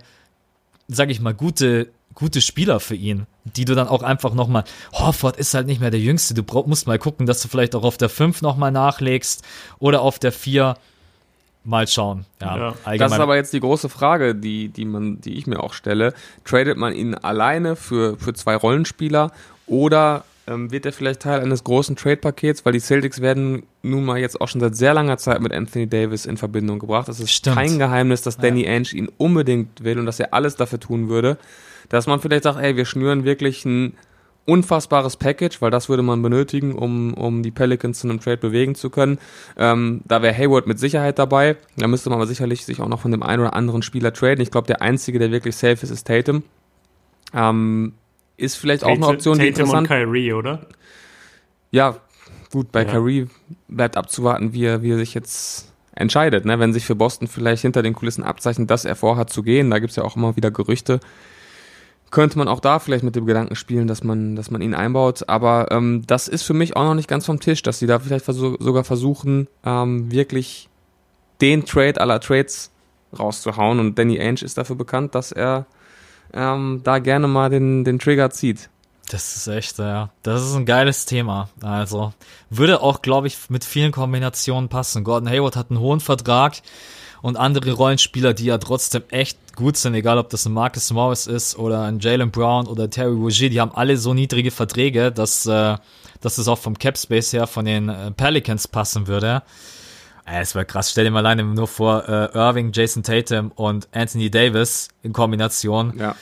[0.89, 5.37] sag ich mal, gute, gute Spieler für ihn, die du dann auch einfach nochmal, Horford
[5.37, 7.85] ist halt nicht mehr der Jüngste, du brauch, musst mal gucken, dass du vielleicht auch
[7.85, 9.45] auf der 5 nochmal nachlegst
[9.79, 10.77] oder auf der 4.
[11.63, 12.27] Mal schauen.
[12.41, 12.97] Ja, ja.
[12.97, 16.15] Das ist aber jetzt die große Frage, die, die, man, die ich mir auch stelle.
[16.45, 19.33] Tradet man ihn alleine für, für zwei Rollenspieler
[19.67, 24.19] oder ähm, wird er vielleicht Teil eines großen Trade-Pakets, weil die Celtics werden nun mal
[24.19, 27.09] jetzt auch schon seit sehr langer Zeit mit Anthony Davis in Verbindung gebracht.
[27.09, 27.57] Es ist Stimmt.
[27.57, 28.71] kein Geheimnis, dass Danny ja.
[28.71, 31.37] Ainge ihn unbedingt will und dass er alles dafür tun würde,
[31.89, 33.95] dass man vielleicht sagt, ey, wir schnüren wirklich ein
[34.47, 38.75] unfassbares Package, weil das würde man benötigen, um, um die Pelicans zu einem Trade bewegen
[38.75, 39.19] zu können.
[39.57, 41.57] Ähm, da wäre Hayward mit Sicherheit dabei.
[41.77, 44.41] Da müsste man aber sicherlich sich auch noch von dem einen oder anderen Spieler traden.
[44.41, 46.45] Ich glaube, der einzige, der wirklich safe ist, ist Tatum.
[47.35, 47.95] Ähm,
[48.37, 49.91] ist vielleicht Tate, auch eine Option, die interessant.
[49.91, 50.67] Und Kyrie, oder?
[51.73, 51.97] Ja,
[52.53, 52.91] gut, bei ja.
[52.91, 53.27] Kyrie
[53.67, 56.45] bleibt abzuwarten, wie er, wie er sich jetzt entscheidet.
[56.45, 56.61] Ne?
[56.61, 59.81] Wenn sich für Boston vielleicht hinter den Kulissen abzeichnet, dass er vorhat zu gehen, da
[59.81, 61.01] gibt's ja auch immer wieder Gerüchte,
[62.17, 65.29] könnte man auch da vielleicht mit dem Gedanken spielen, dass man, dass man ihn einbaut.
[65.29, 67.99] Aber ähm, das ist für mich auch noch nicht ganz vom Tisch, dass sie da
[67.99, 70.71] vielleicht versuch, sogar versuchen, ähm, wirklich
[71.43, 72.71] den Trade aller Trades
[73.19, 73.81] rauszuhauen.
[73.81, 75.67] Und Danny Ainge ist dafür bekannt, dass er
[76.33, 78.71] ähm, da gerne mal den, den Trigger zieht.
[79.11, 80.09] Das ist echt, ja.
[80.23, 81.51] Das ist ein geiles Thema.
[81.61, 82.15] Also
[82.49, 85.05] würde auch, glaube ich, mit vielen Kombinationen passen.
[85.05, 86.55] Gordon Hayward hat einen hohen Vertrag
[87.23, 91.27] und andere Rollenspieler, die ja trotzdem echt gut sind, egal ob das ein Marcus Morris
[91.27, 95.47] ist oder ein Jalen Brown oder Terry Rogier, die haben alle so niedrige Verträge, dass,
[95.47, 95.77] äh,
[96.21, 99.43] dass es auch vom Cap Space her von den äh, Pelicans passen würde.
[100.27, 100.91] Es wäre krass.
[100.91, 105.95] Stell dir mal alleine nur vor, äh, Irving, Jason Tatum und Anthony Davis in Kombination.
[105.97, 106.17] Ja.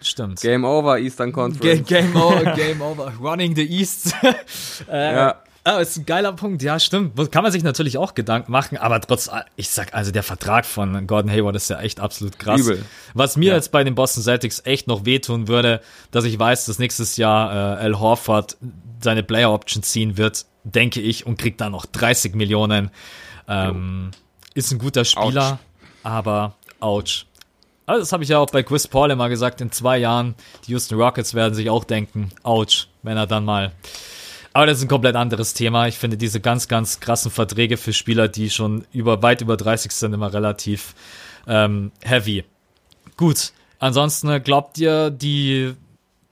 [0.00, 0.40] Stimmt.
[0.40, 1.88] Game over, Eastern Conference.
[1.88, 3.12] Game, over, Game over.
[3.20, 4.14] Running the East.
[4.90, 5.42] äh, ja.
[5.68, 6.62] Ah, ist ein geiler Punkt.
[6.62, 7.14] Ja, stimmt.
[7.30, 11.06] Kann man sich natürlich auch Gedanken machen, aber trotz, ich sag, also der Vertrag von
[11.06, 12.60] Gordon Hayward ist ja echt absolut krass.
[12.60, 12.84] Übel.
[13.14, 13.54] Was mir ja.
[13.54, 17.78] jetzt bei den Boston Celtics echt noch wehtun würde, dass ich weiß, dass nächstes Jahr
[17.78, 18.56] äh, Al Horford
[19.00, 22.90] seine Player Option ziehen wird denke ich, und kriegt dann noch 30 Millionen.
[23.48, 24.10] Ähm,
[24.54, 25.58] ist ein guter Spieler, ouch.
[26.02, 27.24] aber ouch.
[27.86, 30.34] Also das habe ich ja auch bei Chris Paul immer gesagt, in zwei Jahren,
[30.66, 33.72] die Houston Rockets werden sich auch denken, ouch, wenn er dann mal.
[34.58, 35.86] Aber das ist ein komplett anderes Thema.
[35.86, 39.92] Ich finde diese ganz, ganz krassen Verträge für Spieler, die schon über weit über 30
[39.92, 40.96] sind, immer relativ
[41.46, 42.42] ähm, heavy.
[43.16, 45.74] Gut, ansonsten glaubt ihr, die,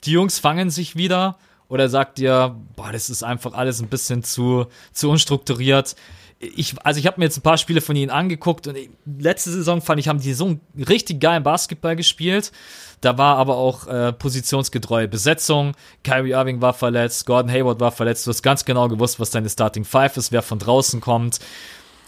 [0.02, 1.38] die Jungs fangen sich wieder?
[1.68, 5.94] Oder sagt ihr, boah, das ist einfach alles ein bisschen zu, zu unstrukturiert?
[6.38, 8.76] Ich, also ich habe mir jetzt ein paar Spiele von ihnen angeguckt und
[9.18, 12.52] letzte Saison fand ich, haben die so einen richtig geilen Basketball gespielt.
[13.00, 15.72] Da war aber auch äh, positionsgetreue Besetzung.
[16.04, 18.26] Kyrie Irving war verletzt, Gordon Hayward war verletzt.
[18.26, 21.38] Du hast ganz genau gewusst, was deine Starting Five ist, wer von draußen kommt.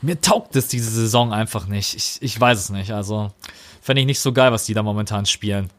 [0.02, 1.94] Mir taugt es diese Saison einfach nicht.
[1.94, 2.92] Ich, ich weiß es nicht.
[2.92, 3.30] Also
[3.80, 5.70] fände ich nicht so geil, was die da momentan spielen.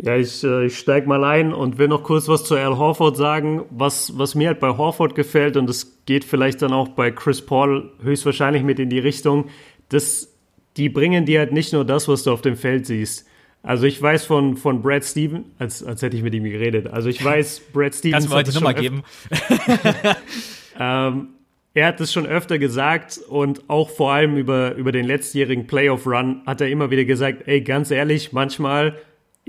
[0.00, 3.16] Ja, ich, äh, ich steig mal ein und will noch kurz was zu Al Horford
[3.16, 3.64] sagen.
[3.70, 7.44] Was, was mir halt bei Horford gefällt, und das geht vielleicht dann auch bei Chris
[7.44, 9.46] Paul höchstwahrscheinlich mit in die Richtung,
[9.88, 10.32] dass
[10.76, 13.26] die bringen dir halt nicht nur das, was du auf dem Feld siehst.
[13.64, 16.86] Also ich weiß von, von Brad Stevens, als, als hätte ich mit ihm geredet.
[16.86, 18.28] Also ich weiß, Brad Stevens.
[18.28, 19.02] Kannst du mal die Nummer geben?
[20.78, 21.28] ähm,
[21.74, 26.42] er hat es schon öfter gesagt und auch vor allem über, über den letztjährigen Playoff-Run
[26.46, 28.96] hat er immer wieder gesagt, ey, ganz ehrlich, manchmal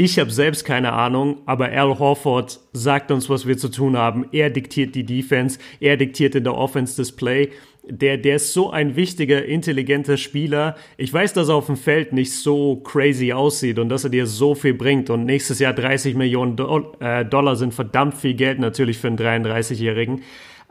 [0.01, 4.27] ich habe selbst keine Ahnung, aber Al Horford sagt uns, was wir zu tun haben.
[4.31, 7.49] Er diktiert die Defense, er diktiert in der Offense das Play.
[7.89, 10.77] der, der ist so ein wichtiger, intelligenter Spieler.
[10.95, 14.25] Ich weiß, dass er auf dem Feld nicht so crazy aussieht und dass er dir
[14.25, 15.09] so viel bringt.
[15.09, 19.17] Und nächstes Jahr 30 Millionen Do äh, Dollar sind verdammt viel Geld natürlich für einen
[19.17, 20.21] 33-Jährigen.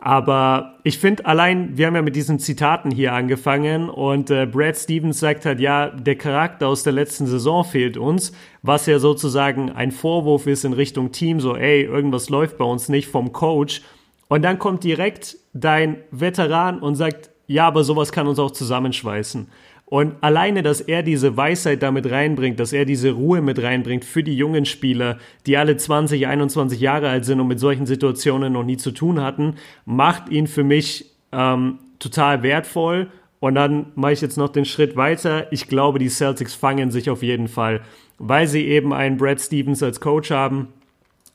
[0.00, 4.76] Aber ich finde allein, wir haben ja mit diesen Zitaten hier angefangen und äh, Brad
[4.76, 9.72] Stevens sagt halt, ja, der Charakter aus der letzten Saison fehlt uns, was ja sozusagen
[9.72, 13.82] ein Vorwurf ist in Richtung Team, so, ey, irgendwas läuft bei uns nicht vom Coach.
[14.28, 19.48] Und dann kommt direkt dein Veteran und sagt, ja, aber sowas kann uns auch zusammenschweißen.
[19.90, 24.22] Und alleine, dass er diese Weisheit damit reinbringt, dass er diese Ruhe mit reinbringt für
[24.22, 25.16] die jungen Spieler,
[25.46, 29.22] die alle 20, 21 Jahre alt sind und mit solchen Situationen noch nie zu tun
[29.22, 29.54] hatten,
[29.86, 33.08] macht ihn für mich ähm, total wertvoll.
[33.40, 35.50] Und dann mache ich jetzt noch den Schritt weiter.
[35.52, 37.80] Ich glaube, die Celtics fangen sich auf jeden Fall,
[38.18, 40.68] weil sie eben einen Brad Stevens als Coach haben.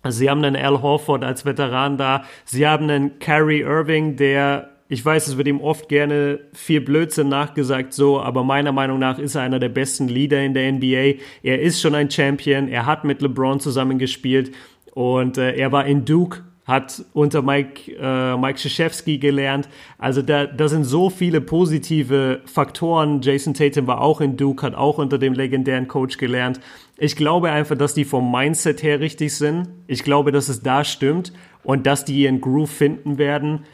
[0.08, 2.26] Sie haben einen Al Horford als Veteran da.
[2.46, 7.28] Sie haben einen Kyrie Irving, der ich weiß, es wird ihm oft gerne viel Blödsinn
[7.28, 11.20] nachgesagt, so, aber meiner Meinung nach ist er einer der besten Leader in der NBA.
[11.42, 14.52] Er ist schon ein Champion, er hat mit LeBron zusammengespielt
[14.94, 19.68] und äh, er war in Duke, hat unter Mike, äh, Mike Krzyzewski gelernt.
[19.98, 23.22] Also da, da sind so viele positive Faktoren.
[23.22, 26.60] Jason Tatum war auch in Duke, hat auch unter dem legendären Coach gelernt.
[26.98, 29.70] Ich glaube einfach, dass die vom Mindset her richtig sind.
[29.88, 31.34] Ich glaube, dass es da stimmt
[31.64, 33.66] und dass die ihren Groove finden werden.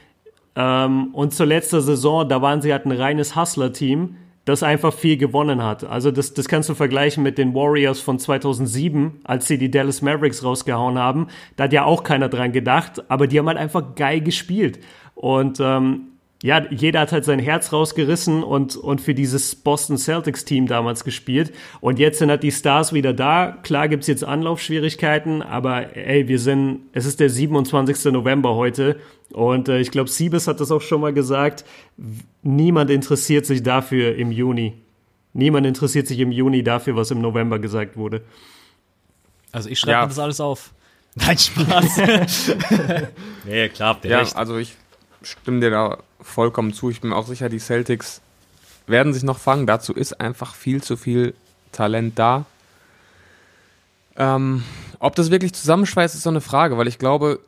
[0.59, 5.15] Ähm, und zur letzten Saison, da waren sie halt ein reines Hustler-Team, das einfach viel
[5.15, 5.85] gewonnen hat.
[5.85, 10.01] Also das, das kannst du vergleichen mit den Warriors von 2007, als sie die Dallas
[10.01, 11.27] Mavericks rausgehauen haben.
[11.55, 14.79] Da hat ja auch keiner dran gedacht, aber die haben halt einfach geil gespielt.
[15.15, 16.07] Und ähm,
[16.41, 21.03] ja, jeder hat halt sein Herz rausgerissen und, und für dieses Boston Celtics Team damals
[21.03, 21.51] gespielt.
[21.81, 23.57] Und jetzt sind halt die Stars wieder da.
[23.61, 28.13] Klar gibt's jetzt Anlaufschwierigkeiten, aber ey, wir sind, es ist der 27.
[28.13, 28.97] November heute.
[29.33, 31.65] Und äh, ich glaube, Siebes hat das auch schon mal gesagt.
[32.41, 34.75] Niemand interessiert sich dafür im Juni.
[35.33, 38.21] Niemand interessiert sich im Juni dafür, was im November gesagt wurde.
[39.51, 40.05] Also ich schreibe ja.
[40.05, 40.71] das alles auf.
[41.15, 42.01] Nein, Spaß.
[43.45, 44.37] nee, klar, habt ihr ja, recht.
[44.37, 44.73] Also ich
[45.21, 46.89] stimme dir da vollkommen zu.
[46.89, 48.21] Ich bin mir auch sicher, die Celtics
[48.87, 49.67] werden sich noch fangen.
[49.67, 51.33] Dazu ist einfach viel zu viel
[51.71, 52.45] Talent da.
[54.15, 54.63] Ähm,
[54.99, 57.39] ob das wirklich zusammenschweißt, ist so eine Frage, weil ich glaube,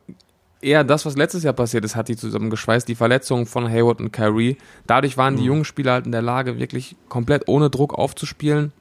[0.62, 2.88] eher das, was letztes Jahr passiert ist, hat die zusammengeschweißt.
[2.88, 4.56] Die Verletzungen von Hayward und Kyrie.
[4.86, 5.38] Dadurch waren mhm.
[5.38, 8.72] die jungen Spieler halt in der Lage, wirklich komplett ohne Druck aufzuspielen.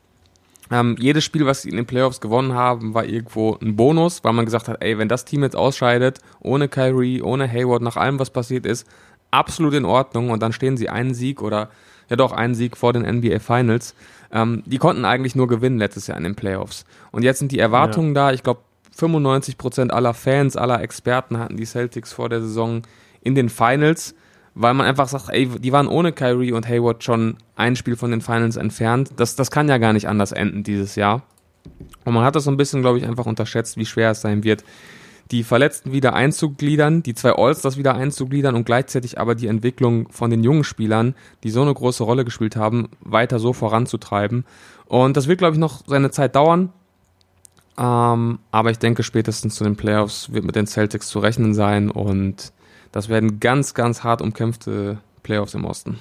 [0.72, 4.34] Ähm, jedes Spiel, was sie in den Playoffs gewonnen haben, war irgendwo ein Bonus, weil
[4.34, 8.20] man gesagt hat, ey, wenn das Team jetzt ausscheidet, ohne Kyrie, ohne Hayward, nach allem,
[8.20, 8.88] was passiert ist,
[9.32, 11.70] absolut in Ordnung und dann stehen sie einen Sieg oder
[12.10, 13.96] ja doch einen Sieg vor den NBA Finals.
[14.32, 16.86] Ähm, die konnten eigentlich nur gewinnen letztes Jahr in den Playoffs.
[17.12, 18.28] Und jetzt sind die Erwartungen ja.
[18.28, 18.34] da.
[18.34, 18.62] Ich glaube,
[18.98, 22.82] 95% aller Fans, aller Experten hatten die Celtics vor der Saison
[23.22, 24.16] in den Finals
[24.54, 28.12] weil man einfach sagt, ey, die waren ohne Kyrie und Hayward schon ein Spiel von
[28.12, 29.12] den Finals entfernt.
[29.16, 31.24] Das, das kann ja gar nicht anders enden dieses Jahr.
[32.06, 34.44] Und man hat das so ein bisschen, glaube ich, einfach unterschätzt, wie schwer es sein
[34.44, 34.64] wird,
[35.32, 40.30] die Verletzten wieder einzugliedern, die zwei Allstars wieder einzugliedern und gleichzeitig aber die Entwicklung von
[40.30, 44.46] den jungen Spielern, die so eine große Rolle gespielt haben, weiter so voranzutreiben.
[44.88, 46.74] Und das wird, glaube ich, noch seine Zeit dauern.
[47.78, 51.90] Ähm, aber ich denke, spätestens zu den Playoffs wird mit den Celtics zu rechnen sein
[51.90, 52.52] und
[52.92, 55.98] das werden ganz, ganz hart umkämpfte Playoffs im Osten.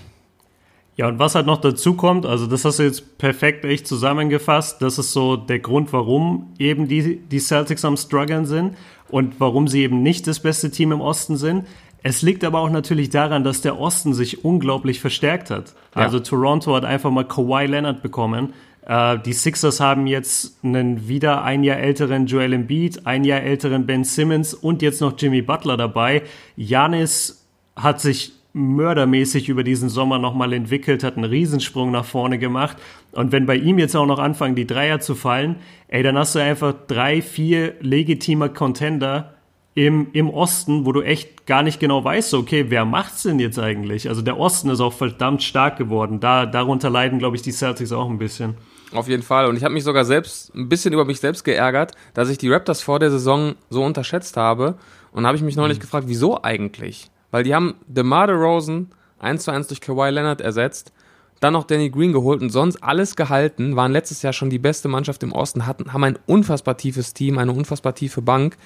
[0.97, 4.83] Ja, und was halt noch dazu kommt, also das hast du jetzt perfekt echt zusammengefasst,
[4.83, 8.77] das ist so der Grund, warum eben die, die Celtics am struggeln sind
[9.09, 11.67] und warum sie eben nicht das beste Team im Osten sind.
[12.03, 15.75] Es liegt aber auch natürlich daran, dass der Osten sich unglaublich verstärkt hat.
[15.95, 16.03] Ja.
[16.03, 18.53] Also Toronto hat einfach mal Kawhi Leonard bekommen,
[18.89, 24.05] die Sixers haben jetzt einen wieder ein Jahr älteren Joel Embiid, ein Jahr älteren Ben
[24.05, 26.23] Simmons und jetzt noch Jimmy Butler dabei.
[26.57, 27.47] Janis
[27.77, 32.79] hat sich mördermäßig über diesen Sommer nochmal entwickelt, hat einen Riesensprung nach vorne gemacht.
[33.13, 35.57] Und wenn bei ihm jetzt auch noch anfangen, die Dreier zu fallen,
[35.89, 39.35] ey, dann hast du einfach drei, vier legitime Contender,
[39.75, 43.59] im, im Osten, wo du echt gar nicht genau weißt, okay, wer macht's denn jetzt
[43.59, 44.09] eigentlich?
[44.09, 46.21] Also der Osten ist auch verdammt stark geworden.
[46.21, 48.57] Da, darunter leiden, glaube ich, die Celtics auch ein bisschen.
[48.93, 49.47] Auf jeden Fall.
[49.47, 52.51] Und ich habe mich sogar selbst ein bisschen über mich selbst geärgert, dass ich die
[52.51, 54.77] Raptors vor der Saison so unterschätzt habe.
[55.13, 55.83] Und habe ich mich neulich mhm.
[55.83, 57.11] gefragt, wieso eigentlich?
[57.31, 58.89] Weil die haben DeMar DeRozan
[59.21, 60.93] 1 zu 1 durch Kawhi Leonard ersetzt,
[61.41, 64.89] dann noch Danny Green geholt und sonst alles gehalten, waren letztes Jahr schon die beste
[64.89, 68.57] Mannschaft im Osten, hatten, haben ein unfassbar tiefes Team, eine unfassbar tiefe Bank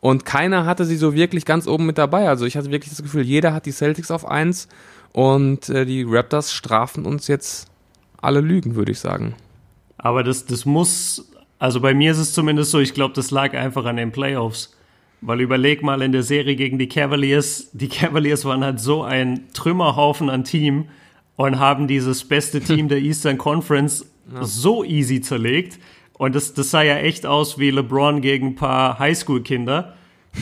[0.00, 2.28] und keiner hatte sie so wirklich ganz oben mit dabei.
[2.28, 4.68] Also ich hatte wirklich das Gefühl, jeder hat die Celtics auf 1
[5.12, 7.68] und äh, die Raptors strafen uns jetzt
[8.20, 9.36] alle Lügen, würde ich sagen.
[9.98, 13.54] Aber das, das muss, also bei mir ist es zumindest so, ich glaube, das lag
[13.54, 14.76] einfach an den Playoffs.
[15.20, 19.48] Weil überleg mal in der Serie gegen die Cavaliers, die Cavaliers waren halt so ein
[19.54, 20.88] Trümmerhaufen an Team
[21.36, 24.44] und haben dieses beste Team der Eastern Conference ja.
[24.44, 25.78] so easy zerlegt.
[26.18, 29.94] Und das, das sah ja echt aus wie LeBron gegen ein paar Highschool-Kinder.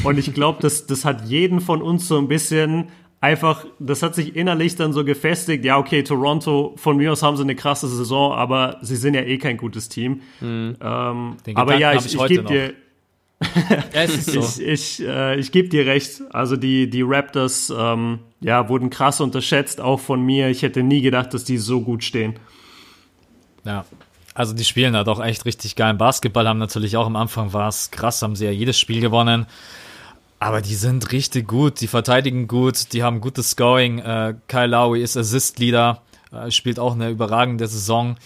[0.05, 2.89] Und ich glaube, das, das hat jeden von uns so ein bisschen
[3.23, 7.37] einfach, das hat sich innerlich dann so gefestigt, ja, okay, Toronto, von mir aus haben
[7.37, 10.21] sie eine krasse Saison, aber sie sind ja eh kein gutes Team.
[10.41, 10.77] Mhm.
[10.81, 12.75] Ähm, aber ja, ich, ich, ich gebe dir.
[13.95, 14.41] ja, so.
[14.41, 16.23] Ich, ich, äh, ich gebe dir recht.
[16.33, 20.49] Also die, die Raptors ähm, ja, wurden krass unterschätzt, auch von mir.
[20.49, 22.35] Ich hätte nie gedacht, dass die so gut stehen.
[23.65, 23.85] Ja,
[24.35, 27.69] also die spielen da doch echt richtig geilen Basketball, haben natürlich auch am Anfang war
[27.69, 29.47] es krass, haben sie ja jedes Spiel gewonnen.
[30.43, 34.01] Aber die sind richtig gut, die verteidigen gut, die haben gutes Scoring.
[34.01, 36.03] Äh, Kyle Lowry ist Assist-Leader,
[36.33, 38.17] äh, spielt auch eine überragende Saison.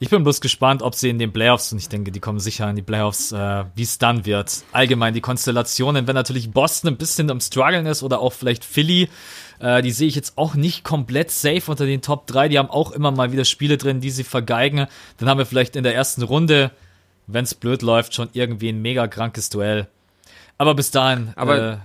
[0.00, 2.68] Ich bin bloß gespannt, ob sie in den Playoffs, und ich denke, die kommen sicher
[2.68, 4.64] in die Playoffs, äh, wie es dann wird.
[4.72, 9.08] Allgemein die Konstellationen, wenn natürlich Boston ein bisschen am Struggeln ist oder auch vielleicht Philly,
[9.60, 12.48] äh, die sehe ich jetzt auch nicht komplett safe unter den Top 3.
[12.48, 14.88] Die haben auch immer mal wieder Spiele drin, die sie vergeigen.
[15.18, 16.72] Dann haben wir vielleicht in der ersten Runde,
[17.28, 19.86] wenn es blöd läuft, schon irgendwie ein mega krankes Duell.
[20.58, 21.32] Aber bis dahin.
[21.36, 21.76] Aber, äh,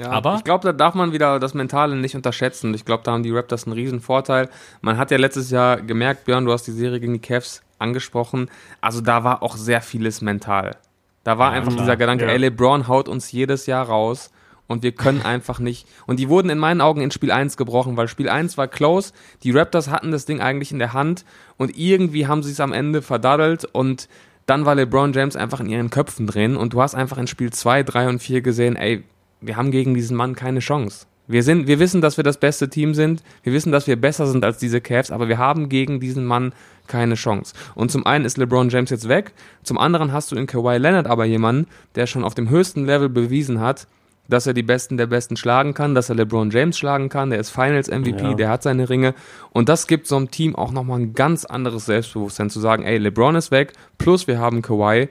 [0.00, 0.36] ja, aber?
[0.36, 2.74] ich glaube, da darf man wieder das Mentale nicht unterschätzen.
[2.74, 4.48] Ich glaube, da haben die Raptors einen riesen Vorteil.
[4.80, 8.50] Man hat ja letztes Jahr gemerkt, Björn, du hast die Serie gegen die Cavs angesprochen.
[8.80, 10.76] Also da war auch sehr vieles mental.
[11.22, 11.84] Da war ja, einfach klar.
[11.84, 12.30] dieser Gedanke, ja.
[12.32, 14.30] ey, LeBron haut uns jedes Jahr raus
[14.66, 15.86] und wir können einfach nicht.
[16.06, 19.12] Und die wurden in meinen Augen in Spiel 1 gebrochen, weil Spiel 1 war close.
[19.42, 21.24] Die Raptors hatten das Ding eigentlich in der Hand
[21.56, 24.08] und irgendwie haben sie es am Ende verdaddelt und
[24.46, 27.52] dann war LeBron James einfach in ihren Köpfen drin und du hast einfach in Spiel
[27.52, 29.04] 2, 3 und 4 gesehen, ey,
[29.40, 31.06] wir haben gegen diesen Mann keine Chance.
[31.26, 33.22] Wir sind, wir wissen, dass wir das beste Team sind.
[33.42, 36.52] Wir wissen, dass wir besser sind als diese Cavs, aber wir haben gegen diesen Mann
[36.86, 37.54] keine Chance.
[37.74, 39.32] Und zum einen ist LeBron James jetzt weg.
[39.62, 43.08] Zum anderen hast du in Kawhi Leonard aber jemanden, der schon auf dem höchsten Level
[43.08, 43.86] bewiesen hat,
[44.28, 47.40] dass er die Besten der Besten schlagen kann, dass er LeBron James schlagen kann, der
[47.40, 48.34] ist Finals MVP, ja.
[48.34, 49.14] der hat seine Ringe
[49.50, 52.98] und das gibt so einem Team auch nochmal ein ganz anderes Selbstbewusstsein zu sagen, ey,
[52.98, 55.08] LeBron ist weg, plus wir haben Kawhi,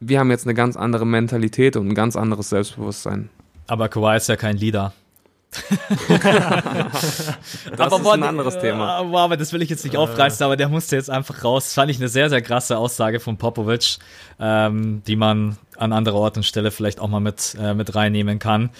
[0.00, 3.30] wir haben jetzt eine ganz andere Mentalität und ein ganz anderes Selbstbewusstsein.
[3.66, 4.92] Aber Kawhi ist ja kein Leader.
[6.08, 8.96] das aber ist ein anderes Thema.
[8.96, 11.64] Aber, aber das will ich jetzt nicht aufreißen, aber der musste jetzt einfach raus.
[11.64, 13.98] Das fand ich eine sehr, sehr krasse Aussage von Popovic,
[14.38, 18.38] ähm, die man an anderer Ort und Stelle vielleicht auch mal mit, äh, mit reinnehmen
[18.38, 18.70] kann.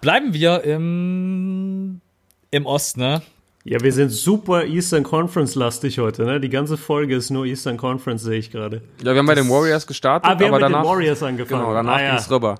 [0.00, 2.00] Bleiben wir im,
[2.50, 3.22] im Osten, ne?
[3.64, 6.40] Ja, wir sind super Eastern Conference lastig heute, ne?
[6.40, 8.80] Die ganze Folge ist nur Eastern Conference, sehe ich gerade.
[9.02, 11.22] Ja, wir haben bei den Warriors gestartet, ah, wir aber haben mit danach, den Warriors
[11.22, 11.60] angefangen.
[11.60, 12.10] Genau, danach ah, ja.
[12.12, 12.58] ging's rüber.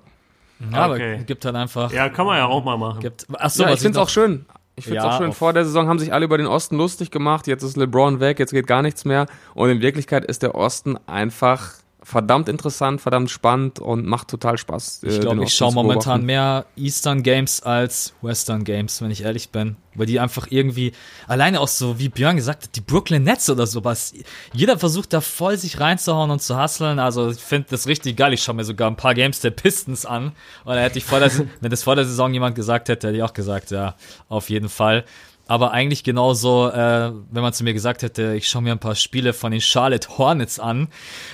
[0.72, 1.14] Ja, okay.
[1.14, 1.92] aber gibt dann einfach.
[1.92, 3.00] Ja, kann man ja auch mal machen.
[3.00, 4.46] Gibt, ach so, ja, ich finde es auch schön.
[4.76, 5.32] Ich finde es ja, auch schön.
[5.32, 7.46] Vor der Saison haben sich alle über den Osten lustig gemacht.
[7.46, 9.26] Jetzt ist LeBron weg, jetzt geht gar nichts mehr.
[9.54, 11.72] Und in Wirklichkeit ist der Osten einfach
[12.02, 15.02] verdammt interessant, verdammt spannend und macht total Spaß.
[15.02, 19.50] Äh, ich glaube, ich schaue momentan mehr Eastern Games als Western Games, wenn ich ehrlich
[19.50, 19.76] bin.
[19.94, 20.92] Weil die einfach irgendwie,
[21.26, 24.14] alleine auch so, wie Björn gesagt hat, die Brooklyn Nets oder sowas.
[24.52, 26.98] Jeder versucht da voll sich reinzuhauen und zu hustlen.
[26.98, 28.32] Also ich finde das richtig geil.
[28.32, 30.32] Ich schaue mir sogar ein paar Games der Pistons an.
[30.64, 33.16] Und da hätte ich vor der, wenn das vor der Saison jemand gesagt hätte, hätte
[33.16, 33.96] ich auch gesagt, ja,
[34.28, 35.04] auf jeden Fall
[35.50, 38.94] aber eigentlich genauso, äh, wenn man zu mir gesagt hätte, ich schaue mir ein paar
[38.94, 40.86] Spiele von den Charlotte Hornets an.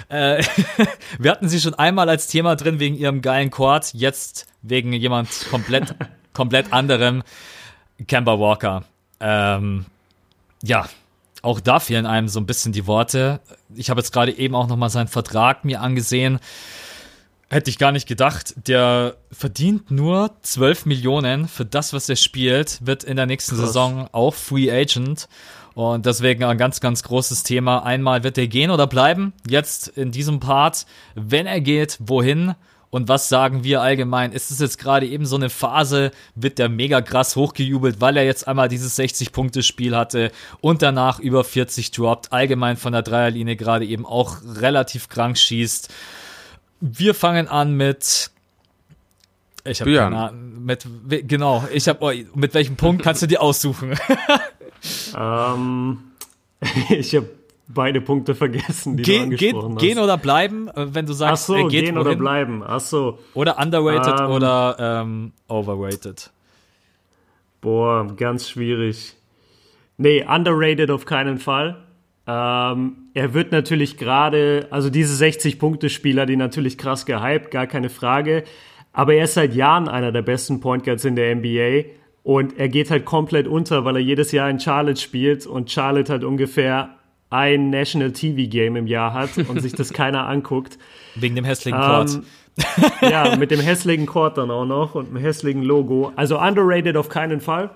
[0.09, 0.43] Äh,
[1.19, 5.29] wir hatten sie schon einmal als Thema drin wegen ihrem geilen Chord, jetzt wegen jemand
[5.51, 5.95] komplett,
[6.33, 7.25] komplett anderem,
[8.09, 8.85] Kemba Walker.
[9.21, 9.85] Ähm,
[10.63, 10.89] ja,
[11.43, 13.41] auch da fehlen einem so ein bisschen die Worte.
[13.75, 16.41] Ich habe jetzt gerade eben auch noch mal seinen Vertrag mir angesehen.
[17.49, 18.55] Hätte ich gar nicht gedacht.
[18.67, 23.69] Der verdient nur 12 Millionen für das, was er spielt, wird in der nächsten Krass.
[23.69, 25.29] Saison auch Free Agent.
[25.75, 27.85] Und deswegen ein ganz, ganz großes Thema.
[27.85, 29.33] Einmal wird er gehen oder bleiben.
[29.49, 30.87] Jetzt in diesem Part.
[31.15, 32.55] Wenn er geht, wohin?
[32.91, 34.33] Und was sagen wir allgemein?
[34.33, 38.25] Ist es jetzt gerade eben so eine Phase, wird der mega krass hochgejubelt, weil er
[38.25, 40.33] jetzt einmal dieses 60-Punkte-Spiel hatte
[40.63, 45.93] und danach über 40 droppt, allgemein von der Dreierlinie gerade eben auch relativ krank schießt.
[46.81, 48.31] Wir fangen an mit.
[49.65, 50.65] Ich habe keine Ahnung.
[50.65, 50.87] Mit,
[51.29, 51.99] genau, ich habe.
[52.01, 53.95] Oh, mit welchem Punkt kannst du dir aussuchen?
[55.19, 55.99] ähm,
[56.91, 57.29] ich habe
[57.69, 61.45] beide Punkte vergessen, die Ge du angesprochen geht, Gehen oder bleiben, äh, wenn du sagst,
[61.45, 62.07] Ach so, geht gehen wohin?
[62.07, 62.63] oder bleiben.
[62.65, 63.19] Ach so.
[63.35, 66.31] Oder underrated ähm, oder ähm, overrated.
[67.61, 69.17] Boah, ganz schwierig.
[69.99, 71.83] Nee, underrated auf keinen Fall.
[72.27, 78.45] Ähm, er wird natürlich gerade, also diese 60-Punkte-Spieler, die natürlich krass gehypt, gar keine Frage.
[78.93, 81.89] Aber er ist seit Jahren einer der besten Point Guards in der NBA.
[82.23, 86.13] Und er geht halt komplett unter, weil er jedes Jahr in Charlotte spielt und Charlotte
[86.13, 86.97] halt ungefähr
[87.31, 90.77] ein National TV Game im Jahr hat und sich das keiner anguckt.
[91.15, 92.11] Wegen dem hässlichen Court.
[92.13, 96.13] Ähm, ja, mit dem hässlichen Court dann auch noch und dem hässlichen Logo.
[96.17, 97.71] Also underrated auf keinen Fall.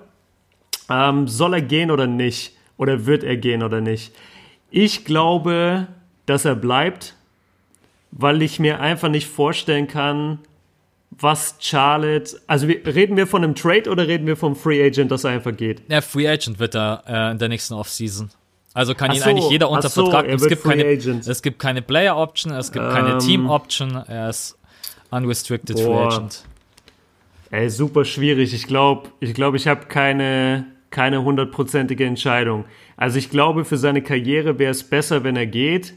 [0.87, 2.55] Ähm, soll er gehen oder nicht?
[2.77, 4.13] Oder wird er gehen oder nicht?
[4.71, 5.87] Ich glaube,
[6.25, 7.15] dass er bleibt,
[8.11, 10.39] weil ich mir einfach nicht vorstellen kann,
[11.11, 12.39] was Charlotte.
[12.47, 15.55] Also reden wir von einem Trade oder reden wir vom Free Agent, dass er einfach
[15.55, 15.81] geht?
[15.89, 18.29] Ja, Free Agent wird er äh, in der nächsten Offseason.
[18.73, 20.27] Also kann ihn so, eigentlich jeder unter so, Vertrag.
[20.29, 23.95] Es gibt, keine, es gibt keine Player Option, es gibt ähm, keine Team Option.
[24.07, 24.57] Er ist
[25.09, 26.09] unrestricted boah.
[26.09, 26.43] Free Agent.
[27.51, 28.53] Ey, super schwierig.
[28.53, 32.65] Ich glaube, ich glaube, ich habe keine keine hundertprozentige Entscheidung.
[32.97, 35.93] Also ich glaube, für seine Karriere wäre es besser, wenn er geht.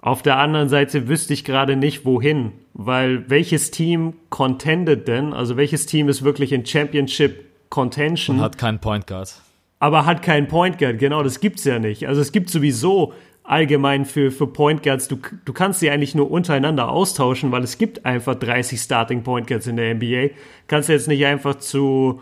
[0.00, 5.32] Auf der anderen Seite wüsste ich gerade nicht, wohin, weil welches Team contendet denn?
[5.32, 8.36] Also welches Team ist wirklich in Championship Contention?
[8.36, 9.40] Und hat keinen Point Guard.
[9.80, 12.08] Aber hat keinen Point Guard, genau, das gibt's ja nicht.
[12.08, 13.12] Also es gibt sowieso
[13.48, 17.78] allgemein für, für Point Guards, du, du kannst sie eigentlich nur untereinander austauschen, weil es
[17.78, 20.34] gibt einfach 30 Starting Point Guards in der NBA.
[20.66, 22.20] Kannst du jetzt nicht einfach zu,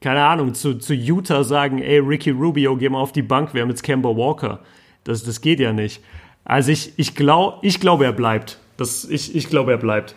[0.00, 3.62] keine Ahnung, zu, zu Utah sagen, ey, Ricky Rubio, geh mal auf die Bank, wir
[3.62, 4.60] haben jetzt Kemba Walker.
[5.04, 6.02] Das, das geht ja nicht.
[6.44, 8.58] Also ich, ich glaube, ich glaube, er bleibt.
[8.76, 10.14] Das, ich, ich glaube, er bleibt.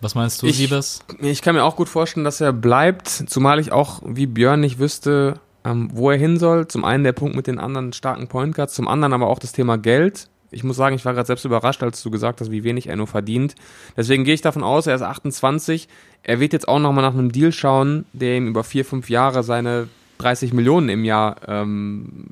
[0.00, 1.02] Was meinst du, ich, Siebes?
[1.20, 4.78] Ich kann mir auch gut vorstellen, dass er bleibt, zumal ich auch wie Björn nicht
[4.78, 6.68] wüsste, ähm, wo er hin soll.
[6.68, 9.52] Zum einen der Punkt mit den anderen starken Point Guards, zum anderen aber auch das
[9.52, 10.28] Thema Geld.
[10.50, 12.96] Ich muss sagen, ich war gerade selbst überrascht, als du gesagt hast, wie wenig er
[12.96, 13.54] nur verdient.
[13.96, 15.88] Deswegen gehe ich davon aus, er ist 28.
[16.22, 19.42] Er wird jetzt auch nochmal nach einem Deal schauen, der ihm über vier, fünf Jahre
[19.42, 22.24] seine 30 Millionen im Jahr ähm,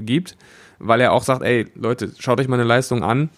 [0.00, 0.36] gibt
[0.80, 3.28] weil er auch sagt, ey Leute, schaut euch meine Leistung an.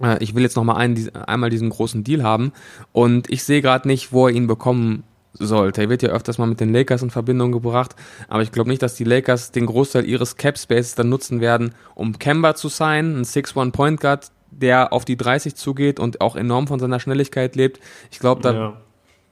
[0.00, 2.52] Äh, ich will jetzt noch mal einen, einmal diesen großen Deal haben
[2.92, 5.02] und ich sehe gerade nicht, wo er ihn bekommen
[5.38, 5.82] sollte.
[5.82, 7.94] Er wird ja öfters mal mit den Lakers in Verbindung gebracht,
[8.28, 11.74] aber ich glaube nicht, dass die Lakers den Großteil ihres Cap Spaces dann nutzen werden,
[11.94, 16.36] um Kemba zu sein, ein 6-1 Point Guard, der auf die 30 zugeht und auch
[16.36, 17.80] enorm von seiner Schnelligkeit lebt.
[18.10, 18.76] Ich glaube, da ja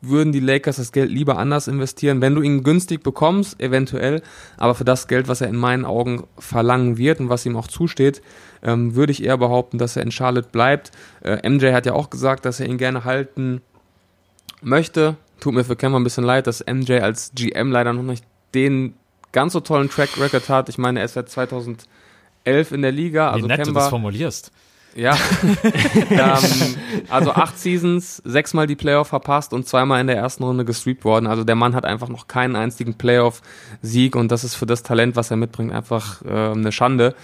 [0.01, 4.23] würden die Lakers das Geld lieber anders investieren, wenn du ihn günstig bekommst, eventuell,
[4.57, 7.69] aber für das Geld, was er in meinen Augen verlangen wird und was ihm auch
[7.69, 8.23] zusteht,
[8.63, 10.93] ähm, würde ich eher behaupten, dass er in Charlotte bleibt.
[11.23, 13.63] Äh, MJ hat ja auch gesagt, dass er ihn gerne halten
[14.63, 15.17] möchte.
[15.41, 18.95] Tut mir für Kemmer ein bisschen leid, dass MJ als GM leider noch nicht den
[19.33, 20.69] ganz so tollen Track Record hat.
[20.69, 21.87] Ich meine, er ist seit 2011
[22.73, 23.31] in der Liga.
[23.31, 24.51] Wie also nett Kemba, du das formulierst.
[24.97, 25.15] Ja.
[26.11, 26.77] ähm,
[27.11, 31.27] also acht Seasons, sechsmal die Playoff verpasst und zweimal in der ersten Runde gestreamt worden.
[31.27, 35.15] Also der Mann hat einfach noch keinen einzigen Playoff-Sieg und das ist für das Talent,
[35.15, 37.15] was er mitbringt, einfach äh, eine Schande.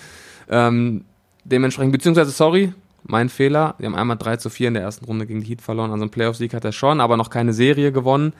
[0.50, 1.06] Ähm,
[1.44, 2.74] dementsprechend, beziehungsweise, sorry,
[3.04, 3.74] mein Fehler.
[3.78, 5.90] Wir haben einmal 3 zu 4 in der ersten Runde gegen die Heat verloren.
[5.90, 8.32] Also einen Playoff-Sieg hat er schon, aber noch keine Serie gewonnen.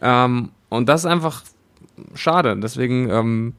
[0.00, 1.42] Ähm, und das ist einfach
[2.14, 2.56] schade.
[2.56, 3.54] Deswegen ähm,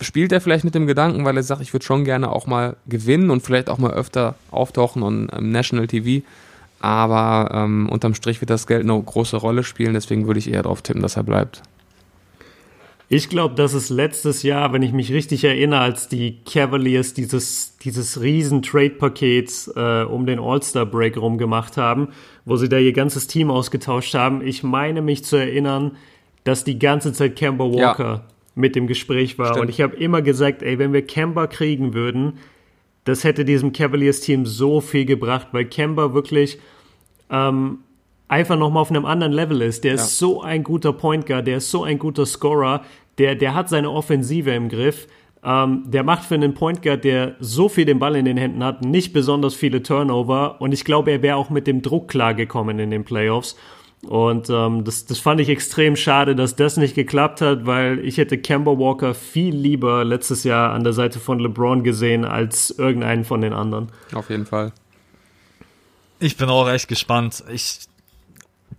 [0.00, 2.76] spielt er vielleicht mit dem Gedanken, weil er sagt, ich würde schon gerne auch mal
[2.86, 6.24] gewinnen und vielleicht auch mal öfter auftauchen on um, National TV.
[6.80, 10.62] Aber ähm, unterm Strich wird das Geld eine große Rolle spielen, deswegen würde ich eher
[10.62, 11.62] darauf tippen, dass er bleibt.
[13.12, 17.76] Ich glaube, dass es letztes Jahr, wenn ich mich richtig erinnere, als die Cavaliers dieses,
[17.78, 22.10] dieses riesen Trade-Paket äh, um den All-Star-Break rum gemacht haben,
[22.44, 24.46] wo sie da ihr ganzes Team ausgetauscht haben.
[24.46, 25.96] Ich meine mich zu erinnern,
[26.44, 28.24] dass die ganze Zeit Kemba Walker ja
[28.54, 29.48] mit dem Gespräch war.
[29.48, 29.62] Stimmt.
[29.62, 32.34] Und ich habe immer gesagt, ey, wenn wir Kemba kriegen würden,
[33.04, 36.58] das hätte diesem Cavaliers-Team so viel gebracht, weil Kemba wirklich
[37.30, 37.78] ähm,
[38.30, 39.84] einfach nochmal auf einem anderen Level ist.
[39.84, 39.96] Der ja.
[39.96, 42.82] ist so ein guter Point Guard, der ist so ein guter Scorer,
[43.18, 45.08] der, der hat seine Offensive im Griff.
[45.42, 48.62] Ähm, der macht für einen Point Guard, der so viel den Ball in den Händen
[48.62, 50.60] hat, nicht besonders viele Turnover.
[50.60, 53.56] Und ich glaube, er wäre auch mit dem Druck klargekommen in den Playoffs.
[54.02, 58.16] Und ähm, das, das fand ich extrem schade, dass das nicht geklappt hat, weil ich
[58.16, 63.24] hätte Kemba Walker viel lieber letztes Jahr an der Seite von LeBron gesehen als irgendeinen
[63.24, 63.88] von den anderen.
[64.14, 64.72] Auf jeden Fall.
[66.18, 67.44] Ich bin auch echt gespannt.
[67.52, 67.80] Ich,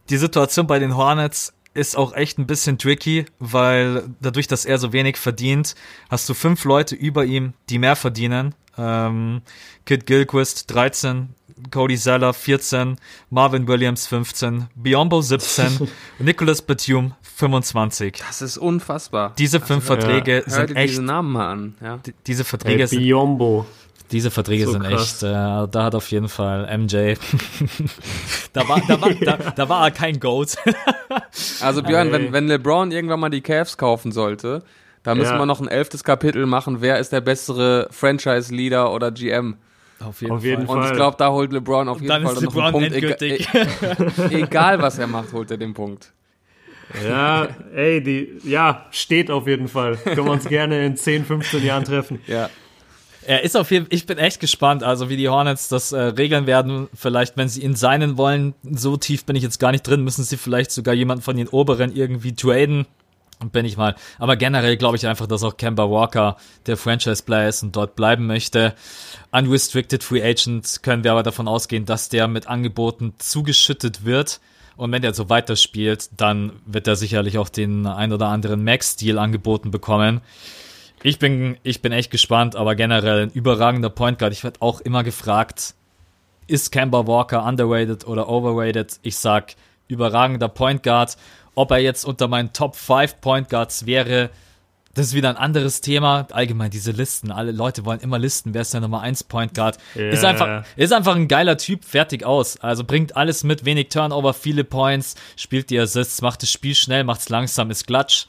[0.09, 4.77] die Situation bei den Hornets ist auch echt ein bisschen tricky, weil dadurch, dass er
[4.77, 5.76] so wenig verdient,
[6.09, 8.53] hast du fünf Leute über ihm, die mehr verdienen.
[8.77, 9.41] Ähm,
[9.85, 11.30] Kid Gilquist 13,
[11.69, 12.97] Cody Zeller 14,
[13.30, 15.88] Marvin Williams 15, Biombo 17,
[16.19, 18.23] Nicholas Batum 25.
[18.27, 19.34] Das ist unfassbar.
[19.38, 20.49] Diese fünf also, Verträge ja.
[20.49, 20.91] sind echt.
[20.91, 21.76] Diese Namen mal an.
[21.81, 21.99] Ja.
[22.27, 22.99] Diese Verträge hey, sind.
[22.99, 23.65] Biombo.
[24.11, 25.13] Diese Verträge so sind krass.
[25.13, 27.15] echt, äh, da hat auf jeden Fall MJ,
[28.53, 30.57] da, war, da, war, da, da war er kein Goat.
[31.61, 34.63] also Björn, wenn, wenn LeBron irgendwann mal die Cavs kaufen sollte,
[35.03, 35.39] da müssen ja.
[35.39, 39.55] wir noch ein elftes Kapitel machen, wer ist der bessere Franchise-Leader oder GM.
[39.99, 40.77] Auf jeden, auf jeden Fall.
[40.77, 42.91] Und ich glaube, da holt LeBron auf jeden Fall noch einen Punkt.
[42.91, 43.47] Endgültig.
[43.53, 43.67] E
[44.41, 46.11] egal, was er macht, holt er den Punkt.
[47.07, 49.95] Ja, ey, die, ja, steht auf jeden Fall.
[49.97, 52.19] Können wir uns gerne in 10, 15 Jahren treffen.
[52.27, 52.49] Ja.
[53.26, 55.99] Er ist auf jeden Fall, ich bin echt gespannt, also wie die Hornets das äh,
[55.99, 56.88] regeln werden.
[56.93, 60.23] Vielleicht, wenn sie ihn seinen wollen, so tief bin ich jetzt gar nicht drin, müssen
[60.23, 62.88] sie vielleicht sogar jemanden von den Oberen irgendwie traden.
[63.52, 63.95] Bin ich mal.
[64.19, 66.38] Aber generell glaube ich einfach, dass auch Kemba Walker
[66.68, 68.76] der Franchise-Player ist und dort bleiben möchte.
[69.31, 74.39] Unrestricted Free Agent können wir aber davon ausgehen, dass der mit Angeboten zugeschüttet wird.
[74.77, 79.18] Und wenn der so weiterspielt, dann wird er sicherlich auch den ein oder anderen Max-Deal
[79.18, 80.22] angeboten bekommen.
[81.03, 84.34] Ich bin, ich bin echt gespannt, aber generell ein überragender Point Guard.
[84.34, 85.73] Ich werde auch immer gefragt,
[86.48, 88.99] ist Kemba Walker underrated oder overrated?
[89.02, 89.56] Ich sag
[89.88, 91.18] überragender Point Guard.
[91.56, 94.30] Ob er jetzt unter meinen Top 5 Point Guards wäre,
[94.94, 96.28] das ist wieder ein anderes Thema.
[96.32, 97.32] Allgemein diese Listen.
[97.32, 98.53] Alle Leute wollen immer Listen.
[98.53, 99.78] Wer ist der Nummer 1 Point Guard?
[99.95, 100.11] Yeah.
[100.11, 101.86] Ist einfach, ist einfach ein geiler Typ.
[101.86, 102.60] Fertig aus.
[102.60, 103.65] Also bringt alles mit.
[103.65, 105.15] Wenig Turnover, viele Points.
[105.36, 108.28] Spielt die Assists, macht das Spiel schnell, macht es langsam, ist klatsch.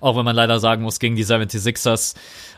[0.00, 2.14] Auch wenn man leider sagen muss, gegen die 76ers,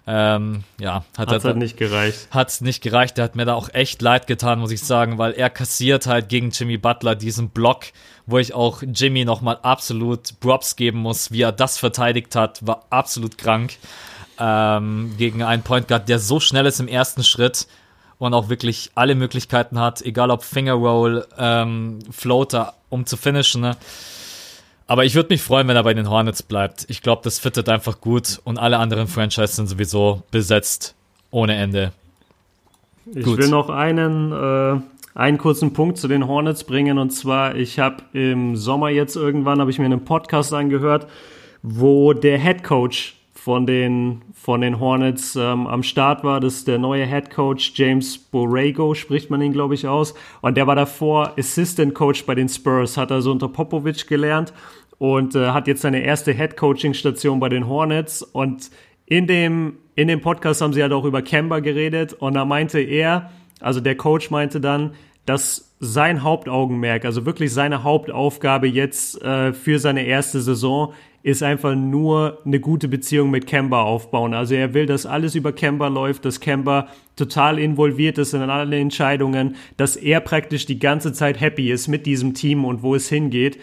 [0.06, 2.28] ähm, ja, hat es halt nicht gereicht.
[2.30, 3.18] Hat nicht gereicht.
[3.18, 6.28] Der hat mir da auch echt leid getan, muss ich sagen, weil er kassiert halt
[6.28, 7.86] gegen Jimmy Butler diesen Block,
[8.26, 12.86] wo ich auch Jimmy nochmal absolut Props geben muss, wie er das verteidigt hat, war
[12.90, 13.76] absolut krank.
[14.38, 17.66] Ähm, gegen einen Point Guard, der so schnell ist im ersten Schritt
[18.18, 23.62] und auch wirklich alle Möglichkeiten hat, egal ob Fingerroll, ähm, Floater, um zu finishen.
[23.62, 23.76] Ne?
[24.88, 26.86] Aber ich würde mich freuen, wenn er bei den Hornets bleibt.
[26.88, 30.94] Ich glaube, das fittet einfach gut und alle anderen Franchises sind sowieso besetzt
[31.30, 31.92] ohne Ende.
[33.14, 33.38] Ich gut.
[33.38, 34.80] will noch einen, äh,
[35.14, 39.60] einen kurzen Punkt zu den Hornets bringen und zwar, ich habe im Sommer jetzt irgendwann,
[39.60, 41.06] habe ich mir einen Podcast angehört,
[41.62, 46.40] wo der Head Coach von den, von den Hornets ähm, am Start war.
[46.40, 50.14] Das ist der neue Head Coach James Borrego, spricht man ihn, glaube ich, aus.
[50.40, 54.52] Und der war davor Assistant Coach bei den Spurs, hat also unter Popovic gelernt
[54.98, 58.22] und äh, hat jetzt seine erste Head-Coaching-Station bei den Hornets.
[58.22, 58.70] Und
[59.06, 62.80] in dem, in dem Podcast haben sie halt auch über Kemba geredet und da meinte
[62.80, 63.30] er,
[63.60, 64.92] also der Coach meinte dann,
[65.24, 70.92] dass sein Hauptaugenmerk, also wirklich seine Hauptaufgabe jetzt äh, für seine erste Saison
[71.22, 74.34] ist einfach nur eine gute Beziehung mit Kemba aufbauen.
[74.34, 78.78] Also er will, dass alles über Kemba läuft, dass Kemba total involviert ist in alle
[78.78, 83.08] Entscheidungen, dass er praktisch die ganze Zeit happy ist mit diesem Team und wo es
[83.08, 83.58] hingeht.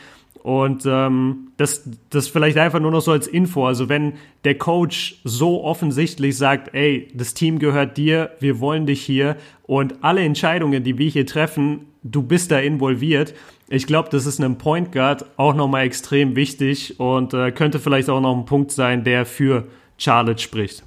[0.45, 3.65] Und ähm, das, das vielleicht einfach nur noch so als Info.
[3.65, 4.13] Also wenn
[4.43, 10.03] der Coach so offensichtlich sagt, ey, das Team gehört dir, wir wollen dich hier und
[10.03, 13.33] alle Entscheidungen, die wir hier treffen, du bist da involviert.
[13.69, 18.11] Ich glaube, das ist einem Point Guard auch nochmal extrem wichtig und äh, könnte vielleicht
[18.11, 19.63] auch noch ein Punkt sein, der für
[19.97, 20.83] Charlotte spricht.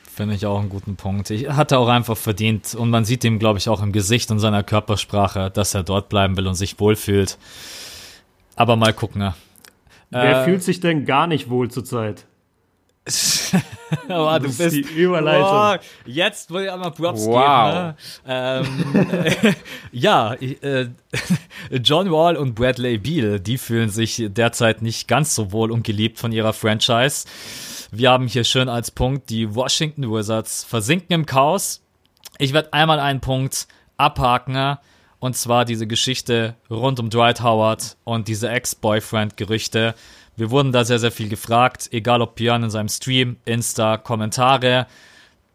[0.00, 1.28] Finde ich auch einen guten Punkt.
[1.28, 4.38] Ich hatte auch einfach verdient und man sieht ihm, glaube ich, auch im Gesicht und
[4.38, 7.36] seiner Körpersprache, dass er dort bleiben will und sich wohlfühlt.
[8.58, 9.22] Aber mal gucken.
[9.22, 9.36] Ja.
[10.10, 12.26] Wer äh, fühlt sich denn gar nicht wohl zurzeit?
[14.08, 15.48] oh, du bist die Überleitung.
[15.48, 17.94] Oh, jetzt will ich einmal Props wow.
[18.24, 18.66] geben.
[18.74, 19.44] Ne?
[19.46, 19.54] Ähm,
[19.92, 20.88] ja, äh,
[21.82, 26.18] John Wall und Bradley Beal, die fühlen sich derzeit nicht ganz so wohl und geliebt
[26.18, 27.26] von ihrer Franchise.
[27.92, 31.80] Wir haben hier schön als Punkt, die Washington Wizards versinken im Chaos.
[32.38, 34.78] Ich werde einmal einen Punkt abhaken.
[35.20, 39.94] Und zwar diese Geschichte rund um Dwight Howard und diese Ex-Boyfriend-Gerüchte.
[40.36, 44.86] Wir wurden da sehr, sehr viel gefragt, egal ob Björn in seinem Stream, Insta, Kommentare.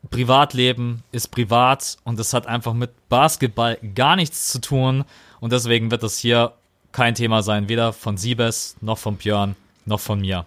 [0.09, 5.05] Privatleben ist privat und das hat einfach mit Basketball gar nichts zu tun.
[5.39, 6.53] Und deswegen wird das hier
[6.91, 10.45] kein Thema sein, weder von Siebes, noch von Björn, noch von mir.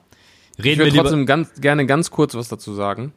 [0.58, 3.12] Reden ich würde trotzdem ganz, gerne ganz kurz was dazu sagen.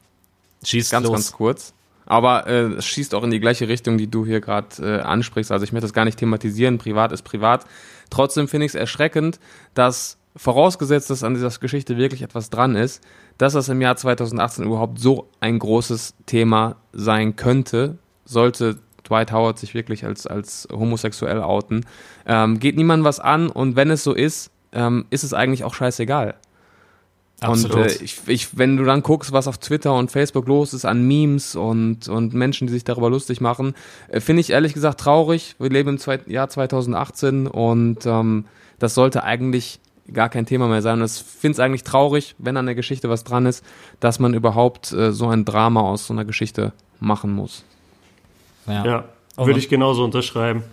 [0.63, 1.13] Schieß ganz, los.
[1.13, 1.73] ganz kurz.
[2.09, 5.51] Aber äh, es schießt auch in die gleiche Richtung, die du hier gerade äh, ansprichst.
[5.51, 6.79] Also ich möchte das gar nicht thematisieren.
[6.79, 7.65] Privat ist privat.
[8.09, 9.39] Trotzdem finde ich es erschreckend,
[9.75, 13.03] dass vorausgesetzt, dass an dieser Geschichte wirklich etwas dran ist,
[13.37, 19.59] dass das im Jahr 2018 überhaupt so ein großes Thema sein könnte, sollte Dwight Howard
[19.59, 21.85] sich wirklich als, als homosexuell outen.
[22.25, 25.73] Ähm, geht niemandem was an und wenn es so ist, ähm, ist es eigentlich auch
[25.73, 26.35] scheißegal.
[27.41, 27.77] Absolut.
[27.77, 30.85] Und äh, ich, ich, wenn du dann guckst, was auf Twitter und Facebook los ist
[30.85, 33.75] an Memes und, und Menschen, die sich darüber lustig machen,
[34.09, 35.55] äh, finde ich ehrlich gesagt traurig.
[35.59, 38.45] Wir leben im zwei, Jahr 2018 und ähm,
[38.79, 39.79] das sollte eigentlich
[40.11, 40.99] gar kein Thema mehr sein.
[40.99, 43.63] Und ich finde es eigentlich traurig, wenn an der Geschichte was dran ist,
[43.99, 47.63] dass man überhaupt äh, so ein Drama aus so einer Geschichte machen muss.
[48.67, 49.03] Ja, ja
[49.37, 50.63] würde ich genauso unterschreiben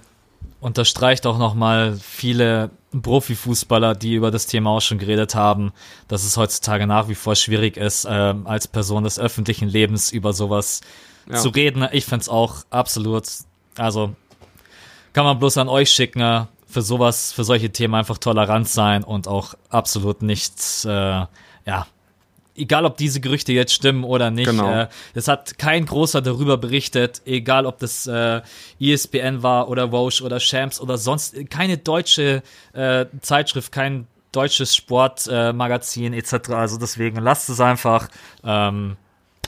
[0.61, 2.71] unterstreicht auch nochmal viele
[3.03, 5.73] Profifußballer, die über das Thema auch schon geredet haben,
[6.09, 10.33] dass es heutzutage nach wie vor schwierig ist, äh, als Person des öffentlichen Lebens über
[10.33, 10.81] sowas
[11.29, 11.37] ja.
[11.37, 11.87] zu reden.
[11.93, 13.25] Ich find's auch absolut,
[13.77, 14.15] also
[15.13, 19.29] kann man bloß an euch schicken, für sowas, für solche Themen einfach tolerant sein und
[19.29, 21.87] auch absolut nichts, äh, ja,
[22.57, 24.71] egal ob diese Gerüchte jetzt stimmen oder nicht, Genau.
[24.83, 28.41] äh, es hat kein großer darüber berichtet, egal ob das äh,
[28.81, 32.43] ESPN war oder Roche oder Shams oder sonst keine deutsche
[32.73, 36.51] äh, Zeitschrift, kein deutsches Sportmagazin äh, etc.
[36.51, 38.09] Also deswegen lasst es einfach.
[38.45, 38.97] Ähm,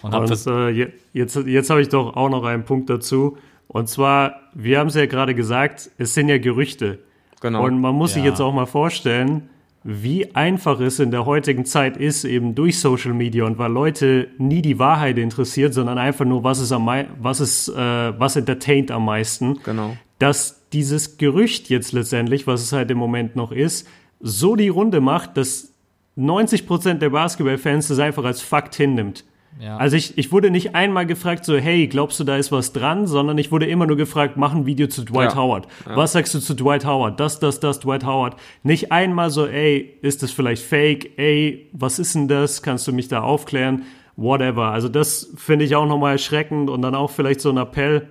[0.02, 3.36] und Und äh, je- jetzt, jetzt habe ich doch auch noch einen Punkt dazu.
[3.66, 7.01] Und zwar, wir haben es ja gerade gesagt, es sind ja Gerüchte.
[7.40, 7.64] Genau.
[7.64, 8.30] Und man muss sich Ja.
[8.30, 9.51] jetzt auch mal vorstellen,
[9.84, 14.28] wie einfach es in der heutigen Zeit ist, eben durch Social Media und weil Leute
[14.38, 16.86] nie die Wahrheit interessiert, sondern einfach nur, was ist am
[17.20, 17.74] was ist, äh,
[18.18, 19.60] was entertaint am meisten.
[19.64, 19.96] Genau.
[20.18, 23.86] Dass dieses Gerücht jetzt letztendlich, was es halt im Moment noch ist,
[24.20, 25.72] so die Runde macht, dass
[26.16, 29.24] 90% der Basketballfans das einfach als Fakt hinnimmt.
[29.60, 29.76] Ja.
[29.76, 33.06] Also ich, ich wurde nicht einmal gefragt, so, hey, glaubst du, da ist was dran,
[33.06, 35.36] sondern ich wurde immer nur gefragt, mach ein Video zu Dwight Ja.
[35.36, 35.66] Howard.
[35.84, 37.18] Was sagst du zu Dwight Howard?
[37.18, 38.36] Das, das, das, Dwight Howard.
[38.62, 41.18] Nicht einmal so, ey, ist das vielleicht fake?
[41.18, 42.62] Ey, was ist denn das?
[42.62, 43.82] Kannst du mich da aufklären?
[44.16, 44.66] Whatever.
[44.66, 48.08] Also das finde ich auch nochmal erschreckend und dann auch vielleicht so ein Appell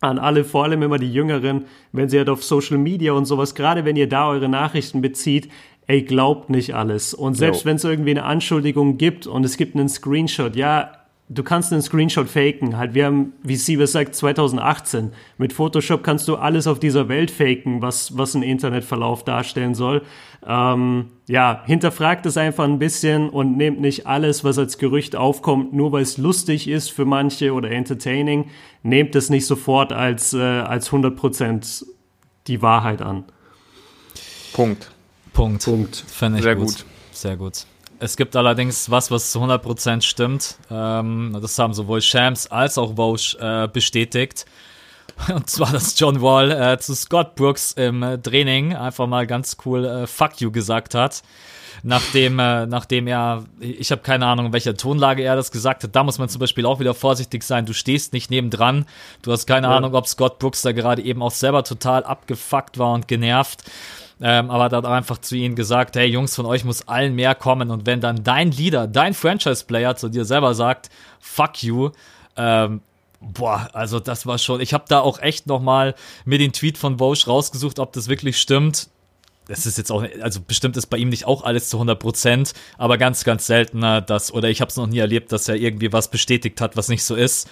[0.00, 3.54] an alle, vor allem immer die Jüngeren, wenn sie halt auf Social Media und sowas,
[3.54, 5.48] gerade wenn ihr da eure Nachrichten bezieht,
[5.88, 7.14] ey, glaubt nicht alles.
[7.14, 10.92] Und selbst wenn es irgendwie eine Anschuldigung gibt und es gibt einen Screenshot, ja,
[11.30, 12.76] du kannst einen Screenshot faken.
[12.76, 15.12] Halt, wir haben, wie Siebes sagt, 2018.
[15.38, 20.02] Mit Photoshop kannst du alles auf dieser Welt faken, was, was ein Internetverlauf darstellen soll.
[20.46, 25.72] Ähm, ja, hinterfragt es einfach ein bisschen und nehmt nicht alles, was als Gerücht aufkommt,
[25.72, 28.50] nur weil es lustig ist für manche oder entertaining,
[28.82, 31.86] nehmt es nicht sofort als, äh, als 100%
[32.46, 33.24] die Wahrheit an.
[34.52, 34.90] Punkt.
[35.38, 35.64] Punkt.
[35.64, 35.96] Punkt.
[35.96, 36.66] Finde ich Sehr gut.
[36.66, 36.84] gut.
[37.12, 37.64] Sehr gut.
[38.00, 40.56] Es gibt allerdings was, was zu 100% stimmt.
[40.70, 44.46] Ähm, das haben sowohl Shams als auch Vosch äh, bestätigt.
[45.32, 49.56] Und zwar, dass John Wall äh, zu Scott Brooks im äh, Training einfach mal ganz
[49.64, 51.22] cool äh, Fuck you gesagt hat.
[51.84, 55.94] Nachdem, äh, nachdem er, ich habe keine Ahnung, in welcher Tonlage er das gesagt hat.
[55.94, 57.66] Da muss man zum Beispiel auch wieder vorsichtig sein.
[57.66, 58.86] Du stehst nicht nebendran.
[59.22, 59.76] Du hast keine Ja.
[59.76, 63.62] Ahnung, ob Scott Brooks da gerade eben auch selber total abgefuckt war und genervt.
[64.20, 67.34] Ähm, aber hat dann einfach zu ihnen gesagt, hey Jungs, von euch muss allen mehr
[67.34, 67.70] kommen.
[67.70, 70.90] Und wenn dann dein Leader, dein Franchise-Player zu dir selber sagt,
[71.20, 71.90] fuck you,
[72.36, 72.80] ähm,
[73.20, 76.98] boah, also das war schon, ich habe da auch echt nochmal mir den Tweet von
[76.98, 78.88] Vosch rausgesucht, ob das wirklich stimmt.
[79.46, 82.52] Das ist jetzt auch, also bestimmt ist bei ihm nicht auch alles zu 100 Prozent,
[82.76, 85.92] aber ganz, ganz seltener, dass, oder ich habe es noch nie erlebt, dass er irgendwie
[85.92, 87.48] was bestätigt hat, was nicht so ist.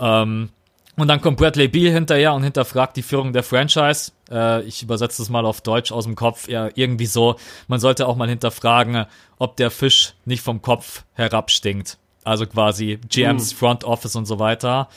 [0.00, 0.50] Ähm,
[0.98, 4.12] und dann kommt Bradley Beal hinterher und hinterfragt die Führung der Franchise.
[4.30, 6.48] Äh, ich übersetze das mal auf Deutsch aus dem Kopf.
[6.48, 7.36] Ja, irgendwie so.
[7.68, 9.06] Man sollte auch mal hinterfragen,
[9.38, 11.98] ob der Fisch nicht vom Kopf herabstinkt.
[12.24, 14.88] Also quasi GMs, Front Office und so weiter.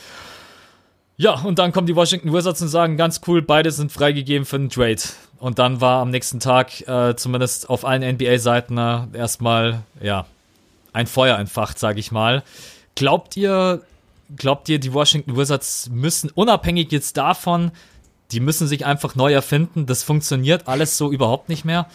[1.16, 4.56] Ja, und dann kommen die Washington Wizards und sagen, ganz cool, beide sind freigegeben für
[4.56, 5.00] einen Trade.
[5.38, 10.26] Und dann war am nächsten Tag, äh, zumindest auf allen NBA-Seiten, äh, erstmal, ja,
[10.92, 12.42] ein Feuer entfacht, sage ich mal.
[12.96, 13.82] Glaubt ihr,
[14.36, 17.70] glaubt ihr, die Washington Wizards müssen, unabhängig jetzt davon,
[18.30, 19.86] die müssen sich einfach neu erfinden?
[19.86, 21.86] Das funktioniert alles so überhaupt nicht mehr?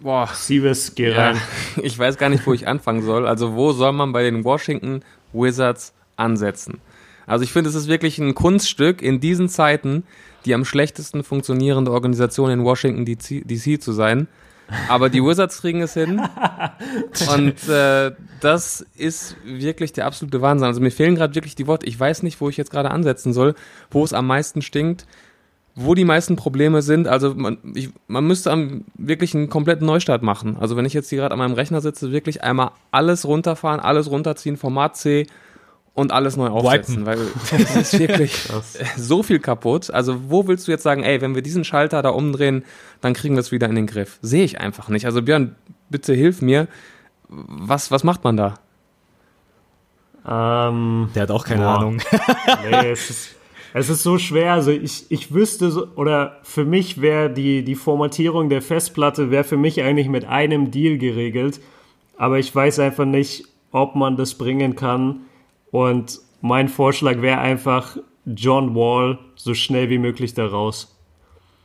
[0.00, 0.28] Boah.
[0.32, 1.40] Siebes, geh Ja, rein.
[1.82, 3.26] ich weiß gar nicht, wo ich anfangen soll.
[3.26, 6.80] Also wo soll man bei den Washington Wizards ansetzen?
[7.26, 10.04] Also ich finde, es ist wirklich ein Kunststück in diesen Zeiten,
[10.44, 14.28] die am schlechtesten funktionierende Organisation in Washington DC, DC zu sein.
[14.88, 16.20] Aber die Wizards kriegen es hin.
[17.34, 20.66] Und äh, das ist wirklich der absolute Wahnsinn.
[20.66, 21.86] Also mir fehlen gerade wirklich die Worte.
[21.86, 23.54] Ich weiß nicht, wo ich jetzt gerade ansetzen soll,
[23.90, 25.06] wo es am meisten stinkt,
[25.74, 27.08] wo die meisten Probleme sind.
[27.08, 30.56] Also man, ich, man müsste am, wirklich einen kompletten Neustart machen.
[30.58, 34.10] Also wenn ich jetzt hier gerade an meinem Rechner sitze, wirklich einmal alles runterfahren, alles
[34.10, 35.26] runterziehen, Format C
[35.98, 37.06] und alles neu aufsetzen.
[37.06, 37.18] Weil
[37.52, 38.48] es ist wirklich
[38.96, 39.90] so viel kaputt.
[39.90, 42.64] Also wo willst du jetzt sagen, ey, wenn wir diesen Schalter da umdrehen,
[43.00, 44.18] dann kriegen wir es wieder in den Griff.
[44.22, 45.06] Sehe ich einfach nicht.
[45.06, 45.56] Also Björn,
[45.90, 46.68] bitte hilf mir.
[47.28, 48.54] Was, was macht man da?
[50.26, 51.78] Ähm, Der hat auch keine Boah.
[51.78, 52.00] Ahnung.
[52.70, 53.36] nee, es ist,
[53.74, 54.52] es ist so schwer.
[54.52, 59.44] Also ich, ich wüsste so, oder für mich wäre die, die Formatierung der Festplatte wäre
[59.44, 61.60] für mich eigentlich mit einem Deal geregelt.
[62.16, 65.22] Aber ich weiß einfach nicht, ob man das bringen kann.
[65.70, 70.96] Und mein Vorschlag wäre einfach John Wall so schnell wie möglich da raus.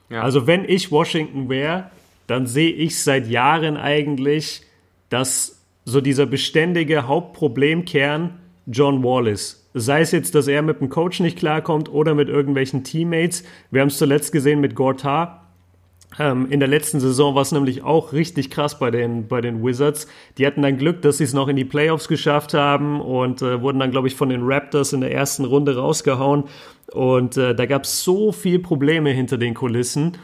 [0.10, 0.22] Ja.
[0.22, 1.90] Also wenn ich Washington wäre,
[2.28, 4.62] dann sehe ich seit Jahren eigentlich,
[5.10, 9.70] dass so dieser beständige Hauptproblemkern John Wall ist.
[9.74, 13.44] Sei es jetzt, dass er mit dem Coach nicht klarkommt oder mit irgendwelchen Teammates.
[13.72, 15.42] Wir haben es zuletzt gesehen mit Gortat.
[16.20, 19.64] Ähm, in der letzten Saison war es nämlich auch richtig krass bei den, bei den
[19.64, 20.08] Wizards.
[20.38, 23.62] Die hatten dann Glück, dass sie es noch in die Playoffs geschafft haben und äh,
[23.62, 26.46] wurden dann, glaube ich, von den Raptors in der ersten Runde rausgehauen.
[26.92, 30.18] Und äh, da gab es so viel Probleme hinter den Kulissen.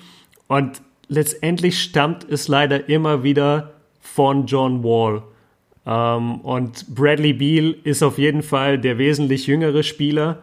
[0.48, 5.24] Und letztendlich stammt es leider immer wieder von John Wall.
[5.86, 10.40] Ähm, und Bradley Beal ist auf jeden Fall der wesentlich jüngere Spieler.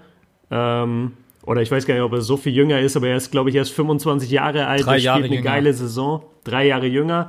[0.50, 1.12] Ähm,
[1.46, 3.50] oder ich weiß gar nicht, ob er so viel jünger ist, aber er ist, glaube
[3.50, 4.84] ich, erst 25 Jahre alt.
[4.84, 5.50] Drei er Jahre spielt eine jünger.
[5.50, 6.24] geile Saison.
[6.44, 7.28] Drei Jahre jünger.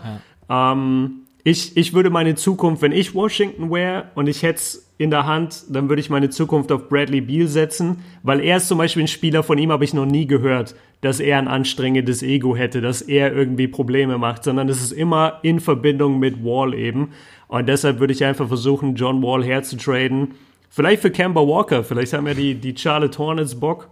[0.49, 5.11] Ähm, ich, ich würde meine Zukunft, wenn ich Washington wäre und ich hätte es in
[5.11, 8.79] der Hand, dann würde ich meine Zukunft auf Bradley Beal setzen, weil er ist zum
[8.79, 12.55] Beispiel ein Spieler, von ihm habe ich noch nie gehört, dass er ein anstrengendes Ego
[12.55, 17.11] hätte, dass er irgendwie Probleme macht, sondern es ist immer in Verbindung mit Wall eben.
[17.47, 20.33] Und deshalb würde ich einfach versuchen, John Wall herzutraden.
[20.69, 23.89] Vielleicht für Kemba Walker, vielleicht haben ja die, die Charlotte Hornets Bock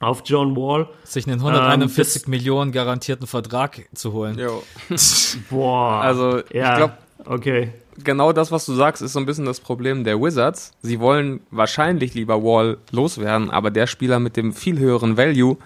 [0.00, 0.88] auf John Wall.
[1.04, 4.38] Sich einen 141 Ähm, Millionen garantierten Vertrag zu holen.
[4.38, 4.62] Jo.
[5.50, 6.00] Boah.
[6.02, 6.94] Also, ja, ich glaube,
[7.24, 7.72] okay.
[8.04, 10.72] genau das, was du sagst, ist so ein bisschen das Problem der Wizards.
[10.82, 15.56] Sie wollen wahrscheinlich lieber Wall loswerden, aber der Spieler mit dem viel höheren Value,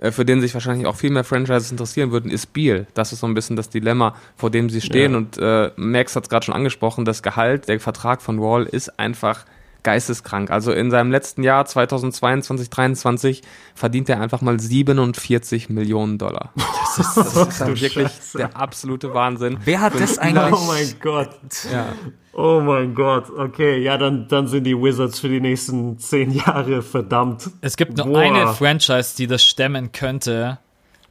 [0.00, 2.86] äh, für den sich wahrscheinlich auch viel mehr Franchises interessieren würden, ist Beal.
[2.94, 5.12] Das ist so ein bisschen das Dilemma, vor dem sie stehen.
[5.12, 5.18] Ja.
[5.18, 8.98] Und äh, Max hat es gerade schon angesprochen, das Gehalt, der Vertrag von Wall ist
[8.98, 9.44] einfach
[9.82, 10.50] geisteskrank.
[10.50, 13.42] Also in seinem letzten Jahr 2022, 2023
[13.74, 16.52] verdient er einfach mal 47 Millionen Dollar.
[16.96, 18.38] Das ist, das ist halt wirklich Scheiße.
[18.38, 19.58] der absolute Wahnsinn.
[19.64, 20.52] Wer hat das eigentlich?
[20.52, 21.30] Oh mein Gott.
[21.70, 21.92] Ja.
[22.32, 23.30] Oh mein Gott.
[23.30, 27.50] Okay, ja, dann, dann sind die Wizards für die nächsten zehn Jahre verdammt.
[27.60, 28.20] Es gibt nur Boah.
[28.20, 30.58] eine Franchise, die das stemmen könnte,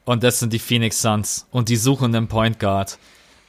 [0.03, 1.47] und das sind die Phoenix Suns.
[1.51, 2.97] Und die suchen einen Point Guard.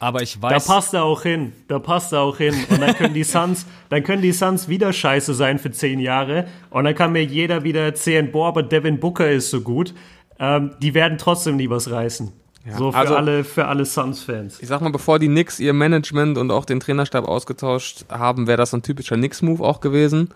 [0.01, 1.53] Aber ich Da weiß, passt er auch hin.
[1.67, 2.55] Da passt er auch hin.
[2.71, 6.47] Und dann können die Suns, dann können die Suns wieder scheiße sein für zehn Jahre.
[6.71, 9.95] Und dann kann mir jeder wieder erzählen, boah, aber Devin Booker ist so gut.
[10.39, 12.33] Ähm, die werden trotzdem nie was reißen.
[12.77, 14.61] so für also- alle, für alle Suns-Fans.
[14.61, 18.59] Ich sag mal, bevor die Knicks ihr Management und auch den Trainerstab ausgetauscht haben, wäre
[18.59, 20.29] das ein typischer Knicks-Move auch gewesen.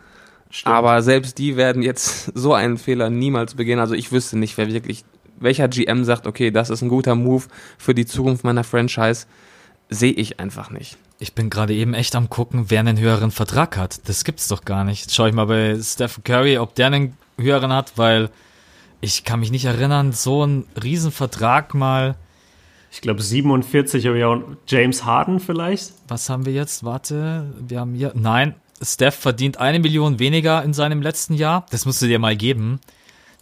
[0.64, 3.78] Aber selbst die werden jetzt so einen Fehler niemals begehen.
[3.78, 5.04] Also ich wüsste nicht, wer wirklich,
[5.38, 7.44] welcher GM sagt, okay, das ist ein guter Move
[7.78, 9.26] für die Zukunft meiner Franchise,
[9.90, 10.96] sehe ich einfach nicht.
[11.18, 14.08] ich bin gerade eben echt am gucken, wer einen höheren Vertrag hat.
[14.08, 15.02] Das gibt's doch gar nicht.
[15.02, 18.30] Jetzt schau ich mal bei Stephen Curry, ob der einen höheren hat, weil
[19.00, 22.16] ich kann mich nicht erinnern, so einen Riesenvertrag mal.
[22.90, 25.92] Ich glaube 47, aber ja, James Harden vielleicht.
[26.08, 26.84] Was haben wir jetzt?
[26.84, 28.12] Warte, wir haben hier.
[28.14, 31.66] Nein, Steph verdient eine Million weniger in seinem letzten Jahr.
[31.70, 32.80] Das musst du dir mal geben.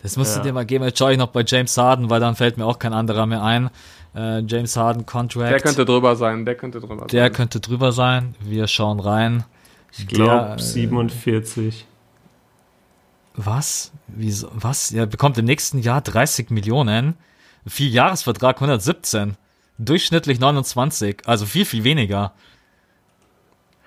[0.03, 0.43] Das musst Ja.
[0.43, 0.85] du dir mal geben.
[0.85, 3.43] Jetzt schaue ich noch bei James Harden, weil dann fällt mir auch kein anderer mehr
[3.43, 3.71] ein.
[4.15, 5.51] Äh, James Harden Contract.
[5.53, 7.33] Der könnte drüber sein, der könnte drüber Der sein.
[7.33, 8.35] könnte drüber sein.
[8.41, 9.45] Wir schauen rein.
[9.93, 11.87] Ich glaube Der, äh, 47.
[13.37, 13.93] Was?
[14.09, 14.51] Wieso?
[14.55, 14.93] Was?
[14.93, 17.15] Er bekommt im nächsten Jahr 30 Millionen.
[17.67, 19.37] Vierjahresvertrag 117.
[19.79, 21.23] Durchschnittlich 29.
[21.27, 22.33] Also viel, viel weniger.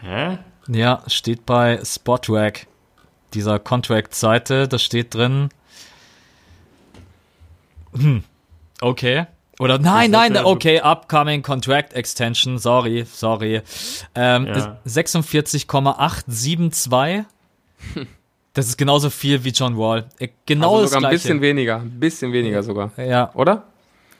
[0.01, 0.37] Hä?
[0.67, 2.67] Ja, steht bei Spotrack.
[3.33, 5.49] Dieser Contract-Seite, da steht drin.
[7.95, 8.23] Hm.
[8.81, 9.25] Okay.
[9.59, 13.61] Oder nein, Das nein, okay, upcoming Contract Extension, sorry, sorry.
[14.15, 14.79] Ähm, Ja.
[14.85, 17.25] 46,872.
[18.55, 20.05] Das ist genauso viel wie John Wall.
[20.19, 21.23] Äh, Genau also das sogar ein gleiche.
[21.23, 22.91] bisschen weniger, ein bisschen weniger sogar.
[22.97, 23.63] ja, Oder?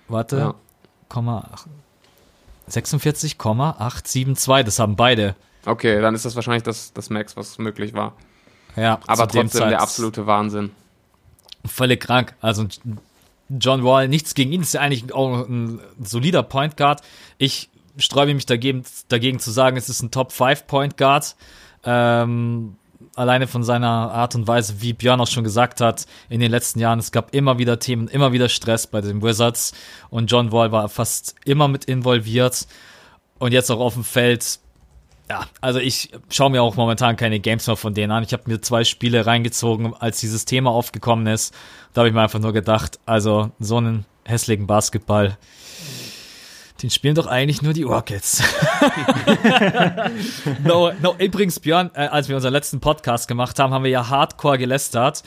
[0.07, 0.37] warte.
[0.37, 0.55] Ja.
[1.07, 1.67] Komma, ach,
[2.67, 5.35] 46,872, das haben beide.
[5.67, 8.13] Okay, dann ist das wahrscheinlich das, das Max, was möglich war.
[8.75, 10.71] Ja, Aber trotzdem der absolute Wahnsinn.
[11.63, 12.33] völlig krank.
[12.41, 12.65] Also
[13.49, 17.01] John Wall, nichts gegen ihn, ist ja eigentlich auch ein solider Point Guard.
[17.37, 21.35] Ich sträube mich dagegen, dagegen zu sagen, es ist ein Top 5 Point Guard.
[21.83, 22.75] Ähm,
[23.15, 26.79] alleine von seiner Art und Weise, wie Björn auch schon gesagt hat, in den letzten
[26.79, 29.73] Jahren, es gab immer wieder Themen, immer wieder Stress bei den Wizards
[30.09, 32.67] und John Wall war fast immer mit involviert
[33.39, 34.59] und jetzt auch auf dem Feld.
[35.33, 38.21] Ja, also ich schaue mir auch momentan keine Games mehr von denen an.
[38.21, 41.55] Ich habe mir zwei Spiele reingezogen, als dieses Thema aufgekommen ist.
[41.91, 45.35] Da habe ich mir einfach nur gedacht, also so einen hässlichen Basketball,
[46.83, 48.43] den spielen doch eigentlich nur die Rockets.
[50.63, 54.09] no, no, übrigens, Björn, äh, als wir unseren letzten Podcast gemacht haben, haben wir ja
[54.09, 55.23] hardcore gelästert.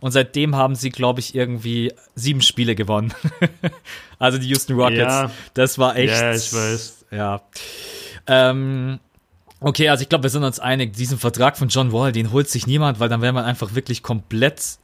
[0.00, 3.14] Und seitdem haben sie, glaube ich, irgendwie sieben Spiele gewonnen.
[4.18, 5.00] also die Houston Rockets.
[5.00, 5.30] Ja.
[5.54, 6.12] Das war echt.
[6.12, 7.06] Ja, ich weiß.
[7.10, 7.40] Ja.
[8.26, 8.98] Ähm,
[9.60, 12.48] okay, also ich glaube, wir sind uns einig, diesen Vertrag von John Wall, den holt
[12.48, 14.78] sich niemand, weil dann wäre man einfach wirklich komplett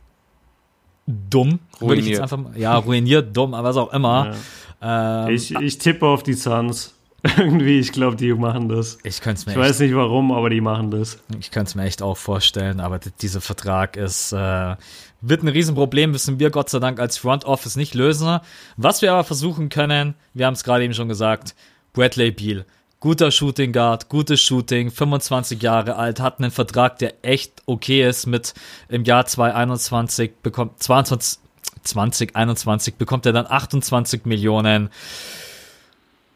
[1.07, 1.59] dumm.
[1.81, 2.23] Würde ich jetzt Ruiniert.
[2.23, 4.35] einfach mal, ja, ruiniert, dumm, aber was auch immer.
[4.81, 6.95] Ähm, Ich, ich tippe auf die Suns.
[7.39, 8.99] Irgendwie, ich glaube, die machen das.
[9.05, 11.19] ich könnte es mir Ich echt weiß nicht warum, aber die machen das.
[11.39, 14.75] Ich könnte es mir echt auch vorstellen, aber dieser Vertrag ist, äh,
[15.21, 18.41] wird ein Riesenproblem, müssen wir Gott sei Dank als Front Office nicht lösen.
[18.77, 21.55] Was wir aber versuchen können, wir haben es gerade eben schon gesagt,
[21.93, 22.65] Bradley Beal.
[23.03, 28.27] Guter Shooting Guard, gutes Shooting, 25 Jahre alt, hat einen Vertrag, der echt okay ist
[28.27, 28.55] mit
[28.89, 31.41] im Jahr 2021 bekommt, 22,
[31.83, 34.89] 2021 bekommt er dann 28 Millionen.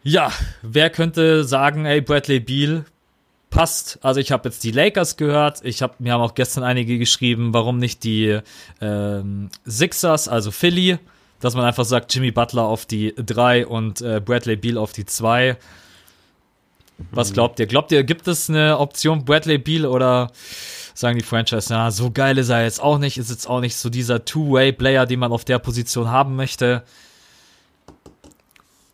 [0.03, 0.29] Ja,
[0.61, 2.83] wer könnte sagen, ey, Bradley Beal
[3.49, 3.99] passt.
[4.01, 5.61] Also ich habe jetzt die Lakers gehört.
[5.63, 8.41] Ich habe mir haben auch gestern einige geschrieben, warum nicht die
[8.81, 10.99] ähm, Sixers, also Philly,
[11.39, 15.05] dass man einfach sagt Jimmy Butler auf die 3 und äh, Bradley Beal auf die
[15.05, 15.55] 2.
[17.11, 17.67] Was glaubt ihr?
[17.67, 20.31] Glaubt ihr, gibt es eine Option Bradley Beal oder
[20.93, 23.75] sagen die Franchise, na, so geil ist er jetzt auch nicht, ist jetzt auch nicht
[23.75, 26.83] so dieser Two-Way-Player, den man auf der Position haben möchte?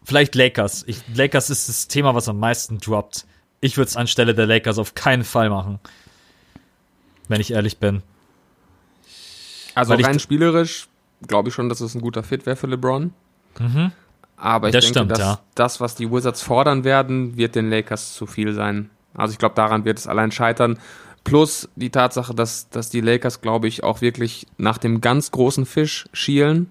[0.04, 0.84] Vielleicht Lakers.
[0.86, 3.26] Ich, Lakers ist das Thema, was am meisten droppt.
[3.62, 5.80] Ich würde es anstelle der Lakers auf keinen Fall machen.
[7.30, 8.04] Wenn ich ehrlich bin.
[9.76, 10.90] Also Weil rein spielerisch
[11.28, 13.14] glaube ich schon, dass es ein guter Fit wäre für LeBron.
[13.60, 13.92] Mhm.
[14.38, 15.40] Aber ich Das denke, stimmt, dass ja.
[15.56, 18.90] das, was die Wizards fordern werden, wird den Lakers zu viel sein.
[19.16, 20.80] Also ich glaube, daran wird es allein scheitern.
[21.24, 25.66] Plus die Tatsache, dass, dass die Lakers, glaube ich, auch wirklich nach dem ganz großen
[25.66, 26.70] Fisch schielen.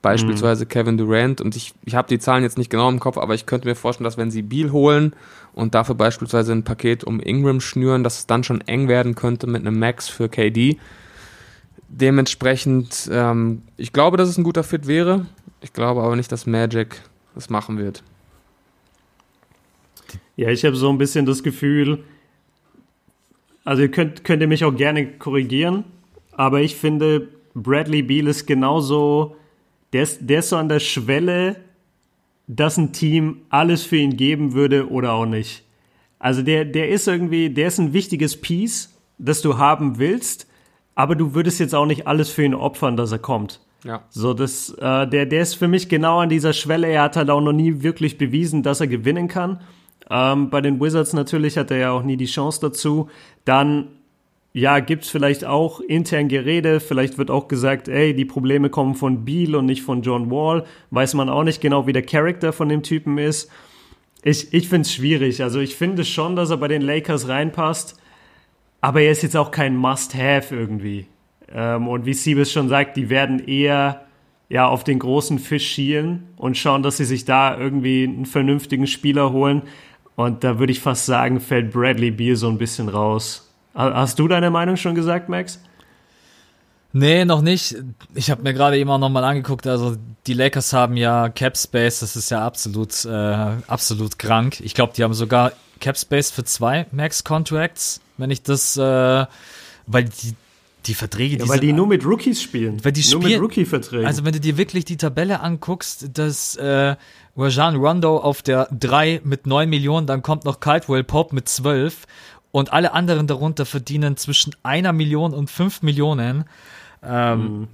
[0.00, 1.40] Beispielsweise Kevin Durant.
[1.40, 3.76] Und ich, ich habe die Zahlen jetzt nicht genau im Kopf, aber ich könnte mir
[3.76, 5.14] vorstellen, dass wenn sie Beal holen
[5.54, 9.46] und dafür beispielsweise ein Paket um Ingram schnüren, dass es dann schon eng werden könnte
[9.46, 10.78] mit einem Max für KD.
[11.88, 15.26] Dementsprechend, ähm, ich glaube, dass es ein guter Fit wäre.
[15.62, 17.00] Ich glaube aber nicht, dass Magic
[17.34, 18.02] das machen wird.
[20.36, 22.02] Ja, ich habe so ein bisschen das Gefühl,
[23.64, 25.84] also ihr könnt, könnt ihr mich auch gerne korrigieren,
[26.32, 29.36] aber ich finde, Bradley Beal ist genauso,
[29.92, 31.56] der ist, der ist so an der Schwelle,
[32.48, 35.64] dass ein Team alles für ihn geben würde oder auch nicht.
[36.18, 40.48] Also der, der ist irgendwie, der ist ein wichtiges Piece, das du haben willst,
[40.94, 43.60] aber du würdest jetzt auch nicht alles für ihn opfern, dass er kommt.
[43.84, 44.04] Ja.
[44.10, 46.88] So, das, äh, der, der ist für mich genau an dieser Schwelle.
[46.88, 49.60] Er hat halt auch noch nie wirklich bewiesen, dass er gewinnen kann.
[50.10, 53.08] Ähm, bei den Wizards natürlich hat er ja auch nie die Chance dazu.
[53.44, 53.88] Dann,
[54.52, 56.78] ja, gibt's vielleicht auch intern Gerede.
[56.78, 60.64] Vielleicht wird auch gesagt, ey, die Probleme kommen von Beal und nicht von John Wall.
[60.90, 63.50] Weiß man auch nicht genau, wie der Charakter von dem Typen ist.
[64.22, 65.42] Ich, ich finde es schwierig.
[65.42, 67.98] Also ich finde schon, dass er bei den Lakers reinpasst.
[68.80, 71.06] Aber er ist jetzt auch kein Must-Have irgendwie.
[71.54, 74.02] Ähm, und wie Siebes schon sagt, die werden eher
[74.48, 78.86] ja, auf den großen Fisch schielen und schauen, dass sie sich da irgendwie einen vernünftigen
[78.86, 79.62] Spieler holen.
[80.14, 83.50] Und da würde ich fast sagen, fällt Bradley Beal so ein bisschen raus.
[83.74, 85.58] Ha- Hast du deine Meinung schon gesagt, Max?
[86.94, 87.76] Nee, noch nicht.
[88.14, 89.96] Ich habe mir gerade eben auch nochmal angeguckt, also
[90.26, 93.10] die Lakers haben ja Cap Space, das ist ja absolut, äh,
[93.66, 94.60] absolut krank.
[94.60, 99.24] Ich glaube, die haben sogar Cap Space für zwei Max Contracts, wenn ich das, äh,
[99.86, 100.34] weil die,
[100.86, 102.84] die Verträge, Ja, die weil sind die nur mit Rookies spielen.
[102.84, 104.06] Weil die nur spielen- mit Rookie-Verträgen.
[104.06, 106.96] Also wenn du dir wirklich die Tabelle anguckst, dass äh,
[107.36, 112.06] Rajan Rondo auf der 3 mit 9 Millionen, dann kommt noch Caldwell Pope mit 12
[112.50, 116.44] und alle anderen darunter verdienen zwischen einer Million und 5 Millionen.
[117.02, 117.68] Ähm,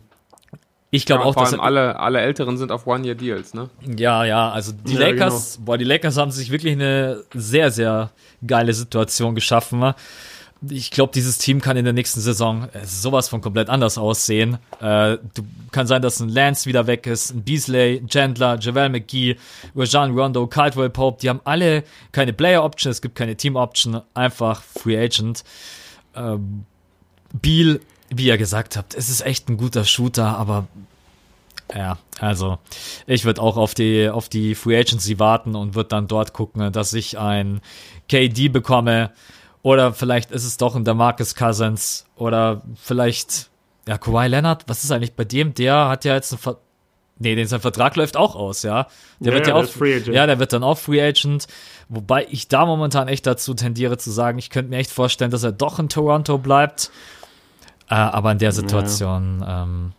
[0.90, 3.68] Ich glaube Ja, auch, vor dass allem alle, alle Älteren sind auf One-Year-Deals, ne?
[3.98, 8.10] ja, ja, also die Ja, Lakers, boah, die Lakers haben sich wirklich eine sehr, sehr
[8.46, 9.92] geile Situation geschaffen.
[10.68, 14.58] Ich glaube, dieses Team kann in der nächsten Saison äh, sowas von komplett anders aussehen.
[14.80, 19.36] Äh, du, kann sein, dass ein Lance wieder weg ist, ein Beasley, Chandler, Javel McGee,
[19.76, 24.00] Rajan Rondo, Caldwell Pope, die haben alle keine Player Option, es gibt keine Team Option,
[24.14, 25.44] einfach Free Agent.
[26.16, 26.64] Ähm,
[27.32, 27.80] Beal,
[28.10, 30.66] wie ihr gesagt habt, es ist echt ein guter Shooter, aber
[31.74, 32.58] ja, also
[33.06, 36.72] ich würde auch auf die auf die Free Agency warten und würde dann dort gucken,
[36.72, 37.60] dass ich ein
[38.08, 39.10] KD bekomme
[39.62, 43.50] oder vielleicht ist es doch ein Demarcus Cousins oder vielleicht
[43.86, 44.64] ja Kawhi Leonard.
[44.66, 45.54] Was ist eigentlich bei dem?
[45.54, 46.58] Der hat ja jetzt einen Ver
[47.20, 48.86] Nee, den sein Vertrag läuft auch aus, ja.
[49.18, 50.14] Der Ja, wird ja, ja auch Free Agent.
[50.14, 51.48] Ja, der wird dann auch Free Agent,
[51.88, 55.42] wobei ich da momentan echt dazu tendiere zu sagen, ich könnte mir echt vorstellen, dass
[55.42, 56.92] er doch in Toronto bleibt.
[57.90, 59.92] Äh, aber in der Situation, ähm,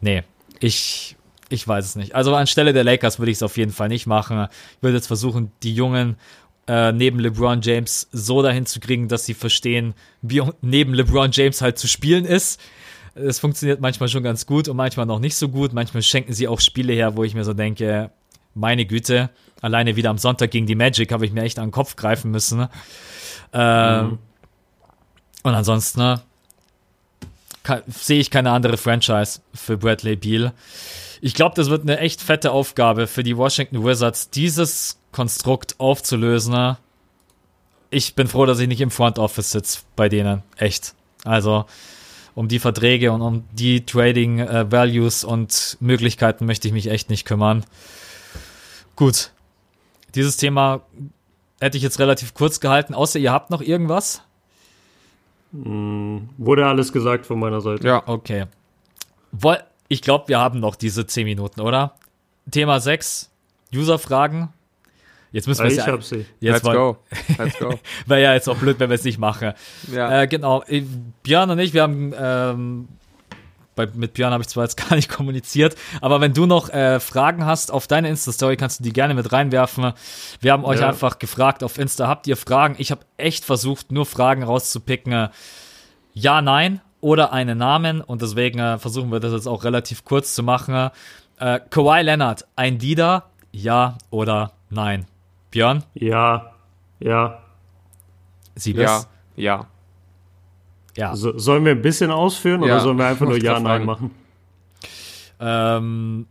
[0.00, 0.24] nee,
[0.58, 1.16] ich,
[1.48, 2.16] ich weiß es nicht.
[2.16, 4.48] Also anstelle der Lakers würde ich es auf jeden Fall nicht machen.
[4.76, 6.16] Ich würde jetzt versuchen, die Jungen
[6.68, 11.60] äh, neben LeBron James so dahin zu kriegen, dass sie verstehen, wie neben LeBron James
[11.60, 12.60] halt zu spielen ist.
[13.14, 15.72] Es funktioniert manchmal schon ganz gut und manchmal noch nicht so gut.
[15.72, 18.10] Manchmal schenken sie auch Spiele her, wo ich mir so denke,
[18.54, 19.30] meine Güte,
[19.60, 22.30] alleine wieder am Sonntag gegen die Magic habe ich mir echt an den Kopf greifen
[22.30, 22.68] müssen.
[23.52, 24.18] Ähm,
[25.42, 26.20] Und ansonsten ne,
[27.86, 30.52] sehe ich keine andere Franchise für Bradley Beal.
[31.20, 36.76] Ich glaube, das wird eine echt fette Aufgabe für die Washington Wizards, dieses Konstrukt aufzulösen.
[37.90, 40.42] Ich bin froh, dass ich nicht im Front Office sitze bei denen.
[40.56, 40.94] Echt.
[41.24, 41.64] Also,
[42.34, 47.10] um die Verträge und um die Trading äh, Values und Möglichkeiten möchte ich mich echt
[47.10, 47.64] nicht kümmern.
[48.94, 49.32] Gut.
[50.14, 50.82] Dieses Thema
[51.60, 54.22] hätte ich jetzt relativ kurz gehalten, außer ihr habt noch irgendwas?
[55.52, 57.86] Wurde alles gesagt von meiner Seite.
[57.86, 58.02] Ja.
[58.06, 58.46] Okay.
[59.32, 59.58] Woll,
[59.88, 61.94] ich glaube, wir haben noch diese 10 Minuten, oder?
[62.50, 63.30] Thema 6,
[63.74, 64.52] User-Fragen.
[65.32, 66.24] Jetzt müssen wir ich ja, hab sie.
[66.40, 66.96] Jetzt Let's go.
[67.36, 67.78] Let's go.
[68.06, 69.52] Wäre ja jetzt auch blöd, wenn wir es nicht machen.
[69.92, 70.22] Ja.
[70.22, 70.64] Äh, genau.
[71.22, 72.88] Björn und ich, wir haben ähm,
[73.74, 76.98] bei, mit Björn habe ich zwar jetzt gar nicht kommuniziert, aber wenn du noch äh,
[76.98, 79.92] Fragen hast auf deine Insta-Story, kannst du die gerne mit reinwerfen.
[80.40, 80.88] Wir haben euch Ja.
[80.88, 82.76] einfach gefragt auf Insta, habt ihr Fragen?
[82.78, 85.28] Ich habe echt versucht, nur Fragen rauszupicken.
[86.14, 90.34] Ja, nein oder einen Namen und deswegen äh, versuchen wir das jetzt auch relativ kurz
[90.34, 90.90] zu machen.
[91.38, 93.24] Äh, Kawhi Leonard, ein Leader?
[93.52, 95.06] Ja oder nein?
[95.50, 96.52] Björn, Ja,
[97.00, 97.38] ja.
[98.54, 98.82] Siebes?
[98.82, 99.04] Ja,
[99.36, 99.66] ja.
[100.96, 101.16] ja.
[101.16, 104.10] So, sollen wir ein bisschen ausführen oder Ja, sollen wir einfach nur Ja, Nein machen?
[105.40, 106.26] Ähm,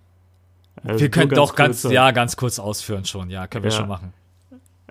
[0.84, 3.30] Also wir können doch ganz, kurz, ja, ganz kurz ausführen schon.
[3.30, 3.78] Ja, können wir Ja.
[3.78, 4.14] schon machen.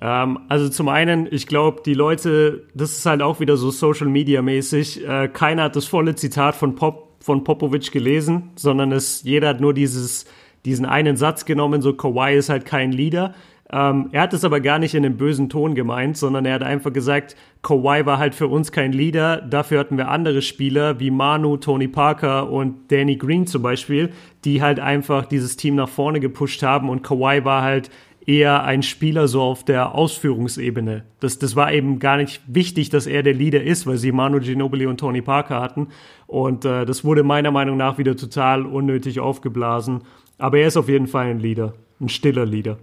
[0.00, 4.08] Ähm, also zum einen, ich glaube, die Leute, das ist halt auch wieder so Social
[4.08, 5.06] Media mäßig.
[5.06, 9.60] Äh, keiner hat das volle Zitat von Pop von Popovic gelesen, sondern es jeder hat
[9.60, 10.26] nur dieses
[10.64, 11.82] diesen einen Satz genommen.
[11.82, 13.34] So Kawhi ist halt kein Leader.
[13.72, 16.62] Ähm, er hat es aber gar nicht in einem bösen Ton gemeint, sondern er hat
[16.62, 19.40] einfach gesagt, Kawhi war halt für uns kein Leader.
[19.40, 24.10] Dafür hatten wir andere Spieler wie Manu, Tony Parker und Danny Green zum Beispiel,
[24.44, 27.90] die halt einfach dieses Team nach vorne gepusht haben und Kawhi war halt
[28.26, 31.04] eher ein Spieler so auf der Ausführungsebene.
[31.20, 34.40] Das, das war eben gar nicht wichtig, dass er der Leader ist, weil sie Manu
[34.40, 35.88] Ginobili und Tony Parker hatten.
[36.26, 40.02] Und äh, das wurde meiner Meinung nach wieder total unnötig aufgeblasen.
[40.38, 42.78] Aber er ist auf jeden Fall ein Leader, ein stiller Leader.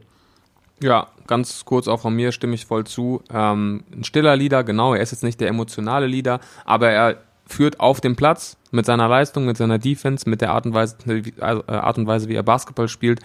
[0.82, 3.22] Ja, ganz kurz auch von mir stimme ich voll zu.
[3.32, 7.80] Ähm, ein stiller Leader, genau, er ist jetzt nicht der emotionale Leader, aber er führt
[7.80, 11.42] auf dem Platz mit seiner Leistung, mit seiner Defense, mit der Art und Weise, äh,
[11.42, 13.20] Art und Weise wie er Basketball spielt.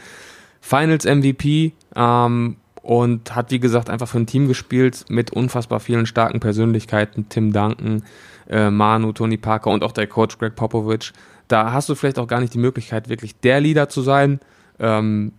[0.61, 6.07] Finals MVP ähm, und hat, wie gesagt, einfach für ein Team gespielt mit unfassbar vielen
[6.07, 7.29] starken Persönlichkeiten.
[7.29, 8.03] Tim Duncan,
[8.49, 11.13] äh, Manu, Tony Parker und auch der Coach Greg Popovich.
[11.49, 14.41] Da hast du vielleicht auch gar nicht die Möglichkeit, wirklich der Leader zu sein.
[14.79, 15.33] Ähm,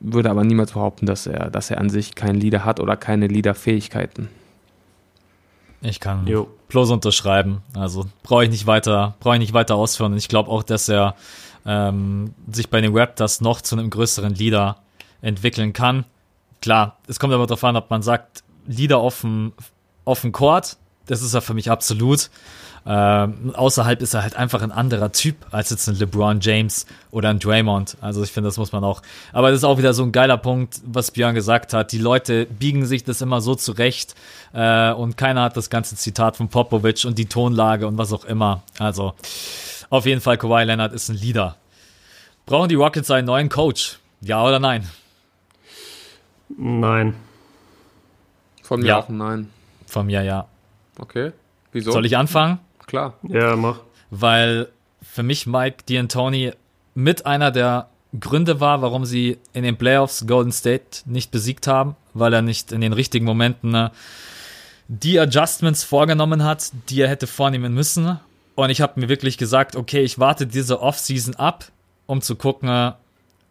[0.00, 3.26] würde aber niemals behaupten, dass er, dass er an sich keinen Leader hat oder keine
[3.26, 4.28] Leaderfähigkeiten.
[5.80, 6.48] Ich kann Jo.
[6.68, 7.62] bloß unterschreiben.
[7.74, 10.12] Also brauche ich nicht weiter, brauche ich nicht weiter ausführen.
[10.12, 11.14] Und ich glaube auch, dass er
[11.66, 14.76] ähm, sich bei den Raptors noch zu einem größeren Leader
[15.22, 16.04] entwickeln kann.
[16.60, 19.52] Klar, es kommt aber darauf an, ob man sagt, Leader auf dem
[20.32, 20.76] Court,
[21.06, 22.30] das ist er für mich absolut.
[22.86, 27.30] Ähm, außerhalb ist er halt einfach ein anderer Typ als jetzt ein LeBron James oder
[27.30, 27.96] ein Draymond.
[28.02, 29.00] Also ich finde, das muss man auch.
[29.32, 31.92] Aber das ist auch wieder so ein geiler Punkt, was Björn gesagt hat.
[31.92, 34.14] Die Leute biegen sich das immer so zurecht
[34.52, 38.26] äh, und keiner hat das ganze Zitat von Popovic und die Tonlage und was auch
[38.26, 38.62] immer.
[38.78, 39.14] Also
[39.88, 41.56] auf jeden Fall Kawhi Leonard ist ein Leader.
[42.44, 43.98] Brauchen die Rockets einen neuen Coach?
[44.20, 44.86] Ja oder nein?
[46.58, 47.14] Nein.
[48.62, 48.98] Von mir Ja.
[48.98, 49.50] auch ein Nein.
[49.86, 50.46] Von mir ja.
[50.98, 51.32] Okay.
[51.72, 51.92] Wieso?
[51.92, 52.58] Soll ich anfangen?
[52.86, 53.14] Klar.
[53.22, 53.80] Ja, mach.
[54.10, 54.68] weil
[55.02, 56.54] für mich Mike D'Antoni
[56.94, 57.88] mit einer der
[58.18, 62.72] Gründe war, warum sie in den Playoffs Golden State nicht besiegt haben, weil er nicht
[62.72, 63.90] in den richtigen Momenten äh,
[64.88, 68.20] die Adjustments vorgenommen hat, die er hätte vornehmen müssen.
[68.54, 71.64] Und ich habe mir wirklich gesagt, okay, ich warte diese Offseason ab,
[72.06, 72.92] um zu gucken, äh,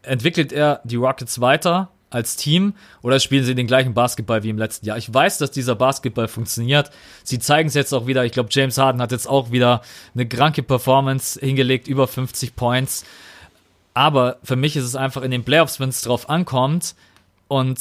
[0.04, 4.58] entwickelt er die Rockets weiter als Team oder spielen sie den gleichen Basketball wie im
[4.58, 4.98] letzten Jahr?
[4.98, 6.92] Ich weiß, dass dieser Basketball funktioniert.
[7.24, 8.26] Sie zeigen es jetzt auch wieder.
[8.26, 9.82] Ich glaube, James Harden hat jetzt auch wieder
[10.14, 13.04] eine kranke Performance hingelegt, über 50 Points.
[13.94, 16.96] Aber für mich ist es einfach in den Playoffs, wenn es drauf ankommt.
[17.48, 17.80] Und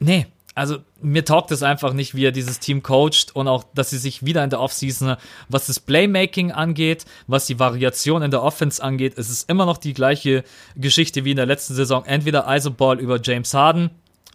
[0.00, 3.90] nee, also mir taugt es einfach nicht, wie er dieses Team coacht und auch, dass
[3.90, 5.16] sie sich wieder in der Offseason,
[5.48, 9.78] was das Playmaking angeht, was die Variation in der Offense angeht, es ist immer noch
[9.78, 10.44] die gleiche
[10.76, 12.04] Geschichte wie in der letzten Saison.
[12.04, 13.90] Entweder Isoball über James Harden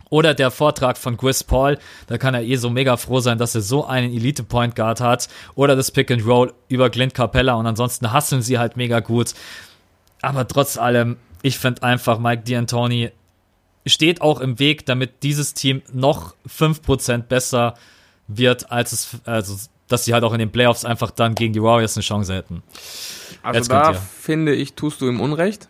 [0.09, 1.77] oder der Vortrag von Chris Paul,
[2.07, 5.29] da kann er eh so mega froh sein, dass er so einen Elite-Point Guard hat.
[5.55, 9.33] Oder das Pick and Roll über Clint Capella und ansonsten hasseln sie halt mega gut.
[10.21, 13.11] Aber trotz allem, ich finde einfach, Mike D'Antoni
[13.85, 17.75] steht auch im Weg, damit dieses Team noch 5% besser
[18.27, 19.55] wird, als es, also,
[19.87, 22.63] dass sie halt auch in den Playoffs einfach dann gegen die Warriors eine Chance hätten.
[23.41, 25.67] Also Jetzt da finde ich, tust du ihm Unrecht.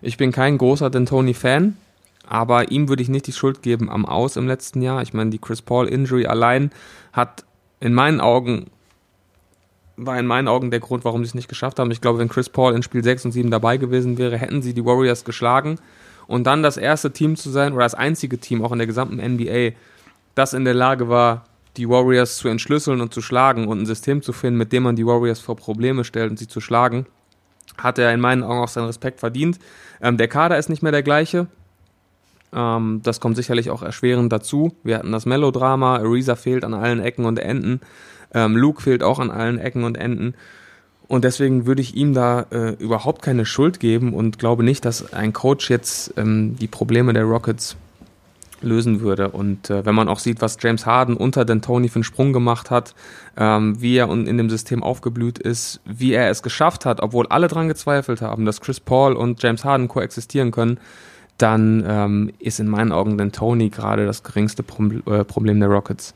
[0.00, 1.76] Ich bin kein großer D'Antoni-Fan,
[2.26, 5.02] aber ihm würde ich nicht die Schuld geben am Aus im letzten Jahr.
[5.02, 6.70] Ich meine, die Chris Paul-Injury allein
[7.12, 7.44] hat
[7.80, 8.70] in meinen Augen
[9.96, 11.90] war in meinen Augen der Grund, warum sie es nicht geschafft haben.
[11.90, 14.74] Ich glaube, wenn Chris Paul in Spiel 6 und 7 dabei gewesen wäre, hätten sie
[14.74, 15.78] die Warriors geschlagen.
[16.32, 19.16] Und dann das erste Team zu sein, oder das einzige Team auch in der gesamten
[19.16, 19.76] NBA,
[20.34, 21.44] das in der Lage war,
[21.76, 24.96] die Warriors zu entschlüsseln und zu schlagen und ein System zu finden, mit dem man
[24.96, 27.04] die Warriors vor Probleme stellt und sie zu schlagen,
[27.76, 29.58] hat er in meinen Augen auch seinen Respekt verdient.
[30.00, 31.48] Ähm, der Kader ist nicht mehr der gleiche.
[32.54, 34.74] Ähm, das kommt sicherlich auch erschwerend dazu.
[34.84, 37.82] Wir hatten das Melodrama, Ariza fehlt an allen Ecken und Enden.
[38.32, 40.32] Ähm, Luke fehlt auch an allen Ecken und Enden.
[41.12, 45.12] Und deswegen würde ich ihm da äh, überhaupt keine Schuld geben und glaube nicht, dass
[45.12, 47.76] ein Coach jetzt ähm, die Probleme der Rockets
[48.62, 49.28] lösen würde.
[49.28, 52.32] Und äh, wenn man auch sieht, was James Harden unter den Tony für einen Sprung
[52.32, 52.94] gemacht hat,
[53.36, 57.48] ähm, wie er in dem System aufgeblüht ist, wie er es geschafft hat, obwohl alle
[57.48, 60.80] dran gezweifelt haben, dass Chris Paul und James Harden koexistieren können,
[61.36, 65.68] dann ähm, ist in meinen Augen den Tony gerade das geringste Problem, äh, Problem der
[65.68, 66.14] Rockets.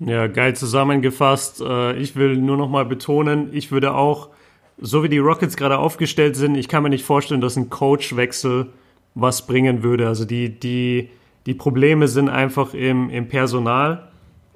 [0.00, 1.60] Ja, geil zusammengefasst.
[1.60, 4.30] Äh, ich will nur noch mal betonen, ich würde auch,
[4.78, 8.68] so wie die Rockets gerade aufgestellt sind, ich kann mir nicht vorstellen, dass ein Coachwechsel
[9.14, 10.08] was bringen würde.
[10.08, 11.10] Also die, die,
[11.44, 14.08] die Probleme sind einfach im, im Personal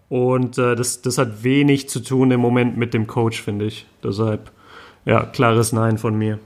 [0.09, 3.87] und äh, das, das hat wenig zu tun im Moment mit dem Coach, finde ich.
[4.03, 4.51] Deshalb,
[5.05, 6.39] ja, klares Nein von mir.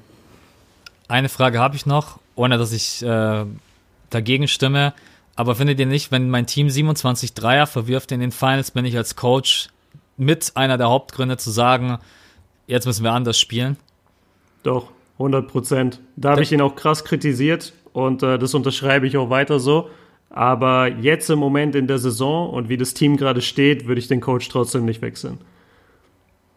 [1.06, 3.44] Eine Frage habe ich noch, ohne dass ich äh,
[4.10, 4.92] dagegen stimme.
[5.38, 8.96] Aber findet ihr nicht, wenn mein Team 27 Dreier verwirft in den Finals, bin ich
[8.96, 9.68] als Coach
[10.16, 11.98] mit einer der Hauptgründe zu sagen,
[12.66, 13.76] jetzt müssen wir anders spielen?
[14.64, 16.00] Doch, 100 Prozent.
[16.16, 19.90] Da habe ich ihn auch krass kritisiert und äh, das unterschreibe ich auch weiter so.
[20.28, 24.08] Aber jetzt im Moment in der Saison und wie das Team gerade steht, würde ich
[24.08, 25.38] den Coach trotzdem nicht wechseln.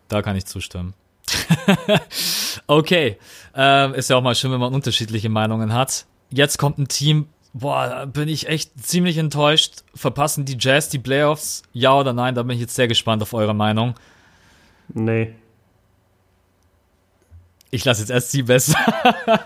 [0.07, 0.95] Da kann ich zustimmen.
[2.65, 3.19] okay,
[3.55, 6.07] äh, ist ja auch mal schön, wenn man unterschiedliche Meinungen hat.
[6.31, 9.83] Jetzt kommt ein Team, boah, bin ich echt ziemlich enttäuscht.
[9.95, 11.63] Verpassen die Jazz die Playoffs?
[11.73, 12.35] Ja oder nein?
[12.35, 13.95] Da bin ich jetzt sehr gespannt auf eure Meinung.
[14.93, 15.35] Nee.
[17.69, 18.77] Ich lasse jetzt erst sie besser.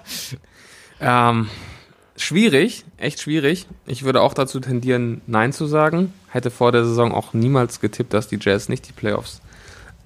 [1.00, 1.50] ähm,
[2.18, 3.68] schwierig, echt schwierig.
[3.86, 6.14] Ich würde auch dazu tendieren, Nein zu sagen.
[6.30, 9.42] Hätte vor der Saison auch niemals getippt, dass die Jazz nicht die Playoffs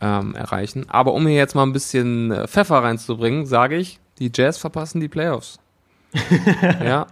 [0.01, 0.89] ähm, erreichen.
[0.89, 4.99] Aber um hier jetzt mal ein bisschen äh, Pfeffer reinzubringen, sage ich, die Jazz verpassen
[4.99, 5.59] die Playoffs.
[6.83, 7.07] ja,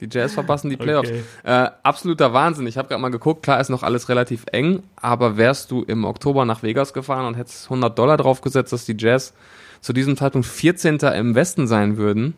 [0.00, 1.10] die Jazz verpassen die Playoffs.
[1.10, 1.22] Okay.
[1.44, 2.66] Äh, absoluter Wahnsinn.
[2.66, 6.04] Ich habe gerade mal geguckt, klar ist noch alles relativ eng, aber wärst du im
[6.04, 9.34] Oktober nach Vegas gefahren und hättest 100 Dollar draufgesetzt, dass die Jazz
[9.80, 10.98] zu diesem Zeitpunkt 14.
[10.98, 12.34] im Westen sein würden,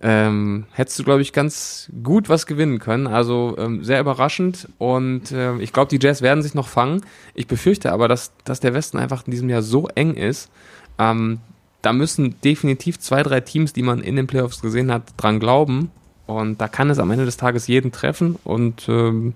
[0.00, 3.06] ähm, hättest du, glaube ich, ganz gut was gewinnen können.
[3.06, 7.04] Also ähm, sehr überraschend und äh, ich glaube, die Jazz werden sich noch fangen.
[7.34, 10.50] Ich befürchte aber, dass, dass der Westen einfach in diesem Jahr so eng ist.
[10.98, 11.40] Ähm,
[11.82, 15.90] da müssen definitiv zwei, drei Teams, die man in den Playoffs gesehen hat, dran glauben.
[16.28, 18.36] Und da kann es am Ende des Tages jeden treffen.
[18.44, 19.32] Und ähm,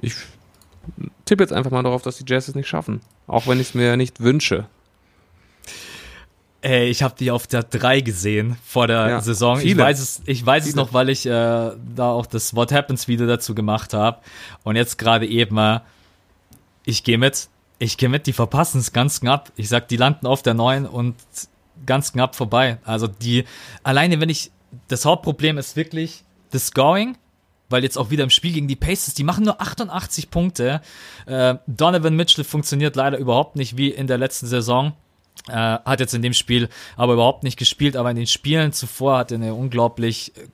[0.00, 0.16] ich
[1.24, 3.00] tippe jetzt einfach mal darauf, dass die Jazz es nicht schaffen.
[3.28, 4.66] Auch wenn ich es mir nicht wünsche.
[6.60, 9.58] Ey, ich habe die auf der 3 gesehen vor der ja, Saison.
[9.58, 9.70] Viele.
[9.70, 13.06] Ich weiß es, ich weiß es noch, weil ich äh, da auch das What Happens
[13.06, 14.18] Video dazu gemacht habe.
[14.64, 15.78] Und jetzt gerade eben, äh,
[16.84, 17.48] ich gehe mit.
[17.78, 19.52] Ich gehe mit, die verpassen es ganz knapp.
[19.54, 21.14] Ich sag, die landen auf der 9 und
[21.86, 22.78] ganz knapp vorbei.
[22.82, 23.44] Also die,
[23.84, 24.50] alleine wenn ich,
[24.88, 26.21] das Hauptproblem ist wirklich
[26.52, 27.16] das Scoring,
[27.68, 30.80] weil jetzt auch wieder im Spiel gegen die Pacers, die machen nur 88 Punkte.
[31.26, 34.92] Äh, Donovan Mitchell funktioniert leider überhaupt nicht wie in der letzten Saison.
[35.48, 39.18] Äh, hat jetzt in dem Spiel aber überhaupt nicht gespielt, aber in den Spielen zuvor
[39.18, 40.48] hat er eine unglaublich äh,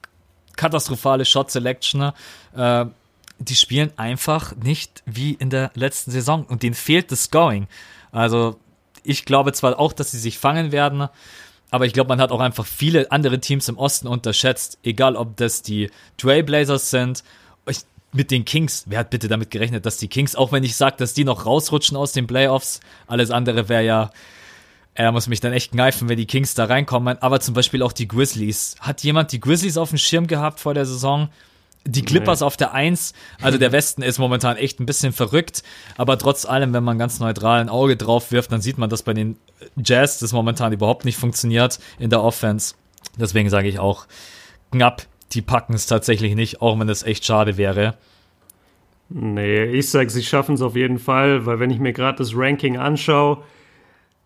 [0.57, 2.13] katastrophale Shot Selection.
[2.55, 2.87] Äh,
[3.41, 7.69] die spielen einfach nicht wie in der letzten Saison und denen fehlt das Scoring.
[8.11, 8.59] Also
[9.03, 11.09] ich glaube zwar auch, dass sie sich fangen werden,
[11.71, 15.37] aber ich glaube, man hat auch einfach viele andere Teams im Osten unterschätzt, egal ob
[15.37, 17.23] das die Trailblazers sind,
[17.69, 17.81] ich,
[18.13, 18.85] mit den Kings.
[18.87, 21.45] Wer hat bitte damit gerechnet, dass die Kings, auch wenn ich sage, dass die noch
[21.45, 24.11] rausrutschen aus den Playoffs, alles andere wäre ja
[24.99, 27.23] er muss mich dann echt kneifen, wenn die Kings da reinkommen.
[27.23, 28.75] Aber zum Beispiel auch die Grizzlies.
[28.81, 31.29] Hat jemand die Grizzlies auf dem Schirm gehabt vor der Saison?
[31.87, 32.47] Die Clippers nee.
[32.47, 33.15] auf der Eins.
[33.41, 35.63] Also der Westen ist momentan echt ein bisschen verrückt.
[35.97, 39.03] Aber trotz allem, wenn man ganz neutral ein Auge drauf wirft, dann sieht man, dass
[39.03, 39.37] bei den
[39.77, 42.75] Jazz das momentan überhaupt nicht funktioniert in der Offense.
[43.19, 44.07] Deswegen sage ich auch
[44.71, 45.03] knapp,
[45.33, 47.95] die packen es tatsächlich nicht, auch wenn es echt schade wäre.
[49.11, 52.37] Nee, ich sage, sie schaffen es auf jeden Fall, weil wenn ich mir gerade das
[52.37, 53.39] Ranking anschaue,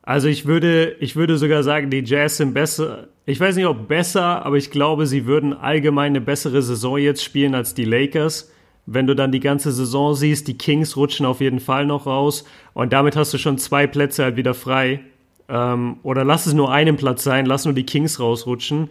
[0.02, 3.08] also ich würde, ich würde sogar sagen, die Jazz sind besser.
[3.24, 7.22] Ich weiß nicht, ob besser, aber ich glaube, sie würden allgemein eine bessere Saison jetzt
[7.22, 8.50] spielen als die Lakers.
[8.84, 12.44] Wenn du dann die ganze Saison siehst, die Kings rutschen auf jeden Fall noch raus
[12.74, 15.00] und damit hast du schon zwei Plätze halt wieder frei.
[15.48, 18.90] Ähm, oder lass es nur einen Platz sein, lass nur die Kings rausrutschen.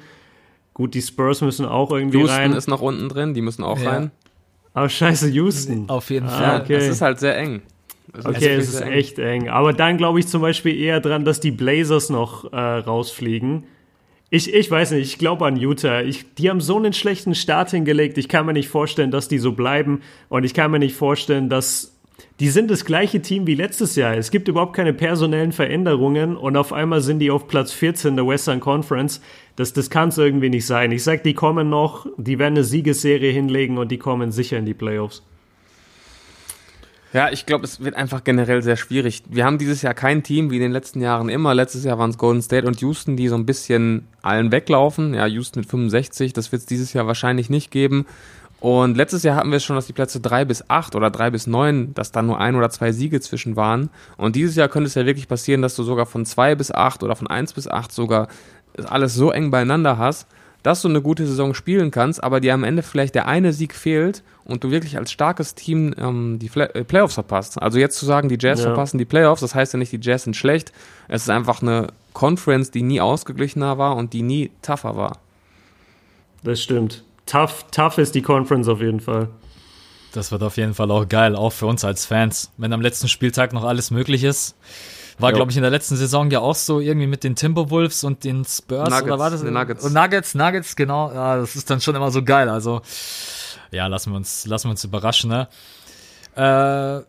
[0.74, 2.52] Gut, die Spurs müssen auch irgendwie Houston rein.
[2.52, 3.90] Houston ist noch unten drin, die müssen auch ja.
[3.90, 4.12] rein.
[4.74, 5.90] Oh, scheiße, Houston.
[5.90, 6.62] Auf jeden ah, Fall.
[6.62, 6.76] Okay.
[6.76, 7.62] Das ist halt sehr eng.
[8.14, 8.92] Also okay, es ist eng.
[8.92, 9.50] echt eng.
[9.50, 13.64] Aber dann glaube ich zum Beispiel eher dran, dass die Blazers noch äh, rausfliegen.
[14.30, 16.02] Ich, ich weiß nicht, ich glaube an Utah.
[16.02, 18.18] Ich, die haben so einen schlechten Start hingelegt.
[18.18, 20.02] Ich kann mir nicht vorstellen, dass die so bleiben.
[20.30, 21.98] Und ich kann mir nicht vorstellen, dass
[22.40, 24.16] die sind das gleiche Team wie letztes Jahr.
[24.16, 28.28] Es gibt überhaupt keine personellen Veränderungen und auf einmal sind die auf Platz 14 der
[28.28, 29.22] Western Conference.
[29.56, 30.92] Das, das kann es irgendwie nicht sein.
[30.92, 34.66] Ich sag, die kommen noch, die werden eine Siegesserie hinlegen und die kommen sicher in
[34.66, 35.24] die Playoffs.
[37.14, 39.24] Ja, ich glaube, es wird einfach generell sehr schwierig.
[39.28, 41.54] Wir haben dieses Jahr kein Team wie in den letzten Jahren immer.
[41.54, 45.14] Letztes Jahr waren es Golden State und Houston, die so ein bisschen allen weglaufen.
[45.14, 48.06] Ja, Houston mit 65, das wird es dieses Jahr wahrscheinlich nicht geben.
[48.62, 51.32] Und letztes Jahr hatten wir es schon, dass die Plätze drei bis acht oder drei
[51.32, 53.90] bis neun, dass da nur ein oder zwei Siege zwischen waren.
[54.16, 57.04] Und dieses Jahr könnte es ja wirklich passieren, dass du sogar von zwei bis acht
[57.04, 58.28] oder von eins bis acht sogar
[58.86, 60.28] alles so eng beieinander hast,
[60.64, 63.74] dass du eine gute Saison spielen kannst, aber dir am Ende vielleicht der eine Sieg
[63.74, 67.62] fehlt und du wirklich als starkes Team ähm, die Fla äh, Playoffs verpasst.
[67.62, 68.66] Also jetzt zu sagen, die Jazz ja.
[68.66, 70.72] verpassen die Playoffs, das heißt ja nicht, die Jazz sind schlecht.
[71.08, 75.18] Es ist einfach eine Conference, die nie ausgeglichener war und die nie tougher war.
[76.44, 79.30] Das stimmt tough, tough ist die Conference auf jeden Fall.
[80.14, 82.52] Das wird auf jeden Fall auch geil, auch für uns als Fans.
[82.58, 84.56] Wenn am letzten Spieltag noch alles möglich ist.
[85.22, 88.24] War, glaube ich, in der letzten Saison ja auch so irgendwie mit den Timberwolves und
[88.24, 89.44] den Spurs Nuggets, oder war das?
[89.44, 89.84] Nuggets.
[89.84, 91.12] Und Nuggets, Nuggets, genau.
[91.12, 92.50] Ja, das ist dann schon immer so geil.
[92.50, 92.82] Also,
[93.72, 95.48] ja, lassen wir uns, lassen wir uns überraschen, ne?
[96.36, 97.06] Äh,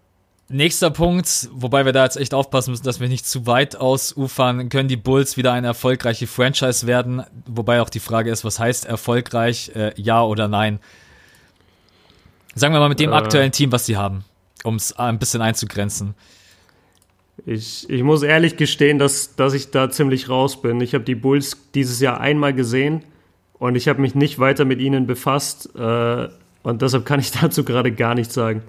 [0.53, 4.69] Nächster Punkt, wobei wir da jetzt echt aufpassen müssen, dass wir nicht zu weit ausufern,
[4.69, 7.23] können die Bulls wieder eine erfolgreiche Franchise werden?
[7.47, 10.79] Wobei auch die Frage ist, was heißt erfolgreich, äh, ja oder nein?
[12.55, 14.27] Sagen wir mal mit dem äh, aktuellen Team, was sie haben,
[14.63, 16.15] um es ein bisschen einzugrenzen.
[17.47, 20.81] Ich, ich muss ehrlich gestehen, dass, dass ich da ziemlich raus bin.
[20.81, 23.03] Ich habe die Bulls dieses Jahr einmal gesehen
[23.55, 26.29] und ich habe mich nicht weiter mit ihnen befasst äh,
[26.63, 28.63] und deshalb kann ich dazu gerade gar nichts sagen.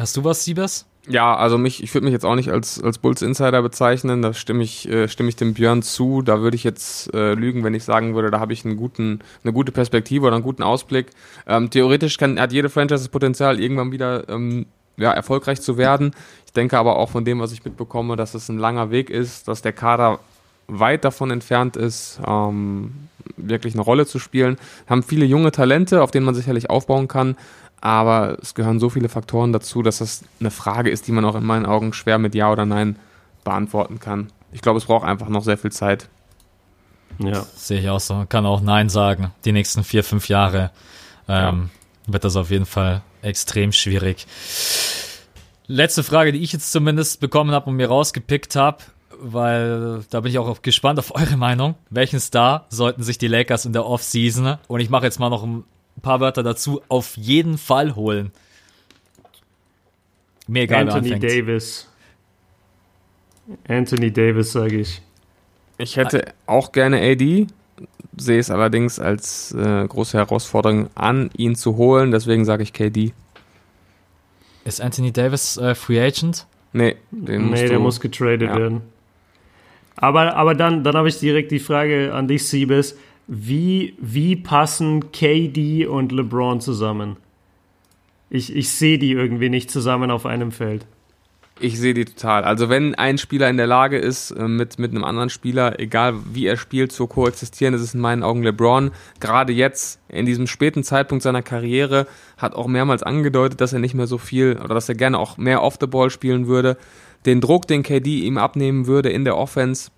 [0.00, 0.86] Hast du was, Siebers?
[1.08, 4.34] Ja, also mich, ich würde mich jetzt auch nicht als, als Bulls Insider bezeichnen, da
[4.34, 6.20] stimme ich, äh, stimme ich dem Björn zu.
[6.20, 9.20] Da würde ich jetzt äh, lügen, wenn ich sagen würde, da habe ich einen guten,
[9.42, 11.06] eine gute Perspektive oder einen guten Ausblick.
[11.46, 14.66] Ähm, theoretisch kann, hat jede Franchise das Potenzial, irgendwann wieder ähm,
[14.98, 16.12] ja, erfolgreich zu werden.
[16.58, 19.46] Ich denke aber auch von dem, was ich mitbekomme, dass es ein langer Weg ist,
[19.46, 20.18] dass der Kader
[20.66, 24.56] weit davon entfernt ist, ähm, wirklich eine Rolle zu spielen.
[24.88, 27.36] Haben viele junge Talente, auf denen man sicherlich aufbauen kann,
[27.80, 31.36] aber es gehören so viele Faktoren dazu, dass das eine Frage ist, die man auch
[31.36, 32.96] in meinen Augen schwer mit Ja oder Nein
[33.44, 34.32] beantworten kann.
[34.50, 36.08] Ich glaube, es braucht einfach noch sehr viel Zeit.
[37.20, 37.46] Ja.
[37.54, 38.26] Sehe ich auch so.
[38.28, 39.30] Kann auch Nein sagen.
[39.44, 40.72] Die nächsten vier, fünf Jahre
[41.28, 41.70] ähm,
[42.04, 42.12] ja.
[42.14, 44.26] wird das auf jeden Fall extrem schwierig.
[45.70, 48.78] Letzte Frage, die ich jetzt zumindest bekommen habe und mir rausgepickt habe,
[49.20, 51.74] weil da bin ich auch gespannt auf eure Meinung.
[51.90, 55.44] Welchen Star sollten sich die Lakers in der Offseason, und ich mache jetzt mal noch
[55.44, 55.64] ein
[56.00, 58.32] paar Wörter dazu, auf jeden Fall holen.
[60.46, 61.86] Mir egal, Anthony Davis.
[63.68, 65.02] Anthony Davis, sage ich.
[65.76, 67.46] Ich hätte auch gerne AD,
[68.16, 73.12] sehe es allerdings als äh, große Herausforderung an, ihn zu holen, deswegen sage ich KD.
[74.68, 76.46] Ist Anthony Davis äh, Free Agent?
[76.74, 78.56] Nee, den nee der muss getradet ja.
[78.56, 78.82] werden.
[79.96, 82.96] Aber, aber dann, dann habe ich direkt die Frage an dich, Siebes
[83.26, 87.16] wie, wie passen KD und LeBron zusammen?
[88.30, 90.86] Ich, ich sehe die irgendwie nicht zusammen auf einem Feld.
[91.60, 92.44] Ich sehe die total.
[92.44, 96.14] Also wenn ein Spieler in der Lage ist, äh, mit, mit einem anderen Spieler, egal
[96.32, 98.92] wie er spielt, zu koexistieren, das ist in meinen Augen LeBron.
[99.18, 102.06] Gerade jetzt, in diesem späten Zeitpunkt seiner Karriere,
[102.36, 105.36] hat auch mehrmals angedeutet, dass er nicht mehr so viel oder dass er gerne auch
[105.36, 106.76] mehr off the ball spielen würde.
[107.26, 109.90] Den Druck, den KD ihm abnehmen würde in der Offense,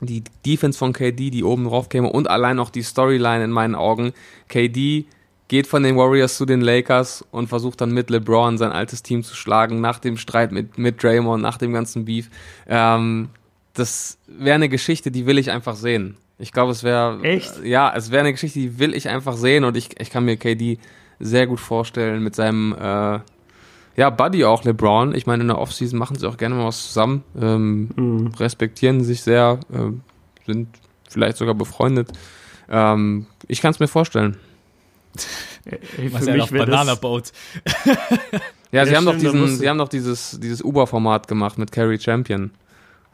[0.00, 3.74] die Defense von KD, die oben drauf käme und allein auch die Storyline in meinen
[3.74, 4.12] Augen.
[4.48, 5.06] KD
[5.48, 9.22] geht von den Warriors zu den Lakers und versucht dann mit LeBron sein altes Team
[9.22, 12.30] zu schlagen, nach dem Streit mit, mit Draymond, nach dem ganzen Beef.
[12.68, 13.28] Ähm,
[13.74, 16.16] das wäre eine Geschichte, die will ich einfach sehen.
[16.38, 17.22] Ich glaube, es wäre.
[17.22, 17.64] Echt?
[17.64, 20.36] Ja, es wäre eine Geschichte, die will ich einfach sehen und ich, ich kann mir
[20.36, 20.78] KD
[21.18, 23.20] sehr gut vorstellen mit seinem äh,
[23.96, 25.14] ja, Buddy auch, LeBron.
[25.14, 28.26] Ich meine, in der Offseason machen sie auch gerne mal was zusammen, ähm, mhm.
[28.38, 29.92] respektieren sich sehr, äh,
[30.44, 30.68] sind
[31.08, 32.10] vielleicht sogar befreundet.
[32.68, 34.36] Ähm, ich kann es mir vorstellen.
[35.64, 37.32] Ey, was er auf Banana Boat.
[38.72, 42.50] ja, sie haben doch diesen, sie haben doch dieses, dieses Uber-Format gemacht mit Carrie Champion.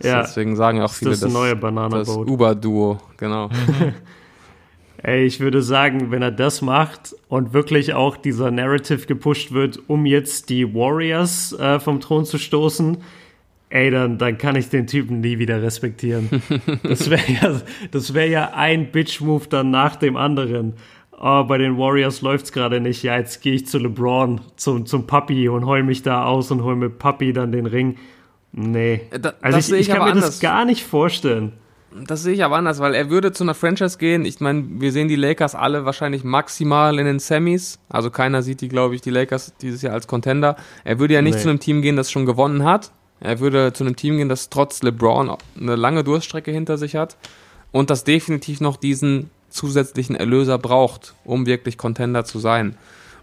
[0.02, 0.22] Ja.
[0.22, 3.50] Deswegen sagen auch viele, das, das neue Banana das Uber-Duo, genau.
[5.02, 9.80] Ey, ich würde sagen, wenn er das macht und wirklich auch dieser Narrative gepusht wird,
[9.88, 12.98] um jetzt die Warriors äh, vom Thron zu stoßen,
[13.72, 16.28] ey, dann, dann kann ich den Typen nie wieder respektieren.
[16.84, 17.60] das wäre ja,
[17.90, 20.74] das wär ja ein Bitch-Move dann nach dem anderen.
[21.24, 23.04] Oh, bei den Warriors läuft's gerade nicht.
[23.04, 26.64] Ja, jetzt gehe ich zu LeBron, zum, zum Papi und heul mich da aus und
[26.64, 27.96] hol mit Papi dann den Ring.
[28.50, 29.02] Nee.
[29.20, 30.26] Da, also ich, ich, kann mir anders.
[30.26, 31.52] das gar nicht vorstellen.
[32.06, 34.24] Das sehe ich aber anders, weil er würde zu einer Franchise gehen.
[34.24, 37.78] Ich meine, wir sehen die Lakers alle wahrscheinlich maximal in den Semis.
[37.88, 40.56] Also keiner sieht die, glaube ich, die Lakers dieses Jahr als Contender.
[40.82, 41.40] Er würde ja nicht nee.
[41.40, 42.90] zu einem Team gehen, das schon gewonnen hat.
[43.20, 47.16] Er würde zu einem Team gehen, das trotz LeBron eine lange Durststrecke hinter sich hat
[47.70, 52.76] und das definitiv noch diesen zusätzlichen Erlöser braucht, um wirklich Contender zu sein.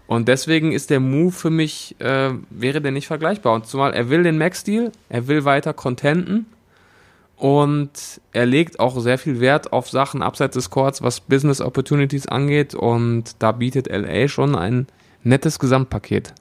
[0.06, 3.54] Und deswegen ist der Move für mich, äh, wäre der nicht vergleichbar.
[3.54, 6.46] Und zumal er will den Max-Deal, er will weiter contenten
[7.36, 12.26] Und er legt auch sehr viel Wert auf Sachen abseits des Courts, was Business Opportunities
[12.26, 12.74] angeht.
[12.74, 14.88] Und da bietet LA schon ein
[15.22, 16.34] nettes Gesamtpaket.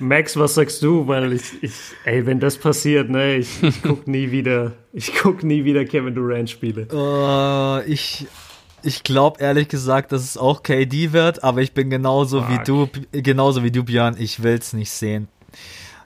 [0.00, 1.06] Max, was sagst du?
[1.06, 1.72] Weil ich, ich
[2.04, 6.14] ey, wenn das passiert, ne, ich, ich guck nie wieder, ich guck nie wieder Kevin
[6.14, 6.86] Durant Spiele.
[6.92, 8.26] Uh, ich,
[8.82, 12.50] ich glaube ehrlich gesagt, dass es auch KD wird, aber ich bin genauso Fuck.
[12.50, 12.88] wie du,
[13.22, 14.16] genauso wie du, Björn.
[14.18, 15.28] Ich will's nicht sehen.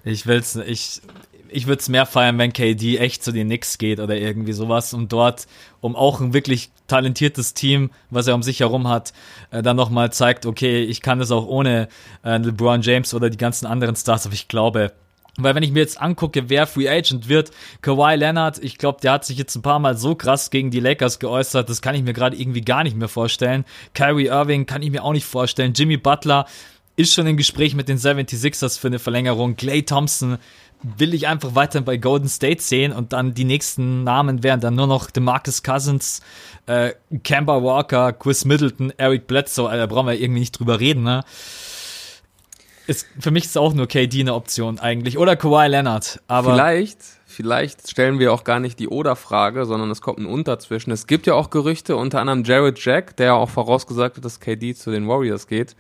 [0.05, 1.03] Ich will's, ich,
[1.51, 4.95] ich würde es mehr feiern, wenn KD echt zu den Knicks geht oder irgendwie sowas,
[4.95, 5.47] um dort,
[5.81, 9.13] um auch ein wirklich talentiertes Team, was er um sich herum hat,
[9.51, 11.89] äh, dann nochmal zeigt, okay, ich kann das auch ohne
[12.25, 14.93] äh, LeBron James oder die ganzen anderen Stars, aber ich glaube,
[15.39, 19.13] weil wenn ich mir jetzt angucke, wer Free Agent wird, Kawhi Leonard, ich glaube, der
[19.13, 22.03] hat sich jetzt ein paar Mal so krass gegen die Lakers geäußert, das kann ich
[22.03, 23.65] mir gerade irgendwie gar nicht mehr vorstellen.
[23.95, 25.75] Kyrie Irving kann ich mir auch nicht vorstellen.
[25.75, 26.47] Jimmy Butler
[26.97, 29.55] ist schon im Gespräch mit den 76ers für eine Verlängerung.
[29.55, 30.39] Clay Thompson
[30.83, 34.75] will ich einfach weiter bei Golden State sehen und dann die nächsten Namen wären dann
[34.75, 36.21] nur noch DeMarcus Cousins,
[36.67, 36.93] äh,
[37.25, 41.25] Kemba Walker, Chris Middleton, Eric Bledsoe, da brauchen wir irgendwie nicht drüber reden, ne?
[42.87, 47.01] Ist, für mich ist auch nur KD eine Option eigentlich oder Kawhi Leonard, aber vielleicht
[47.39, 50.91] vielleicht stellen wir auch gar nicht die Oder-Frage, sondern es kommt ein Unter zwischen.
[50.91, 54.41] Es gibt ja auch Gerüchte, unter anderem Jared Jack, der ja auch vorausgesagt hat, dass
[54.41, 55.77] KD zu den Warriors geht,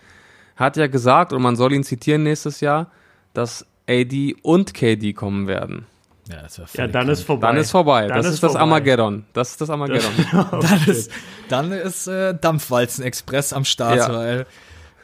[0.55, 2.93] hat ja gesagt, und man soll ihn zitieren nächstes Jahr,
[3.33, 5.87] dass AD und KD kommen werden.
[6.29, 7.09] Ja, das ja dann krank.
[7.09, 7.47] ist vorbei.
[7.47, 8.07] Dann ist vorbei.
[8.07, 9.25] Dann das ist, ist das Armageddon.
[9.33, 10.11] Das ist das Armageddon.
[10.33, 11.11] dann ist,
[11.49, 14.13] dann ist äh, Dampfwalzen-Express am Start, ja.
[14.13, 14.47] weil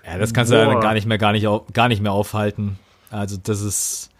[0.06, 0.64] ja, das kannst boah.
[0.64, 2.78] du ja gar nicht mehr, gar nicht, gar nicht mehr aufhalten.
[3.10, 4.10] Also das ist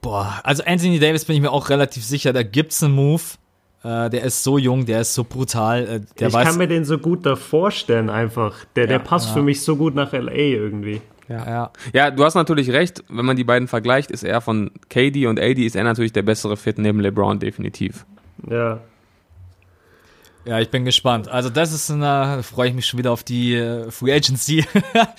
[0.00, 0.40] boah.
[0.44, 3.22] Also Anthony Davis bin ich mir auch relativ sicher, da gibt's einen Move.
[3.82, 5.82] Äh, der ist so jung, der ist so brutal.
[5.82, 8.64] Äh, der ich kann mir den so gut da vorstellen einfach.
[8.76, 9.34] Der, ja, der passt ja.
[9.34, 11.00] für mich so gut nach LA irgendwie.
[11.28, 11.46] Ja.
[11.46, 11.70] ja.
[11.92, 15.40] Ja, du hast natürlich recht, wenn man die beiden vergleicht, ist er von KD und
[15.40, 18.06] AD ist er natürlich der bessere Fit neben LeBron definitiv.
[18.48, 18.80] Ja.
[20.46, 21.26] Ja, ich bin gespannt.
[21.26, 24.64] Also das ist eine, freue ich mich schon wieder auf die äh, Free Agency.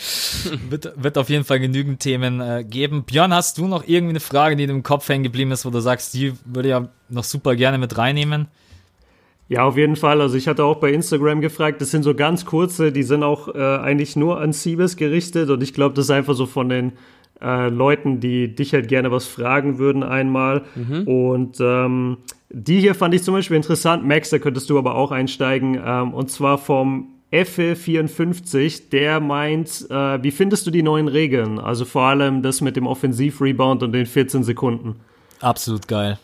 [0.70, 3.04] wird, wird auf jeden Fall genügend Themen äh, geben.
[3.04, 5.70] Björn, hast du noch irgendwie eine Frage, die dir im Kopf hängen geblieben ist, wo
[5.70, 8.48] du sagst, die würde ja noch super gerne mit reinnehmen?
[9.50, 10.22] Ja, auf jeden Fall.
[10.22, 13.54] Also ich hatte auch bei Instagram gefragt, das sind so ganz kurze, die sind auch
[13.56, 16.94] äh, eigentlich nur an Siebes gerichtet und ich glaube, das ist einfach so von den
[17.42, 20.64] äh, Leuten, die dich halt gerne was fragen würden einmal.
[20.76, 21.08] Mhm.
[21.08, 22.18] Und ähm,
[22.50, 24.06] die hier fand ich zum Beispiel interessant.
[24.06, 25.80] Max, da könntest du aber auch einsteigen.
[25.84, 31.60] Ähm, und zwar vom F54, der meint, äh, wie findest du die neuen Regeln?
[31.60, 34.96] Also vor allem das mit dem Offensiv-Rebound und den 14 Sekunden.
[35.42, 36.18] Absolut geil.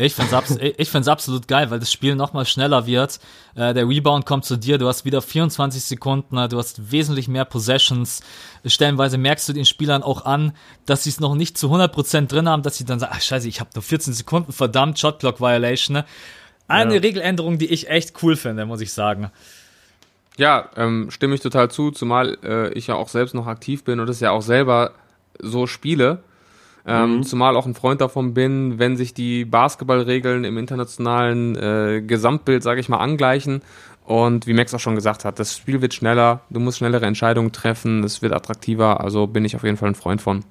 [0.00, 3.20] Ich finde es ich find's absolut geil, weil das Spiel nochmal schneller wird.
[3.54, 7.44] Äh, der Rebound kommt zu dir, du hast wieder 24 Sekunden, du hast wesentlich mehr
[7.44, 8.22] Possessions.
[8.64, 10.52] Stellenweise merkst du den Spielern auch an,
[10.86, 13.48] dass sie es noch nicht zu 100% drin haben, dass sie dann sagen, ach scheiße,
[13.48, 15.94] ich habe nur 14 Sekunden, verdammt, Shotclock Violation.
[15.94, 16.04] Ne?
[16.66, 17.00] Eine ja.
[17.00, 19.30] Regeländerung, die ich echt cool finde, muss ich sagen.
[20.36, 24.00] Ja, ähm, stimme ich total zu, zumal äh, ich ja auch selbst noch aktiv bin
[24.00, 24.92] und es ja auch selber
[25.38, 26.22] so spiele.
[26.86, 27.22] Ähm, mhm.
[27.22, 32.80] Zumal auch ein Freund davon bin, wenn sich die Basketballregeln im internationalen äh, Gesamtbild, sage
[32.80, 33.62] ich mal, angleichen.
[34.04, 37.52] Und wie Max auch schon gesagt hat, das Spiel wird schneller, du musst schnellere Entscheidungen
[37.52, 40.44] treffen, es wird attraktiver, also bin ich auf jeden Fall ein Freund von.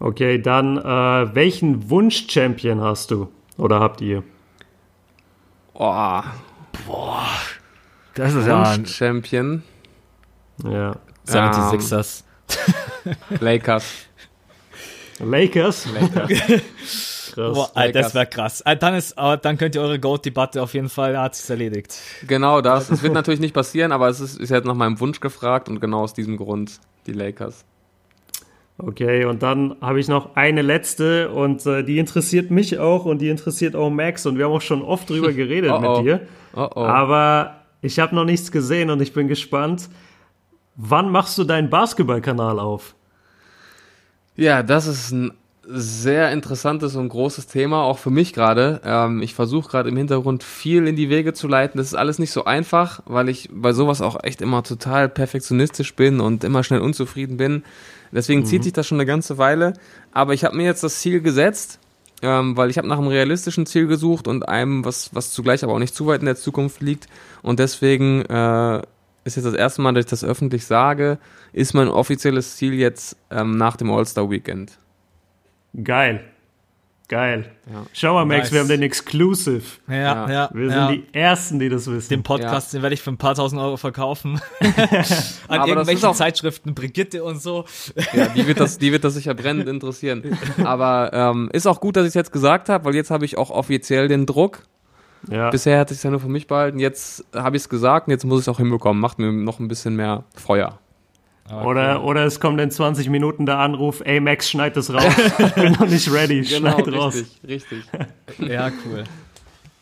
[0.00, 4.22] Okay, dann äh, welchen Wunsch-Champion hast du oder habt ihr?
[5.74, 6.20] Oh.
[6.86, 7.26] Boah.
[8.14, 9.62] Das ist ja ein Champion.
[10.64, 10.96] Ja.
[11.26, 12.24] 76ers.
[13.04, 14.07] Um, Lakers.
[15.20, 15.86] Lakers.
[15.92, 16.28] Lakers.
[17.38, 17.54] krass.
[17.54, 18.60] Boah, Alter, das wäre krass.
[18.62, 21.94] Äh, dann, ist, dann könnt ihr eure Goat-Debatte auf jeden Fall, hat sich erledigt.
[22.26, 22.90] Genau das.
[22.90, 25.80] Es wird natürlich nicht passieren, aber es ist, ist jetzt nach meinem Wunsch gefragt und
[25.80, 27.64] genau aus diesem Grund die Lakers.
[28.80, 33.18] Okay, und dann habe ich noch eine letzte und äh, die interessiert mich auch und
[33.18, 35.96] die interessiert auch Max und wir haben auch schon oft drüber geredet oh oh.
[35.96, 36.20] mit dir.
[36.54, 36.80] Oh oh.
[36.80, 39.88] Aber ich habe noch nichts gesehen und ich bin gespannt.
[40.76, 42.94] Wann machst du deinen Basketballkanal auf?
[44.38, 45.32] Ja, das ist ein
[45.66, 48.80] sehr interessantes und großes Thema, auch für mich gerade.
[48.84, 51.76] Ähm, ich versuche gerade im Hintergrund viel in die Wege zu leiten.
[51.76, 55.96] Das ist alles nicht so einfach, weil ich bei sowas auch echt immer total perfektionistisch
[55.96, 57.64] bin und immer schnell unzufrieden bin.
[58.12, 58.46] Deswegen mhm.
[58.46, 59.72] zieht sich das schon eine ganze Weile.
[60.12, 61.80] Aber ich habe mir jetzt das Ziel gesetzt,
[62.22, 65.72] ähm, weil ich habe nach einem realistischen Ziel gesucht und einem, was, was zugleich aber
[65.72, 67.08] auch nicht zu weit in der Zukunft liegt.
[67.42, 68.82] Und deswegen äh,
[69.28, 71.18] ist jetzt das erste Mal, dass ich das öffentlich sage,
[71.52, 74.78] ist mein offizielles Ziel jetzt ähm, nach dem All-Star-Weekend.
[75.84, 76.24] Geil.
[77.08, 77.46] Geil.
[77.72, 77.86] Ja.
[77.94, 78.52] Schau mal, Max, nice.
[78.52, 79.62] wir haben den Exclusive.
[79.88, 80.30] Ja, ja.
[80.30, 82.10] ja wir sind die Ersten, die das wissen.
[82.10, 84.38] Den Podcast, den werde ich für ein paar tausend Euro verkaufen.
[84.60, 87.64] An Aber irgendwelchen Zeitschriften, Brigitte und so.
[88.12, 90.38] Ja, die wird das, die wird das sicher brennend interessieren.
[90.64, 93.38] Aber ähm, ist auch gut, dass ich es jetzt gesagt habe, weil jetzt habe ich
[93.38, 94.64] auch offiziell den Druck.
[95.30, 95.50] Ja.
[95.50, 96.78] Bisher hat es ja nur für mich behalten.
[96.78, 99.00] Jetzt habe ich es gesagt und jetzt muss ich es auch hinbekommen.
[99.00, 100.78] Macht mir noch ein bisschen mehr Feuer.
[101.50, 101.66] Okay.
[101.66, 105.04] Oder, oder es kommt in 20 Minuten der Anruf, ey Max, schneid das raus.
[105.38, 107.24] ich bin noch nicht ready, genau, schneid richtig, raus.
[107.46, 107.84] Richtig,
[108.38, 109.04] Ja, cool.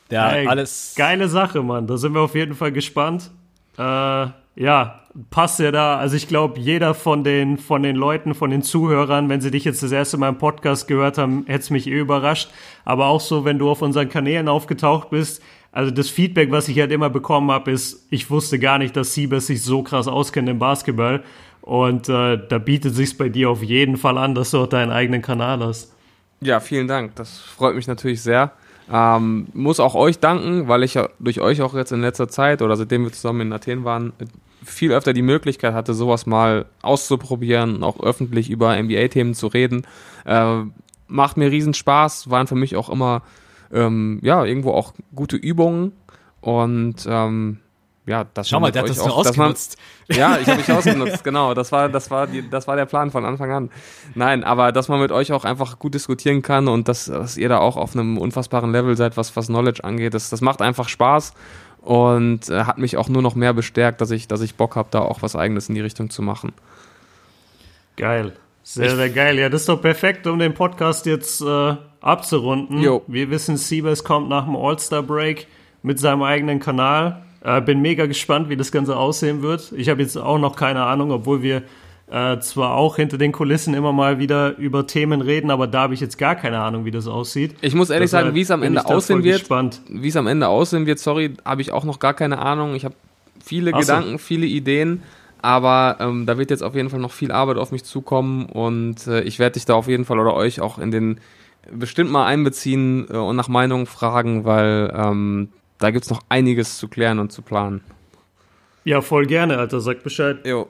[0.08, 0.94] Ja, ey, alles.
[0.96, 1.88] Geile Sache, Mann.
[1.88, 3.32] Da sind wir auf jeden Fall gespannt.
[3.78, 4.26] Äh,
[4.56, 5.00] ja,
[5.30, 5.98] passt ja da.
[5.98, 9.64] Also ich glaube, jeder von den, von den Leuten, von den Zuhörern, wenn sie dich
[9.64, 12.50] jetzt das erste Mal im Podcast gehört haben, hätte es mich eh überrascht.
[12.84, 15.42] Aber auch so, wenn du auf unseren Kanälen aufgetaucht bist,
[15.72, 19.12] also das Feedback, was ich halt immer bekommen habe, ist, ich wusste gar nicht, dass
[19.12, 21.22] Siebes sich so krass auskennt im Basketball.
[21.60, 24.90] Und äh, da bietet sich bei dir auf jeden Fall an, dass du auch deinen
[24.90, 25.92] eigenen Kanal hast.
[26.40, 27.16] Ja, vielen Dank.
[27.16, 28.52] Das freut mich natürlich sehr.
[28.92, 32.62] Ähm, muss auch euch danken, weil ich ja durch euch auch jetzt in letzter Zeit
[32.62, 34.12] oder seitdem wir zusammen in Athen waren,
[34.64, 39.86] viel öfter die Möglichkeit hatte, sowas mal auszuprobieren, auch öffentlich über NBA-Themen zu reden.
[40.24, 40.62] Äh,
[41.08, 43.22] macht mir riesen Spaß, waren für mich auch immer
[43.72, 45.92] ähm, ja irgendwo auch gute Übungen
[46.40, 47.58] und ähm,
[48.06, 49.76] ja, das Schau mal, der hat das auch, ausgenutzt.
[50.08, 51.54] Man, ja, ich habe mich ausgenutzt, genau.
[51.54, 53.70] Das war, das war die, das war der Plan von Anfang an.
[54.14, 57.48] Nein, aber dass man mit euch auch einfach gut diskutieren kann und dass, dass ihr
[57.48, 60.88] da auch auf einem unfassbaren Level seid, was, was Knowledge angeht, das, das macht einfach
[60.88, 61.34] Spaß
[61.80, 64.88] und äh, hat mich auch nur noch mehr bestärkt, dass ich, dass ich Bock habe,
[64.92, 66.52] da auch was Eigenes in die Richtung zu machen.
[67.96, 68.34] Geil.
[68.62, 69.38] Sehr, sehr geil.
[69.38, 72.80] Ja, das ist doch perfekt, um den Podcast jetzt äh, abzurunden.
[72.80, 73.02] Jo.
[73.06, 75.46] Wir wissen, Siebes kommt nach dem All-Star-Break
[75.82, 79.72] mit seinem eigenen Kanal äh, bin mega gespannt, wie das Ganze aussehen wird.
[79.76, 81.62] Ich habe jetzt auch noch keine Ahnung, obwohl wir
[82.10, 85.94] äh, zwar auch hinter den Kulissen immer mal wieder über Themen reden, aber da habe
[85.94, 87.54] ich jetzt gar keine Ahnung, wie das aussieht.
[87.60, 89.48] Ich muss ehrlich Deshalb sagen, wie es am Ende aussehen wird,
[89.88, 92.74] wie es am Ende aussehen wird, sorry, habe ich auch noch gar keine Ahnung.
[92.74, 92.96] Ich habe
[93.44, 94.18] viele Ach Gedanken, so.
[94.18, 95.02] viele Ideen,
[95.40, 99.06] aber ähm, da wird jetzt auf jeden Fall noch viel Arbeit auf mich zukommen und
[99.06, 101.20] äh, ich werde dich da auf jeden Fall oder euch auch in den
[101.72, 106.78] bestimmt mal einbeziehen äh, und nach Meinung fragen, weil ähm, da gibt es noch einiges
[106.78, 107.82] zu klären und zu planen.
[108.84, 109.80] Ja, voll gerne, Alter.
[109.80, 110.46] Sag Bescheid.
[110.46, 110.68] Jo.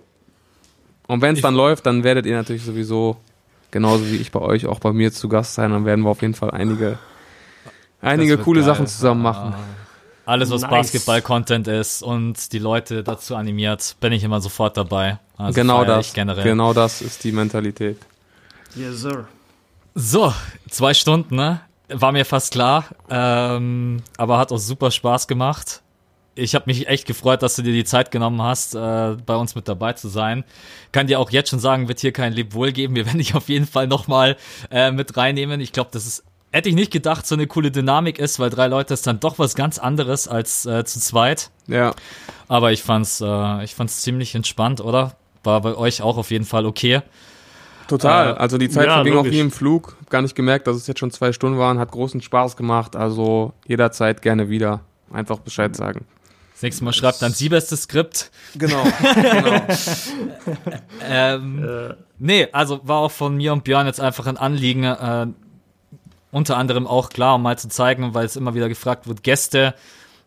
[1.07, 3.17] Und wenn es dann läuft, dann werdet ihr natürlich sowieso,
[3.71, 5.71] genauso wie ich bei euch, auch bei mir zu Gast sein.
[5.71, 6.99] Dann werden wir auf jeden Fall einige,
[8.01, 8.67] einige coole geil.
[8.67, 9.55] Sachen zusammen machen.
[10.25, 10.71] Alles, was nice.
[10.71, 15.21] Basketball-Content ist und die Leute dazu animiert, bin ich immer sofort dabei.
[15.37, 16.13] Also genau das.
[16.15, 17.99] Genau das ist die Mentalität.
[18.75, 19.29] Yes, sir.
[19.95, 20.35] So,
[20.69, 21.61] zwei Stunden, ne?
[21.89, 25.83] War mir fast klar, ähm, aber hat auch super Spaß gemacht.
[26.35, 29.55] Ich habe mich echt gefreut, dass du dir die Zeit genommen hast, äh, bei uns
[29.55, 30.45] mit dabei zu sein.
[30.93, 32.95] Kann dir auch jetzt schon sagen, wird hier kein Lebwohl geben.
[32.95, 34.37] Wir werden dich auf jeden Fall nochmal
[34.71, 35.61] äh, mit reinnehmen.
[35.61, 38.67] Ich glaube, das ist, hätte ich nicht gedacht, so eine coole Dynamik ist, weil drei
[38.67, 41.51] Leute ist dann doch was ganz anderes als äh, zu zweit.
[41.69, 41.95] Ja.
[42.49, 45.17] Aber ich fand's, äh, ich fand's ziemlich entspannt, oder?
[45.43, 47.01] War bei euch auch auf jeden Fall okay.
[47.89, 48.35] Total.
[48.35, 49.97] Äh, also die Zeit ja, verging auch wie im Flug.
[50.11, 51.79] Gar nicht gemerkt, dass es jetzt schon zwei Stunden waren.
[51.79, 52.97] Hat großen Spaß gemacht.
[52.97, 54.81] Also jederzeit gerne wieder.
[55.13, 56.05] Einfach Bescheid sagen.
[56.57, 58.31] Das nächste Mal schreibt dann sie bestes Skript.
[58.55, 58.83] Genau.
[59.15, 59.63] genau.
[61.07, 61.95] ähm, äh.
[62.19, 65.27] Nee, also war auch von mir und Björn jetzt einfach ein Anliegen, äh,
[66.31, 69.75] unter anderem auch klar, um mal zu zeigen, weil es immer wieder gefragt wird, Gäste,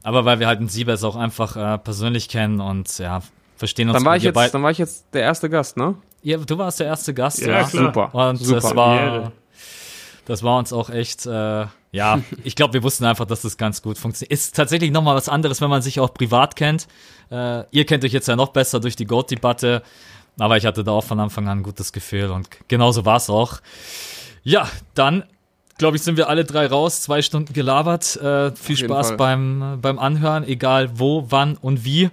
[0.04, 3.22] aber weil wir halt einen Siebes auch einfach äh, persönlich kennen und ja,
[3.58, 3.98] verstehen uns.
[3.98, 5.96] Dann war, ich jetzt, dann war ich jetzt der erste Gast, ne?
[6.22, 7.60] Ja, du warst der erste Gast, ja.
[7.60, 7.66] ja.
[7.66, 8.14] Super.
[8.14, 8.62] Und super.
[8.62, 9.32] das war,
[10.26, 13.82] das war uns auch echt, äh, ja, ich glaube, wir wussten einfach, dass das ganz
[13.82, 14.32] gut funktioniert.
[14.32, 16.88] Ist tatsächlich nochmal was anderes, wenn man sich auch privat kennt.
[17.32, 19.84] Äh, ihr kennt euch jetzt ja noch besser durch die Goat-Debatte,
[20.38, 23.30] aber ich hatte da auch von Anfang an ein gutes Gefühl und genauso war es
[23.30, 23.60] auch.
[24.44, 25.24] Ja, dann
[25.80, 28.16] glaube ich, sind wir alle drei raus, zwei Stunden gelabert.
[28.18, 32.10] Äh, viel Spaß beim, beim Anhören, egal wo, wann und wie.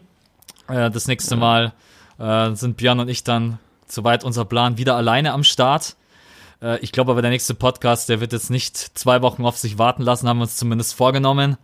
[0.69, 1.41] Äh, das nächste ja.
[1.41, 1.73] Mal
[2.19, 3.59] äh, sind Björn und ich dann
[3.93, 5.97] soweit unser Plan, wieder alleine am Start.
[6.63, 9.79] Äh, ich glaube aber, der nächste Podcast, der wird jetzt nicht zwei Wochen auf sich
[9.79, 11.57] warten lassen, haben wir uns zumindest vorgenommen.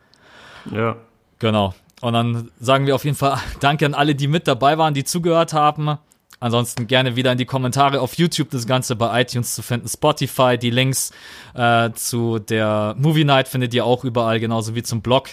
[0.70, 0.96] Ja.
[1.38, 1.74] Genau.
[2.00, 5.04] Und dann sagen wir auf jeden Fall Danke an alle, die mit dabei waren, die
[5.04, 5.98] zugehört haben.
[6.40, 10.58] Ansonsten gerne wieder in die Kommentare auf YouTube das Ganze bei iTunes zu finden, Spotify,
[10.58, 11.12] die Links
[11.54, 15.28] äh, zu der Movie Night findet ihr auch überall, genauso wie zum Blog.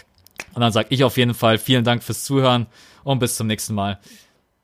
[0.54, 2.68] Und dann sage ich auf jeden Fall vielen Dank fürs Zuhören
[3.04, 3.98] und bis zum nächsten Mal.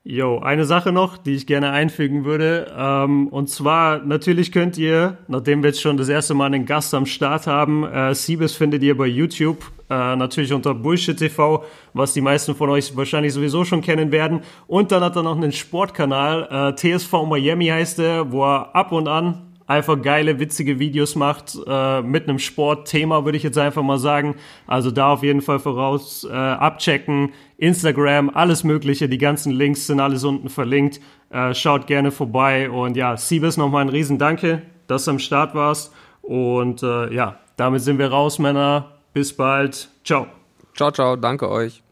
[0.08, 2.72] Jo, eine Sache noch, die ich gerne einfügen würde.
[2.78, 6.94] Ähm, und zwar, natürlich könnt ihr, nachdem wir jetzt schon das erste Mal einen Gast
[6.94, 11.64] am Start haben, äh, Siebes findet ihr bei YouTube, äh, natürlich unter Bullshit TV,
[11.94, 14.42] was die meisten von euch wahrscheinlich sowieso schon kennen werden.
[14.68, 18.92] Und dann hat er noch einen Sportkanal, äh, TSV Miami heißt er, wo er ab
[18.92, 23.84] und an einfach geile, witzige Videos macht äh, mit einem Sportthema, würde ich jetzt einfach
[23.84, 24.36] mal sagen.
[24.68, 27.34] Also da auf jeden Fall voraus äh, abchecken.
[27.58, 31.00] Instagram, alles Mögliche, die ganzen Links sind alles unten verlinkt.
[31.30, 35.94] Äh, schaut gerne vorbei und ja, Siebes nochmal ein Riesendanke, dass du am Start warst.
[36.22, 38.92] Und äh, ja, damit sind wir raus, Männer.
[39.14, 39.90] Bis bald.
[40.04, 40.28] Ciao.
[40.76, 41.16] Ciao, ciao.
[41.16, 41.85] Danke euch.